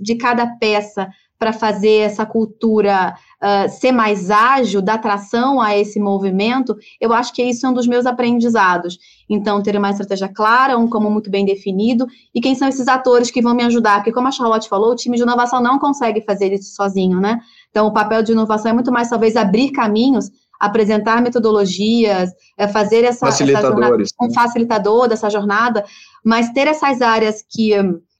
de 0.00 0.16
cada 0.16 0.46
peça 0.58 1.08
para 1.38 1.52
fazer 1.52 2.00
essa 2.00 2.26
cultura 2.26 3.14
uh, 3.40 3.68
ser 3.68 3.92
mais 3.92 4.28
ágil, 4.28 4.82
dar 4.82 4.98
tração 4.98 5.60
a 5.60 5.76
esse 5.78 6.00
movimento, 6.00 6.76
eu 7.00 7.12
acho 7.12 7.32
que 7.32 7.42
isso 7.42 7.64
é 7.64 7.70
um 7.70 7.72
dos 7.72 7.86
meus 7.86 8.06
aprendizados. 8.06 8.98
Então, 9.30 9.62
ter 9.62 9.76
uma 9.76 9.90
estratégia 9.90 10.28
clara, 10.28 10.76
um 10.76 10.88
como 10.88 11.08
muito 11.08 11.30
bem 11.30 11.44
definido, 11.44 12.06
e 12.34 12.40
quem 12.40 12.56
são 12.56 12.66
esses 12.66 12.88
atores 12.88 13.30
que 13.30 13.40
vão 13.40 13.54
me 13.54 13.62
ajudar? 13.62 13.98
Porque, 13.98 14.12
como 14.12 14.26
a 14.26 14.32
Charlotte 14.32 14.68
falou, 14.68 14.90
o 14.90 14.96
time 14.96 15.16
de 15.16 15.22
inovação 15.22 15.62
não 15.62 15.78
consegue 15.78 16.20
fazer 16.22 16.52
isso 16.52 16.74
sozinho, 16.74 17.20
né? 17.20 17.38
Então, 17.70 17.86
o 17.86 17.92
papel 17.92 18.22
de 18.22 18.32
inovação 18.32 18.72
é 18.72 18.74
muito 18.74 18.90
mais, 18.90 19.08
talvez, 19.08 19.36
abrir 19.36 19.70
caminhos 19.70 20.30
apresentar 20.58 21.22
metodologias, 21.22 22.30
é, 22.56 22.66
fazer 22.66 23.04
essa, 23.04 23.28
essa 23.28 23.46
jornada, 23.46 23.96
um 24.20 24.32
facilitador 24.32 25.06
dessa 25.06 25.30
jornada, 25.30 25.84
mas 26.24 26.50
ter 26.50 26.66
essas 26.66 27.00
áreas 27.00 27.44
que, 27.48 27.72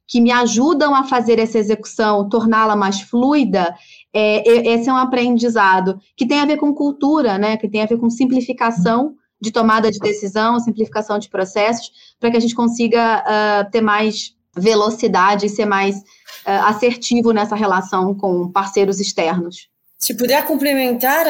que 0.08 0.20
me 0.20 0.32
ajudam 0.32 0.94
a 0.94 1.04
fazer 1.04 1.38
essa 1.38 1.58
execução, 1.58 2.28
torná-la 2.28 2.74
mais 2.74 3.02
fluida, 3.02 3.74
é, 4.12 4.72
esse 4.72 4.88
é 4.88 4.92
um 4.92 4.96
aprendizado 4.96 6.00
que 6.16 6.26
tem 6.26 6.40
a 6.40 6.46
ver 6.46 6.56
com 6.56 6.74
cultura, 6.74 7.36
né? 7.36 7.58
Que 7.58 7.68
tem 7.68 7.82
a 7.82 7.86
ver 7.86 7.98
com 7.98 8.08
simplificação 8.08 9.14
de 9.40 9.52
tomada 9.52 9.90
de 9.90 9.98
decisão, 9.98 10.58
simplificação 10.58 11.18
de 11.18 11.28
processos, 11.28 11.90
para 12.18 12.30
que 12.30 12.36
a 12.36 12.40
gente 12.40 12.54
consiga 12.54 13.22
uh, 13.22 13.70
ter 13.70 13.80
mais 13.80 14.34
velocidade 14.56 15.46
e 15.46 15.48
ser 15.48 15.64
mais 15.64 15.96
uh, 15.98 16.66
assertivo 16.66 17.30
nessa 17.30 17.54
relação 17.54 18.14
com 18.14 18.50
parceiros 18.50 18.98
externos. 18.98 19.68
Se 19.98 20.16
puder 20.16 20.44
complementar, 20.46 21.26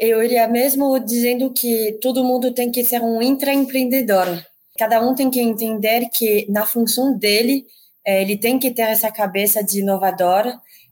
eu 0.00 0.22
iria 0.22 0.48
mesmo 0.48 0.98
dizendo 0.98 1.50
que 1.52 1.98
todo 2.00 2.24
mundo 2.24 2.52
tem 2.52 2.70
que 2.70 2.82
ser 2.82 3.02
um 3.02 3.20
intraempreendedor. 3.20 4.26
Cada 4.78 5.00
um 5.06 5.14
tem 5.14 5.28
que 5.28 5.40
entender 5.40 6.08
que 6.08 6.46
na 6.48 6.64
função 6.64 7.16
dele, 7.18 7.66
eh, 8.08 8.22
ele 8.22 8.38
tem 8.38 8.58
que 8.58 8.70
ter 8.70 8.82
essa 8.82 9.12
cabeça 9.12 9.62
de 9.62 9.80
inovador, 9.80 10.46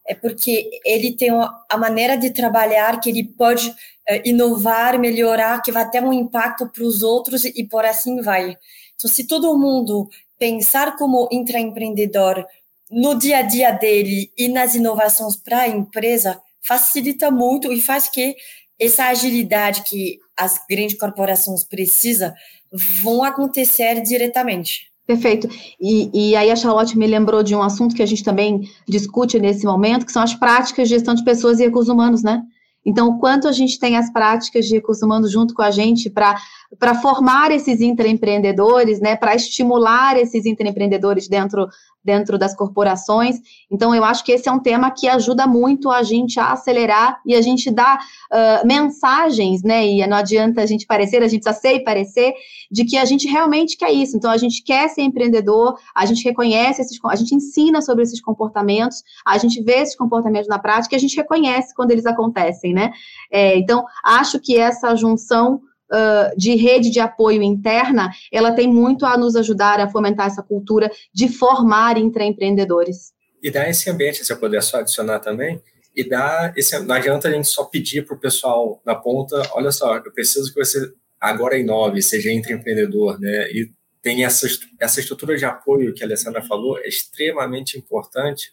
é 0.06 0.14
porque 0.14 0.68
ele 0.84 1.16
tem 1.16 1.30
a 1.30 1.78
maneira 1.78 2.14
de 2.14 2.30
trabalhar 2.30 3.00
que 3.00 3.08
ele 3.08 3.24
pode 3.24 3.74
eh, 4.06 4.20
inovar, 4.28 4.98
melhorar, 4.98 5.62
que 5.62 5.72
vai 5.72 5.88
ter 5.88 6.04
um 6.04 6.12
impacto 6.12 6.68
para 6.68 6.84
os 6.84 7.02
outros 7.02 7.46
e 7.46 7.64
por 7.64 7.86
assim 7.86 8.20
vai. 8.20 8.58
Então, 8.94 9.10
se 9.10 9.26
todo 9.26 9.56
mundo 9.56 10.06
pensar 10.38 10.96
como 10.96 11.26
intraempreendedor 11.32 12.44
no 12.90 13.14
dia 13.14 13.38
a 13.38 13.42
dia 13.42 13.70
dele 13.72 14.30
e 14.36 14.48
nas 14.48 14.74
inovações 14.74 15.36
para 15.36 15.60
a 15.60 15.68
empresa, 15.68 16.38
facilita 16.60 17.30
muito 17.30 17.72
e 17.72 17.80
faz 17.80 18.10
que 18.10 18.36
essa 18.78 19.06
agilidade 19.06 19.84
que 19.84 20.18
as 20.36 20.60
grandes 20.68 20.98
corporações 20.98 21.64
precisam 21.64 22.34
vão 22.70 23.24
acontecer 23.24 24.02
diretamente. 24.02 24.94
Perfeito. 25.06 25.48
E, 25.80 26.30
e, 26.30 26.36
aí 26.36 26.50
a 26.50 26.56
Charlotte 26.56 26.98
me 26.98 27.06
lembrou 27.06 27.42
de 27.42 27.54
um 27.54 27.62
assunto 27.62 27.94
que 27.94 28.02
a 28.02 28.06
gente 28.06 28.24
também 28.24 28.68
discute 28.88 29.38
nesse 29.38 29.64
momento, 29.64 30.04
que 30.04 30.10
são 30.10 30.22
as 30.22 30.34
práticas 30.34 30.88
de 30.88 30.94
gestão 30.94 31.14
de 31.14 31.22
pessoas 31.22 31.60
e 31.60 31.64
recursos 31.64 31.92
humanos, 31.92 32.24
né? 32.24 32.42
Então, 32.84 33.08
o 33.08 33.18
quanto 33.18 33.48
a 33.48 33.52
gente 33.52 33.78
tem 33.80 33.96
as 33.96 34.12
práticas 34.12 34.66
de 34.66 34.74
recursos 34.74 35.02
humanos 35.02 35.30
junto 35.30 35.54
com 35.54 35.62
a 35.62 35.72
gente 35.72 36.08
para 36.08 36.94
formar 37.02 37.50
esses 37.50 37.80
intraempreendedores, 37.80 39.00
né, 39.00 39.16
para 39.16 39.34
estimular 39.34 40.16
esses 40.16 40.46
intraempreendedores 40.46 41.26
dentro 41.26 41.66
dentro 42.06 42.38
das 42.38 42.54
corporações. 42.54 43.36
Então, 43.70 43.92
eu 43.92 44.04
acho 44.04 44.24
que 44.24 44.30
esse 44.30 44.48
é 44.48 44.52
um 44.52 44.60
tema 44.60 44.92
que 44.92 45.08
ajuda 45.08 45.46
muito 45.46 45.90
a 45.90 46.04
gente 46.04 46.38
a 46.38 46.52
acelerar 46.52 47.20
e 47.26 47.34
a 47.34 47.42
gente 47.42 47.68
dar 47.70 47.98
uh, 47.98 48.66
mensagens, 48.66 49.62
né? 49.64 49.84
E 49.84 50.06
não 50.06 50.16
adianta 50.16 50.62
a 50.62 50.66
gente 50.66 50.86
parecer, 50.86 51.22
a 51.22 51.28
gente 51.28 51.42
precisa 51.42 51.60
ser 51.60 51.74
e 51.74 51.84
parecer, 51.84 52.32
de 52.70 52.84
que 52.84 52.96
a 52.96 53.04
gente 53.04 53.26
realmente 53.28 53.76
quer 53.76 53.92
isso. 53.92 54.16
Então, 54.16 54.30
a 54.30 54.36
gente 54.36 54.62
quer 54.62 54.88
ser 54.88 55.02
empreendedor, 55.02 55.76
a 55.94 56.06
gente 56.06 56.24
reconhece 56.24 56.80
esses, 56.80 56.98
a 57.04 57.16
gente 57.16 57.34
ensina 57.34 57.82
sobre 57.82 58.04
esses 58.04 58.20
comportamentos, 58.20 59.02
a 59.26 59.36
gente 59.36 59.60
vê 59.62 59.80
esses 59.80 59.96
comportamentos 59.96 60.48
na 60.48 60.60
prática 60.60 60.94
e 60.94 60.96
a 60.96 61.00
gente 61.00 61.16
reconhece 61.16 61.74
quando 61.74 61.90
eles 61.90 62.06
acontecem, 62.06 62.72
né? 62.72 62.92
É, 63.32 63.58
então, 63.58 63.84
acho 64.04 64.38
que 64.38 64.56
essa 64.56 64.94
junção 64.94 65.60
uh, 65.92 66.36
de 66.36 66.54
rede 66.54 66.90
de 66.90 67.00
apoio 67.00 67.42
interna, 67.42 68.10
ela 68.32 68.52
tem 68.52 68.68
muito 68.68 69.04
a 69.04 69.16
nos 69.16 69.36
ajudar 69.36 69.80
a 69.80 69.88
fomentar 69.88 70.26
essa 70.26 70.42
cultura 70.42 70.90
de 71.12 71.28
formar 71.28 71.98
intraempreendedores. 71.98 73.12
E 73.42 73.50
dar 73.50 73.68
esse 73.68 73.88
ambiente, 73.90 74.24
se 74.24 74.32
eu 74.32 74.38
puder 74.38 74.62
só 74.62 74.78
adicionar 74.78 75.20
também, 75.20 75.60
e 75.94 76.06
dar 76.06 76.52
esse, 76.56 76.78
não 76.80 76.94
adianta 76.94 77.28
a 77.28 77.30
gente 77.30 77.48
só 77.48 77.64
pedir 77.64 78.04
para 78.04 78.16
o 78.16 78.20
pessoal 78.20 78.82
na 78.84 78.94
ponta, 78.94 79.40
olha 79.52 79.70
só, 79.70 79.96
eu 79.96 80.12
preciso 80.12 80.52
que 80.52 80.62
você 80.62 80.92
agora 81.20 81.58
inove, 81.58 82.02
seja 82.02 82.30
intraempreendedor, 82.30 83.18
né? 83.18 83.50
E 83.50 83.70
tem 84.02 84.24
essa, 84.24 84.46
essa 84.78 85.00
estrutura 85.00 85.36
de 85.36 85.44
apoio 85.44 85.94
que 85.94 86.02
a 86.02 86.06
Alessandra 86.06 86.42
falou, 86.42 86.78
é 86.78 86.86
extremamente 86.86 87.78
importante, 87.78 88.52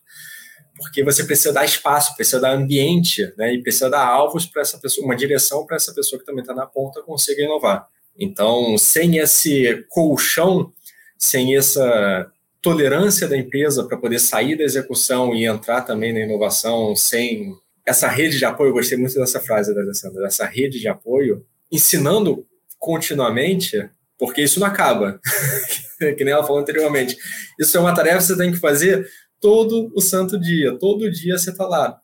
porque 0.78 1.04
você 1.04 1.24
precisa 1.24 1.54
dar 1.54 1.66
espaço, 1.66 2.16
precisa 2.16 2.40
dar 2.40 2.54
ambiente, 2.54 3.32
né? 3.38 3.54
E 3.54 3.62
precisa 3.62 3.90
dar 3.90 4.06
alvos 4.06 4.46
para 4.46 4.62
essa 4.62 4.78
pessoa, 4.78 5.06
uma 5.06 5.16
direção 5.16 5.66
para 5.66 5.76
essa 5.76 5.94
pessoa 5.94 6.20
que 6.20 6.26
também 6.26 6.42
está 6.42 6.54
na 6.54 6.66
ponta 6.66 7.02
consiga 7.04 7.44
inovar. 7.44 7.88
Então, 8.18 8.78
sem 8.78 9.18
esse 9.18 9.86
colchão, 9.90 10.72
sem 11.18 11.56
essa 11.56 12.32
tolerância 12.62 13.28
da 13.28 13.38
empresa 13.38 13.84
para 13.84 13.98
poder 13.98 14.20
sair 14.20 14.58
da 14.58 14.64
execução 14.64 15.36
e 15.36 15.46
entrar 15.46 15.82
também 15.82 16.14
na 16.14 16.22
inovação, 16.22 16.96
sem 16.96 17.54
essa 17.86 18.08
rede 18.08 18.38
de 18.38 18.46
apoio, 18.46 18.70
eu 18.70 18.74
gostei 18.74 18.98
muito 18.98 19.16
dessa 19.16 19.40
frase 19.40 19.76
da 19.76 19.82
Alessandra, 19.82 20.26
essa 20.26 20.46
rede 20.46 20.80
de 20.80 20.88
apoio, 20.88 21.46
ensinando 21.72 22.46
continuamente, 22.80 23.90
porque 24.18 24.42
isso 24.42 24.60
não 24.60 24.68
acaba, 24.68 25.20
que 26.18 26.24
nem 26.24 26.34
ela 26.34 26.44
falou 26.44 26.62
anteriormente. 26.62 27.18
Isso 27.60 27.76
é 27.76 27.80
uma 27.80 27.94
tarefa 27.94 28.18
que 28.18 28.24
você 28.24 28.38
tem 28.38 28.52
que 28.52 28.60
fazer 28.60 29.06
todo 29.44 29.92
o 29.94 30.00
santo 30.00 30.40
dia. 30.40 30.80
Todo 30.80 31.12
dia 31.12 31.38
você 31.38 31.50
está 31.50 31.68
lá 31.68 32.00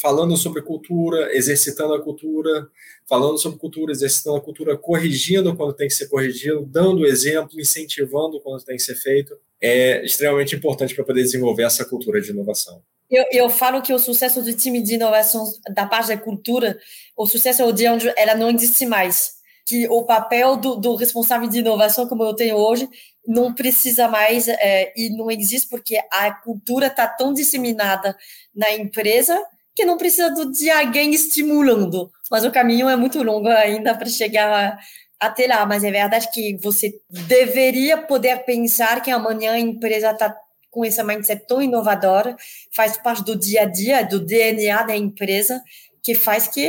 falando 0.00 0.36
sobre 0.36 0.62
cultura, 0.62 1.36
exercitando 1.36 1.92
a 1.92 2.00
cultura, 2.00 2.68
falando 3.08 3.36
sobre 3.36 3.58
cultura, 3.58 3.90
exercitando 3.90 4.36
a 4.36 4.40
cultura, 4.40 4.78
corrigindo 4.78 5.56
quando 5.56 5.74
tem 5.74 5.88
que 5.88 5.94
ser 5.94 6.06
corrigido, 6.06 6.64
dando 6.64 7.04
exemplo, 7.04 7.60
incentivando 7.60 8.40
quando 8.40 8.62
tem 8.62 8.76
que 8.76 8.82
ser 8.82 8.94
feito. 8.94 9.36
É 9.60 10.04
extremamente 10.04 10.54
importante 10.54 10.94
para 10.94 11.04
poder 11.04 11.22
desenvolver 11.22 11.64
essa 11.64 11.84
cultura 11.84 12.20
de 12.20 12.30
inovação. 12.30 12.80
Eu, 13.10 13.24
eu, 13.32 13.50
falo 13.50 13.82
que 13.82 13.92
o 13.92 13.98
sucesso 13.98 14.40
do 14.40 14.52
time 14.52 14.80
de 14.80 14.94
inovação 14.94 15.44
da 15.74 15.86
parte 15.86 16.08
da 16.08 16.16
cultura, 16.16 16.78
o 17.16 17.26
sucesso 17.26 17.62
é 17.62 17.64
o 17.64 17.72
dia 17.72 17.92
onde 17.92 18.12
ela 18.16 18.36
não 18.36 18.50
existe 18.50 18.86
mais. 18.86 19.34
Que 19.66 19.88
o 19.88 20.04
papel 20.04 20.56
do, 20.56 20.76
do 20.76 20.94
responsável 20.94 21.48
de 21.48 21.58
inovação, 21.58 22.06
como 22.06 22.22
eu 22.22 22.34
tenho 22.34 22.56
hoje, 22.56 22.88
não 23.26 23.54
precisa 23.54 24.08
mais 24.08 24.48
é, 24.48 24.92
e 24.96 25.10
não 25.16 25.30
existe 25.30 25.68
porque 25.68 25.98
a 26.12 26.32
cultura 26.32 26.88
está 26.88 27.06
tão 27.06 27.32
disseminada 27.32 28.16
na 28.54 28.72
empresa 28.72 29.40
que 29.74 29.84
não 29.84 29.96
precisa 29.96 30.30
de 30.30 30.70
alguém 30.70 31.12
estimulando. 31.12 32.10
Mas 32.30 32.44
o 32.44 32.50
caminho 32.50 32.88
é 32.88 32.96
muito 32.96 33.22
longo 33.22 33.48
ainda 33.48 33.94
para 33.94 34.08
chegar 34.08 34.78
até 35.18 35.46
lá. 35.46 35.66
Mas 35.66 35.82
é 35.82 35.90
verdade 35.90 36.30
que 36.32 36.56
você 36.62 36.94
deveria 37.08 37.98
poder 37.98 38.44
pensar 38.44 39.02
que 39.02 39.10
amanhã 39.10 39.52
a 39.52 39.58
empresa 39.58 40.10
está 40.10 40.34
com 40.70 40.84
esse 40.84 41.02
mindset 41.04 41.46
tão 41.46 41.62
inovador, 41.62 42.34
faz 42.72 42.96
parte 42.96 43.22
do 43.24 43.36
dia 43.36 43.62
a 43.62 43.64
dia, 43.64 44.04
do 44.04 44.18
DNA 44.18 44.82
da 44.82 44.96
empresa, 44.96 45.62
que 46.02 46.16
faz 46.16 46.48
que 46.48 46.68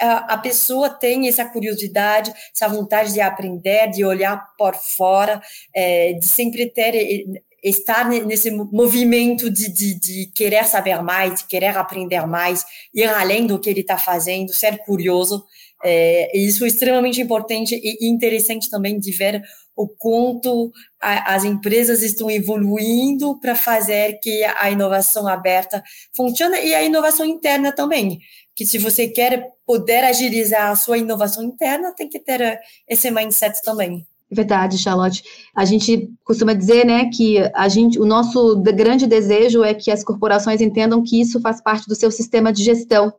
a, 0.00 0.38
pessoa 0.38 0.88
tenha 0.88 1.28
essa 1.28 1.44
curiosidade, 1.44 2.32
essa 2.54 2.68
vontade 2.68 3.12
de 3.12 3.20
aprender, 3.20 3.90
de 3.90 4.04
olhar 4.04 4.54
por 4.56 4.74
fora, 4.74 5.40
é, 5.74 6.14
de 6.14 6.26
sempre 6.26 6.66
ter 6.66 7.42
estar 7.62 8.08
nesse 8.08 8.50
movimento 8.50 9.50
de, 9.50 9.70
de, 9.70 10.00
de, 10.00 10.26
querer 10.34 10.64
saber 10.64 11.02
mais, 11.02 11.40
de 11.40 11.46
querer 11.46 11.76
aprender 11.76 12.26
mais, 12.26 12.64
ir 12.94 13.04
além 13.04 13.46
do 13.46 13.58
que 13.58 13.68
ele 13.68 13.80
está 13.80 13.98
fazendo, 13.98 14.52
ser 14.52 14.78
curioso. 14.78 15.44
É, 15.84 16.36
isso 16.36 16.64
é 16.64 16.68
extremamente 16.68 17.20
importante 17.20 17.78
e 17.82 18.08
interessante 18.08 18.68
também 18.68 18.98
de 18.98 19.12
ver 19.12 19.42
o 19.80 19.88
quanto 19.88 20.70
a, 21.00 21.34
as 21.34 21.44
empresas 21.44 22.02
estão 22.02 22.30
evoluindo 22.30 23.38
para 23.40 23.54
fazer 23.54 24.18
que 24.20 24.44
a 24.44 24.70
inovação 24.70 25.26
aberta 25.26 25.82
funcione 26.14 26.58
e 26.62 26.74
a 26.74 26.82
inovação 26.82 27.24
interna 27.24 27.72
também. 27.72 28.18
Que 28.54 28.66
se 28.66 28.76
você 28.76 29.08
quer 29.08 29.48
poder 29.64 30.04
agilizar 30.04 30.70
a 30.70 30.76
sua 30.76 30.98
inovação 30.98 31.42
interna, 31.42 31.94
tem 31.94 32.08
que 32.08 32.18
ter 32.18 32.60
esse 32.86 33.10
mindset 33.10 33.62
também. 33.62 34.06
Verdade, 34.30 34.76
Charlotte. 34.76 35.24
A 35.56 35.64
gente 35.64 36.10
costuma 36.22 36.52
dizer, 36.52 36.84
né, 36.84 37.08
que 37.10 37.38
a 37.54 37.68
gente, 37.68 37.98
o 37.98 38.04
nosso 38.04 38.60
grande 38.60 39.06
desejo 39.06 39.64
é 39.64 39.72
que 39.72 39.90
as 39.90 40.04
corporações 40.04 40.60
entendam 40.60 41.02
que 41.02 41.20
isso 41.20 41.40
faz 41.40 41.62
parte 41.62 41.88
do 41.88 41.96
seu 41.96 42.10
sistema 42.10 42.52
de 42.52 42.62
gestão 42.62 43.12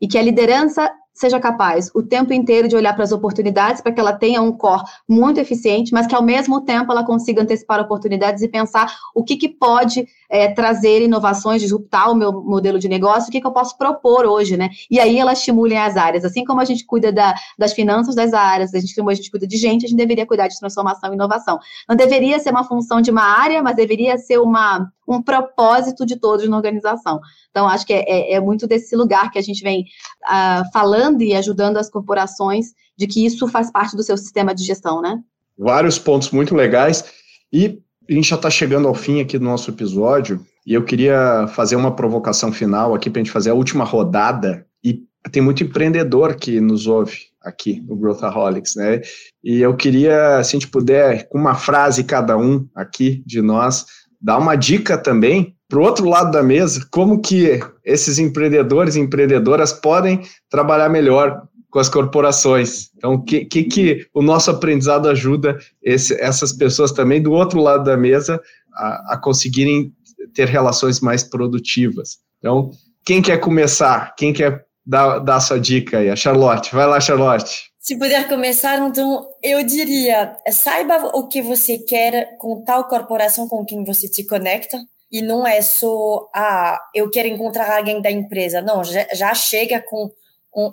e 0.00 0.08
que 0.08 0.16
a 0.16 0.22
liderança 0.22 0.90
seja 1.18 1.40
capaz 1.40 1.90
o 1.92 2.00
tempo 2.00 2.32
inteiro 2.32 2.68
de 2.68 2.76
olhar 2.76 2.94
para 2.94 3.02
as 3.02 3.10
oportunidades 3.10 3.82
para 3.82 3.90
que 3.90 3.98
ela 3.98 4.12
tenha 4.12 4.40
um 4.40 4.52
core 4.52 4.84
muito 5.08 5.40
eficiente, 5.40 5.92
mas 5.92 6.06
que 6.06 6.14
ao 6.14 6.22
mesmo 6.22 6.60
tempo 6.60 6.92
ela 6.92 7.04
consiga 7.04 7.42
antecipar 7.42 7.80
oportunidades 7.80 8.40
e 8.40 8.48
pensar 8.48 8.94
o 9.12 9.24
que, 9.24 9.36
que 9.36 9.48
pode 9.48 10.06
é, 10.28 10.48
trazer 10.48 11.02
inovações, 11.02 11.62
disruptar 11.62 12.10
o 12.10 12.14
meu 12.14 12.32
modelo 12.32 12.78
de 12.78 12.88
negócio, 12.88 13.28
o 13.28 13.32
que, 13.32 13.40
que 13.40 13.46
eu 13.46 13.52
posso 13.52 13.76
propor 13.78 14.26
hoje, 14.26 14.56
né? 14.56 14.68
E 14.90 15.00
aí 15.00 15.18
ela 15.18 15.32
estimule 15.32 15.76
as 15.76 15.96
áreas. 15.96 16.24
Assim 16.24 16.44
como 16.44 16.60
a 16.60 16.64
gente 16.64 16.84
cuida 16.84 17.10
da, 17.10 17.34
das 17.58 17.72
finanças 17.72 18.14
das 18.14 18.32
áreas, 18.34 18.74
a 18.74 18.80
gente, 18.80 18.94
como 18.94 19.10
a 19.10 19.14
gente 19.14 19.30
cuida 19.30 19.46
de 19.46 19.56
gente, 19.56 19.86
a 19.86 19.88
gente 19.88 19.96
deveria 19.96 20.26
cuidar 20.26 20.48
de 20.48 20.58
transformação 20.58 21.10
e 21.10 21.14
inovação. 21.14 21.58
Não 21.88 21.96
deveria 21.96 22.38
ser 22.38 22.50
uma 22.50 22.64
função 22.64 23.00
de 23.00 23.10
uma 23.10 23.22
área, 23.22 23.62
mas 23.62 23.76
deveria 23.76 24.18
ser 24.18 24.38
uma, 24.38 24.90
um 25.06 25.22
propósito 25.22 26.04
de 26.04 26.16
todos 26.16 26.48
na 26.48 26.56
organização. 26.56 27.20
Então, 27.50 27.66
acho 27.66 27.86
que 27.86 27.92
é, 27.92 28.04
é, 28.06 28.34
é 28.34 28.40
muito 28.40 28.66
desse 28.66 28.94
lugar 28.94 29.30
que 29.30 29.38
a 29.38 29.42
gente 29.42 29.62
vem 29.62 29.84
uh, 30.24 30.70
falando 30.72 31.22
e 31.22 31.34
ajudando 31.34 31.78
as 31.78 31.88
corporações 31.88 32.66
de 32.96 33.06
que 33.06 33.24
isso 33.24 33.48
faz 33.48 33.70
parte 33.70 33.96
do 33.96 34.02
seu 34.02 34.16
sistema 34.16 34.54
de 34.54 34.64
gestão, 34.64 35.00
né? 35.00 35.18
Vários 35.56 35.98
pontos 35.98 36.30
muito 36.30 36.54
legais. 36.54 37.04
E 37.52 37.80
a 38.08 38.12
gente 38.12 38.28
já 38.28 38.36
está 38.36 38.48
chegando 38.48 38.88
ao 38.88 38.94
fim 38.94 39.20
aqui 39.20 39.38
do 39.38 39.44
nosso 39.44 39.70
episódio. 39.70 40.40
E 40.66 40.74
eu 40.74 40.84
queria 40.84 41.46
fazer 41.48 41.76
uma 41.76 41.94
provocação 41.94 42.52
final 42.52 42.94
aqui 42.94 43.10
para 43.10 43.20
a 43.20 43.24
gente 43.24 43.32
fazer 43.32 43.50
a 43.50 43.54
última 43.54 43.84
rodada. 43.84 44.66
E 44.82 45.02
tem 45.30 45.42
muito 45.42 45.62
empreendedor 45.62 46.36
que 46.36 46.60
nos 46.60 46.86
ouve 46.86 47.18
aqui 47.42 47.80
no 47.86 47.96
Growthaholics, 47.96 48.76
né? 48.76 49.00
E 49.42 49.60
eu 49.60 49.76
queria, 49.76 50.42
se 50.42 50.56
a 50.56 50.58
gente 50.58 50.68
puder, 50.68 51.28
com 51.28 51.38
uma 51.38 51.54
frase 51.54 52.04
cada 52.04 52.36
um 52.36 52.66
aqui 52.74 53.22
de 53.26 53.40
nós, 53.42 53.86
dar 54.20 54.38
uma 54.38 54.56
dica 54.56 54.96
também 54.96 55.54
para 55.68 55.78
o 55.78 55.82
outro 55.82 56.08
lado 56.08 56.30
da 56.30 56.42
mesa, 56.42 56.86
como 56.90 57.20
que 57.20 57.60
esses 57.84 58.18
empreendedores 58.18 58.96
e 58.96 59.00
empreendedoras 59.00 59.72
podem 59.72 60.22
trabalhar 60.50 60.88
melhor 60.88 61.42
com 61.70 61.78
as 61.78 61.88
corporações. 61.88 62.90
Então, 62.96 63.14
o 63.14 63.22
que, 63.22 63.44
que, 63.44 63.64
que, 63.64 64.06
o 64.14 64.22
nosso 64.22 64.50
aprendizado 64.50 65.08
ajuda 65.08 65.58
esse, 65.82 66.14
essas 66.20 66.52
pessoas 66.52 66.92
também 66.92 67.22
do 67.22 67.32
outro 67.32 67.60
lado 67.60 67.84
da 67.84 67.96
mesa 67.96 68.40
a, 68.74 69.14
a 69.14 69.20
conseguirem 69.22 69.92
ter 70.34 70.48
relações 70.48 71.00
mais 71.00 71.22
produtivas? 71.22 72.18
Então, 72.38 72.70
quem 73.04 73.20
quer 73.20 73.38
começar? 73.38 74.14
Quem 74.16 74.32
quer 74.32 74.64
dar, 74.84 75.18
dar 75.18 75.36
a 75.36 75.40
sua 75.40 75.58
dica 75.58 75.98
aí? 75.98 76.10
A 76.10 76.16
Charlotte. 76.16 76.74
Vai 76.74 76.86
lá, 76.86 77.00
Charlotte. 77.00 77.68
Se 77.78 77.98
puder 77.98 78.28
começar, 78.28 78.78
então, 78.86 79.26
eu 79.42 79.64
diria, 79.64 80.36
saiba 80.50 81.10
o 81.14 81.26
que 81.26 81.40
você 81.40 81.78
quer 81.78 82.36
com 82.38 82.62
tal 82.62 82.86
corporação 82.86 83.48
com 83.48 83.64
quem 83.64 83.82
você 83.84 84.06
se 84.08 84.26
conecta, 84.26 84.78
e 85.10 85.22
não 85.22 85.46
é 85.46 85.62
só, 85.62 86.28
ah, 86.34 86.78
eu 86.94 87.08
quero 87.08 87.28
encontrar 87.28 87.78
alguém 87.78 88.02
da 88.02 88.10
empresa. 88.10 88.60
Não, 88.60 88.84
já, 88.84 89.06
já 89.14 89.34
chega 89.34 89.82
com 89.82 90.10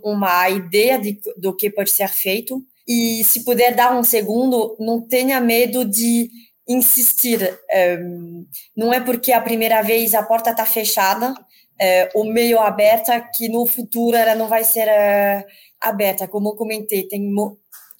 uma 0.03 0.49
ideia 0.49 0.97
de, 0.97 1.19
do 1.37 1.55
que 1.55 1.69
pode 1.69 1.91
ser 1.91 2.09
feito. 2.09 2.63
E 2.87 3.23
se 3.23 3.43
puder 3.43 3.75
dar 3.75 3.95
um 3.97 4.03
segundo, 4.03 4.75
não 4.79 5.01
tenha 5.01 5.39
medo 5.39 5.83
de 5.85 6.29
insistir. 6.67 7.57
Um, 7.99 8.45
não 8.75 8.93
é 8.93 8.99
porque 8.99 9.31
a 9.31 9.41
primeira 9.41 9.81
vez 9.81 10.13
a 10.13 10.23
porta 10.23 10.51
está 10.51 10.65
fechada, 10.65 11.33
é, 11.79 12.09
o 12.15 12.23
meio 12.23 12.59
aberta, 12.59 13.19
que 13.19 13.49
no 13.49 13.65
futuro 13.65 14.15
ela 14.15 14.35
não 14.35 14.47
vai 14.47 14.63
ser 14.63 14.87
uh, 14.87 15.45
aberta. 15.81 16.27
Como 16.27 16.49
eu 16.49 16.55
comentei, 16.55 17.03
tem, 17.07 17.33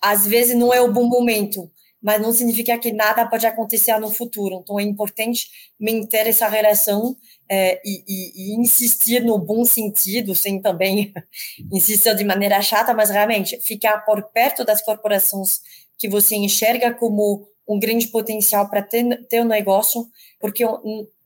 às 0.01 0.25
vezes 0.25 0.55
não 0.55 0.73
é 0.73 0.81
o 0.81 0.91
bom 0.91 1.07
momento 1.07 1.69
mas 2.05 2.21
não 2.21 2.31
significa 2.31 2.77
que 2.77 2.93
nada 2.93 3.25
pode 3.25 3.47
acontecer 3.47 3.97
no 3.97 4.11
futuro. 4.11 4.59
Então, 4.61 4.79
é 4.79 4.83
importante 4.83 5.47
manter 5.79 6.27
essa 6.27 6.47
relação 6.47 7.17
é, 7.49 7.79
e, 7.85 8.03
e, 8.07 8.31
e, 8.35 8.59
insistir 8.59 9.23
no 9.23 9.37
bom 9.37 9.63
sentido, 9.65 10.33
sem 10.33 10.61
também 10.61 11.13
insistir 11.71 12.15
de 12.15 12.23
maneira 12.23 12.61
chata, 12.61 12.93
mas 12.93 13.09
realmente 13.09 13.59
ficar 13.61 13.99
por 13.99 14.23
perto 14.33 14.65
das 14.65 14.81
corporações 14.81 15.59
que 15.97 16.09
você 16.09 16.35
enxerga 16.35 16.93
como 16.93 17.47
um 17.67 17.79
grande 17.79 18.07
potencial 18.07 18.69
para 18.69 18.81
ter, 18.81 19.03
ter 19.27 19.41
um 19.41 19.47
negócio, 19.47 20.05
porque 20.39 20.63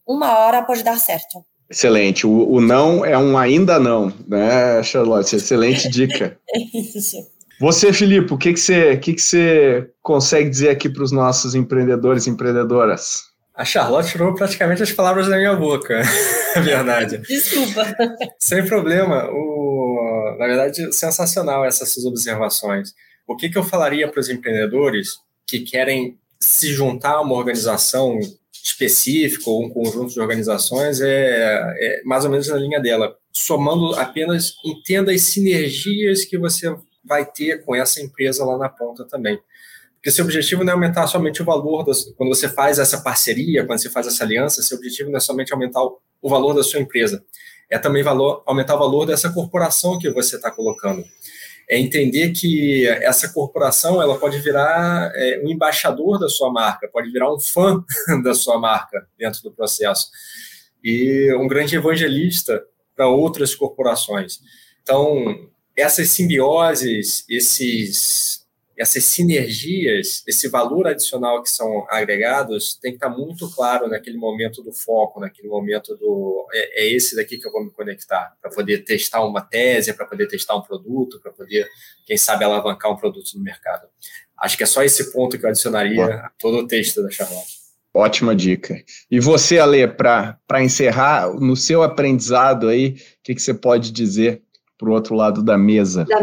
uma 0.07 0.37
hora 0.39 0.63
pode 0.63 0.83
dar 0.83 0.99
certo. 0.99 1.43
Excelente. 1.69 2.25
O, 2.25 2.49
o 2.49 2.59
não 2.59 3.05
é 3.05 3.17
um 3.17 3.37
ainda 3.37 3.79
não, 3.79 4.11
né, 4.27 4.81
Charlotte? 4.83 5.35
Excelente 5.35 5.87
dica. 5.89 6.37
é 6.49 6.59
isso. 6.79 7.17
Você, 7.61 7.91
Filipe, 7.91 8.33
o 8.33 8.37
que, 8.37 8.53
que, 8.53 8.59
você, 8.59 8.97
que, 8.97 9.13
que 9.13 9.21
você 9.21 9.89
consegue 10.01 10.49
dizer 10.49 10.69
aqui 10.69 10.89
para 10.89 11.03
os 11.03 11.11
nossos 11.11 11.53
empreendedores 11.55 12.25
e 12.25 12.29
empreendedoras? 12.29 13.28
A 13.59 13.65
Charlotte 13.65 14.11
tirou 14.11 14.33
praticamente 14.33 14.81
as 14.81 14.93
palavras 14.93 15.27
da 15.27 15.35
minha 15.35 15.53
boca, 15.53 15.99
é 16.55 16.61
verdade. 16.61 17.17
Desculpa. 17.17 17.93
Sem 18.39 18.65
problema. 18.65 19.29
O, 19.29 20.37
na 20.39 20.47
verdade, 20.47 20.93
sensacional 20.93 21.65
essas 21.65 21.89
suas 21.89 22.05
observações. 22.05 22.93
O 23.27 23.35
que, 23.35 23.49
que 23.49 23.57
eu 23.57 23.63
falaria 23.65 24.07
para 24.07 24.21
os 24.21 24.29
empreendedores 24.29 25.09
que 25.45 25.59
querem 25.59 26.17
se 26.39 26.71
juntar 26.71 27.15
a 27.15 27.21
uma 27.21 27.35
organização 27.35 28.17
específica 28.63 29.49
ou 29.49 29.65
um 29.65 29.69
conjunto 29.69 30.13
de 30.13 30.21
organizações 30.21 31.01
é, 31.01 31.59
é 31.81 32.01
mais 32.05 32.23
ou 32.23 32.31
menos 32.31 32.47
na 32.47 32.55
linha 32.55 32.79
dela. 32.79 33.13
Somando 33.33 33.93
apenas, 33.95 34.53
entenda 34.63 35.11
as 35.11 35.23
sinergias 35.23 36.23
que 36.23 36.37
você 36.37 36.73
vai 37.03 37.25
ter 37.25 37.65
com 37.65 37.75
essa 37.75 37.99
empresa 37.99 38.45
lá 38.45 38.57
na 38.57 38.69
ponta 38.69 39.05
também. 39.05 39.37
Porque 39.99 40.11
seu 40.11 40.23
objetivo 40.23 40.63
não 40.63 40.71
é 40.71 40.73
aumentar 40.73 41.07
somente 41.07 41.41
o 41.41 41.45
valor, 41.45 41.85
quando 42.15 42.29
você 42.29 42.47
faz 42.47 42.79
essa 42.79 43.01
parceria, 43.01 43.65
quando 43.65 43.79
você 43.79 43.89
faz 43.89 44.07
essa 44.07 44.23
aliança, 44.23 44.61
seu 44.61 44.77
objetivo 44.77 45.09
não 45.09 45.17
é 45.17 45.19
somente 45.19 45.51
aumentar 45.51 45.83
o, 45.83 45.99
o 46.21 46.29
valor 46.29 46.53
da 46.53 46.63
sua 46.63 46.79
empresa, 46.79 47.23
é 47.69 47.77
também 47.77 48.01
valor, 48.01 48.41
aumentar 48.45 48.75
o 48.75 48.79
valor 48.79 49.05
dessa 49.05 49.29
corporação 49.29 49.99
que 49.99 50.09
você 50.09 50.37
está 50.37 50.49
colocando. 50.49 51.03
É 51.69 51.77
entender 51.77 52.31
que 52.31 52.87
essa 52.87 53.29
corporação 53.29 54.01
ela 54.01 54.17
pode 54.17 54.39
virar 54.39 55.11
é, 55.13 55.41
um 55.43 55.49
embaixador 55.49 56.17
da 56.17 56.27
sua 56.27 56.51
marca, 56.51 56.89
pode 56.91 57.11
virar 57.11 57.31
um 57.31 57.39
fã 57.39 57.83
da 58.23 58.33
sua 58.33 58.57
marca 58.57 59.05
dentro 59.17 59.43
do 59.43 59.51
processo 59.51 60.09
e 60.83 61.31
um 61.35 61.47
grande 61.47 61.75
evangelista 61.75 62.63
para 62.95 63.07
outras 63.07 63.53
corporações. 63.53 64.39
Então, 64.81 65.47
essas 65.75 66.09
simbioses, 66.09 67.23
esses, 67.29 68.38
essas 68.79 69.03
sinergias, 69.03 70.23
esse 70.25 70.47
valor 70.47 70.87
adicional 70.87 71.43
que 71.43 71.49
são 71.49 71.85
agregados, 71.89 72.79
tem 72.81 72.91
que 72.91 72.97
estar 72.97 73.09
muito 73.09 73.53
claro 73.53 73.89
naquele 73.89 74.17
momento 74.17 74.63
do 74.63 74.71
foco, 74.71 75.19
naquele 75.19 75.49
momento 75.49 75.97
do. 75.97 76.47
É, 76.53 76.83
é 76.83 76.93
esse 76.93 77.13
daqui 77.13 77.37
que 77.37 77.45
eu 77.45 77.51
vou 77.51 77.65
me 77.65 77.71
conectar, 77.71 78.37
para 78.41 78.49
poder 78.49 78.85
testar 78.85 79.25
uma 79.25 79.41
tese, 79.41 79.91
para 79.93 80.05
poder 80.05 80.27
testar 80.27 80.55
um 80.55 80.61
produto, 80.61 81.19
para 81.21 81.33
poder, 81.33 81.67
quem 82.05 82.15
sabe, 82.15 82.45
alavancar 82.45 82.89
um 82.89 82.95
produto 82.95 83.31
no 83.35 83.43
mercado. 83.43 83.85
Acho 84.37 84.55
que 84.55 84.63
é 84.63 84.65
só 84.65 84.81
esse 84.81 85.11
ponto 85.11 85.37
que 85.37 85.45
eu 85.45 85.49
adicionaria 85.49 86.05
a 86.05 86.31
todo 86.39 86.59
o 86.59 86.67
texto 86.67 87.03
da 87.03 87.11
Charlotte. 87.11 87.59
Ótima 87.93 88.33
dica. 88.33 88.81
E 89.11 89.19
você, 89.19 89.59
Ale, 89.59 89.85
para 89.87 90.63
encerrar, 90.63 91.33
no 91.33 91.55
seu 91.57 91.83
aprendizado 91.83 92.69
aí, 92.69 92.91
o 92.91 92.95
que, 93.23 93.35
que 93.35 93.41
você 93.41 93.53
pode 93.53 93.91
dizer 93.91 94.41
para 94.77 94.89
o 94.89 94.93
outro 94.93 95.15
lado 95.15 95.43
da 95.43 95.57
mesa. 95.57 96.05
Da, 96.05 96.19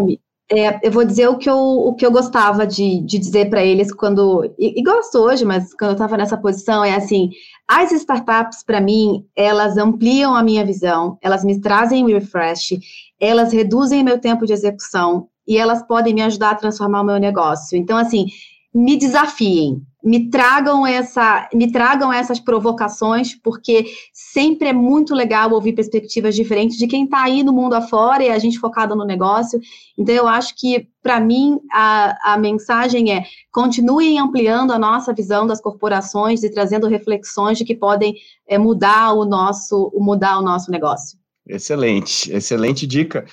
É, 0.49 0.87
eu 0.87 0.93
vou 0.93 1.05
dizer 1.05 1.29
o 1.29 1.37
que 1.37 1.51
eu, 1.51 1.57
o 1.57 1.95
que 1.95 2.07
eu 2.07 2.13
gostava 2.13 2.65
de, 2.65 3.01
de 3.01 3.19
dizer 3.19 3.51
para 3.51 3.65
eles 3.65 3.93
quando. 3.93 4.45
E, 4.57 4.79
e, 4.79 4.83
gosto 4.83 5.19
hoje, 5.19 5.45
mas 5.45 5.75
quando 5.75 5.91
eu 5.91 5.95
estava 5.95 6.17
nessa 6.17 6.37
posição, 6.37 6.85
é 6.85 6.95
assim: 6.95 7.31
as 7.67 7.91
startups, 7.91 8.63
para 8.63 8.81
mim, 8.81 9.27
elas 9.35 9.77
ampliam 9.77 10.37
a 10.37 10.43
minha 10.45 10.65
visão, 10.65 11.19
elas 11.21 11.45
me 11.45 11.61
trazem 11.61 12.05
um 12.05 12.07
refresh, 12.07 12.75
elas 13.21 13.53
reduzem 13.53 14.05
meu 14.05 14.21
tempo 14.21 14.47
de 14.47 14.53
execução 14.53 15.29
e 15.47 15.59
elas 15.59 15.83
podem 15.83 16.15
me 16.15 16.23
ajudar 16.23 16.51
a 16.51 16.57
transformar 16.57 17.01
o 17.01 17.05
meu 17.05 17.19
negócio. 17.19 17.77
Então, 17.77 17.97
assim, 17.97 18.27
me 18.73 18.97
desafiem, 18.97 19.83
me 20.07 20.31
tragam 20.31 20.87
essa, 20.87 21.49
me 21.53 21.73
tragam 21.73 22.13
essas 22.13 22.39
provocações, 22.39 23.35
porque 23.35 23.87
sempre 24.13 24.69
é 24.69 24.73
muito 24.73 25.13
legal 25.13 25.51
ouvir 25.53 25.73
perspectivas 25.73 26.37
diferentes 26.37 26.79
de 26.79 26.87
quem 26.87 27.05
está 27.05 27.25
aí 27.25 27.43
no 27.43 27.53
mundo 27.53 27.75
afora 27.75 28.23
e 28.23 28.31
a 28.31 28.39
gente 28.39 28.61
focada 28.61 28.95
no 28.95 29.05
negócio. 29.05 29.59
Então, 29.99 30.15
eu 30.15 30.29
acho 30.29 30.55
que, 30.57 30.87
para 31.03 31.19
mim, 31.19 31.59
a, 31.73 32.35
a 32.35 32.39
mensagem 32.39 33.13
é 33.13 33.25
continuem 33.51 34.21
ampliando 34.21 34.71
a 34.71 34.79
nossa 34.79 35.13
visão 35.13 35.45
das 35.45 35.61
corporações 35.61 36.45
e 36.45 36.51
trazendo 36.51 36.87
reflexões 36.87 37.59
de 37.59 37.65
que 37.65 37.75
podem 37.75 38.15
é, 38.47 38.57
mudar 38.57 39.13
o 39.13 39.25
nosso, 39.25 39.93
mudar 39.97 40.39
o 40.39 40.43
nosso 40.43 40.71
negócio. 40.71 41.19
Excelente, 41.49 42.33
excelente 42.33 42.87
dica. 42.87 43.27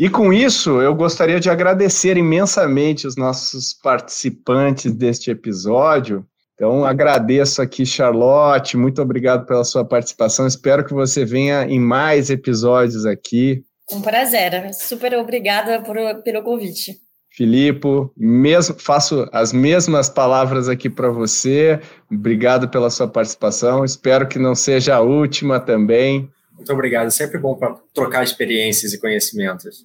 E 0.00 0.08
com 0.08 0.32
isso, 0.32 0.80
eu 0.80 0.94
gostaria 0.94 1.38
de 1.38 1.50
agradecer 1.50 2.16
imensamente 2.16 3.06
os 3.06 3.16
nossos 3.16 3.74
participantes 3.74 4.94
deste 4.94 5.30
episódio. 5.30 6.24
Então, 6.54 6.86
agradeço 6.86 7.60
aqui, 7.60 7.84
Charlotte, 7.84 8.78
muito 8.78 9.02
obrigado 9.02 9.44
pela 9.44 9.62
sua 9.62 9.84
participação. 9.84 10.46
Espero 10.46 10.86
que 10.86 10.94
você 10.94 11.26
venha 11.26 11.66
em 11.66 11.78
mais 11.78 12.30
episódios 12.30 13.04
aqui. 13.04 13.62
Um 13.92 14.00
prazer, 14.00 14.72
super 14.72 15.12
obrigada 15.18 15.82
por, 15.82 15.94
pelo 16.24 16.42
convite. 16.42 16.96
Filipe, 17.28 17.86
mesmo, 18.16 18.76
faço 18.78 19.28
as 19.30 19.52
mesmas 19.52 20.08
palavras 20.08 20.66
aqui 20.66 20.88
para 20.88 21.10
você. 21.10 21.78
Obrigado 22.10 22.70
pela 22.70 22.88
sua 22.88 23.06
participação. 23.06 23.84
Espero 23.84 24.26
que 24.26 24.38
não 24.38 24.54
seja 24.54 24.94
a 24.96 25.00
última 25.00 25.60
também. 25.60 26.30
Muito 26.60 26.72
obrigado. 26.74 27.06
É 27.06 27.10
sempre 27.10 27.38
bom 27.38 27.54
para 27.54 27.74
trocar 27.94 28.22
experiências 28.22 28.92
e 28.92 29.00
conhecimentos. 29.00 29.82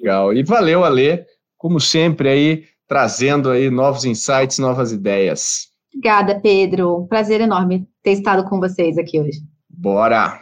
Legal. 0.00 0.34
E 0.34 0.42
valeu, 0.42 0.82
Ale, 0.84 1.24
como 1.56 1.78
sempre 1.80 2.28
aí, 2.28 2.64
trazendo 2.88 3.48
aí 3.48 3.70
novos 3.70 4.04
insights, 4.04 4.58
novas 4.58 4.90
ideias. 4.90 5.68
Obrigada, 5.94 6.40
Pedro. 6.40 7.06
Prazer 7.08 7.40
enorme 7.40 7.86
ter 8.02 8.10
estado 8.10 8.42
com 8.48 8.58
vocês 8.58 8.98
aqui 8.98 9.20
hoje. 9.20 9.38
Bora! 9.70 10.40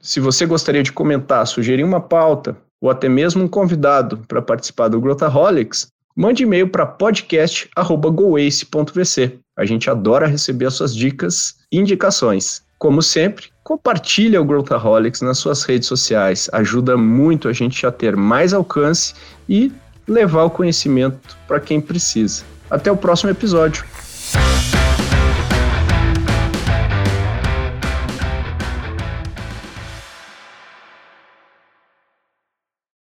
Se 0.00 0.20
você 0.20 0.46
gostaria 0.46 0.84
de 0.84 0.92
comentar, 0.92 1.44
sugerir 1.46 1.82
uma 1.82 2.00
pauta 2.00 2.56
ou 2.80 2.88
até 2.90 3.08
mesmo 3.08 3.42
um 3.42 3.48
convidado 3.48 4.18
para 4.28 4.40
participar 4.40 4.86
do 4.88 5.00
Growthaholics, 5.00 5.88
mande 6.14 6.44
e-mail 6.44 6.68
para 6.68 6.86
podcast@goace.vc. 6.86 9.38
A 9.56 9.64
gente 9.64 9.90
adora 9.90 10.28
receber 10.28 10.66
as 10.66 10.74
suas 10.74 10.94
dicas 10.94 11.56
e 11.70 11.78
indicações. 11.78 12.62
Como 12.82 13.00
sempre, 13.00 13.44
compartilhe 13.62 14.36
o 14.36 14.44
Growthaholics 14.44 15.20
nas 15.20 15.38
suas 15.38 15.62
redes 15.62 15.86
sociais. 15.86 16.50
Ajuda 16.52 16.96
muito 16.96 17.48
a 17.48 17.52
gente 17.52 17.86
a 17.86 17.92
ter 17.92 18.16
mais 18.16 18.52
alcance 18.52 19.14
e 19.48 19.70
levar 20.08 20.42
o 20.42 20.50
conhecimento 20.50 21.36
para 21.46 21.60
quem 21.60 21.80
precisa. 21.80 22.42
Até 22.68 22.90
o 22.90 22.96
próximo 22.96 23.30
episódio. 23.30 23.84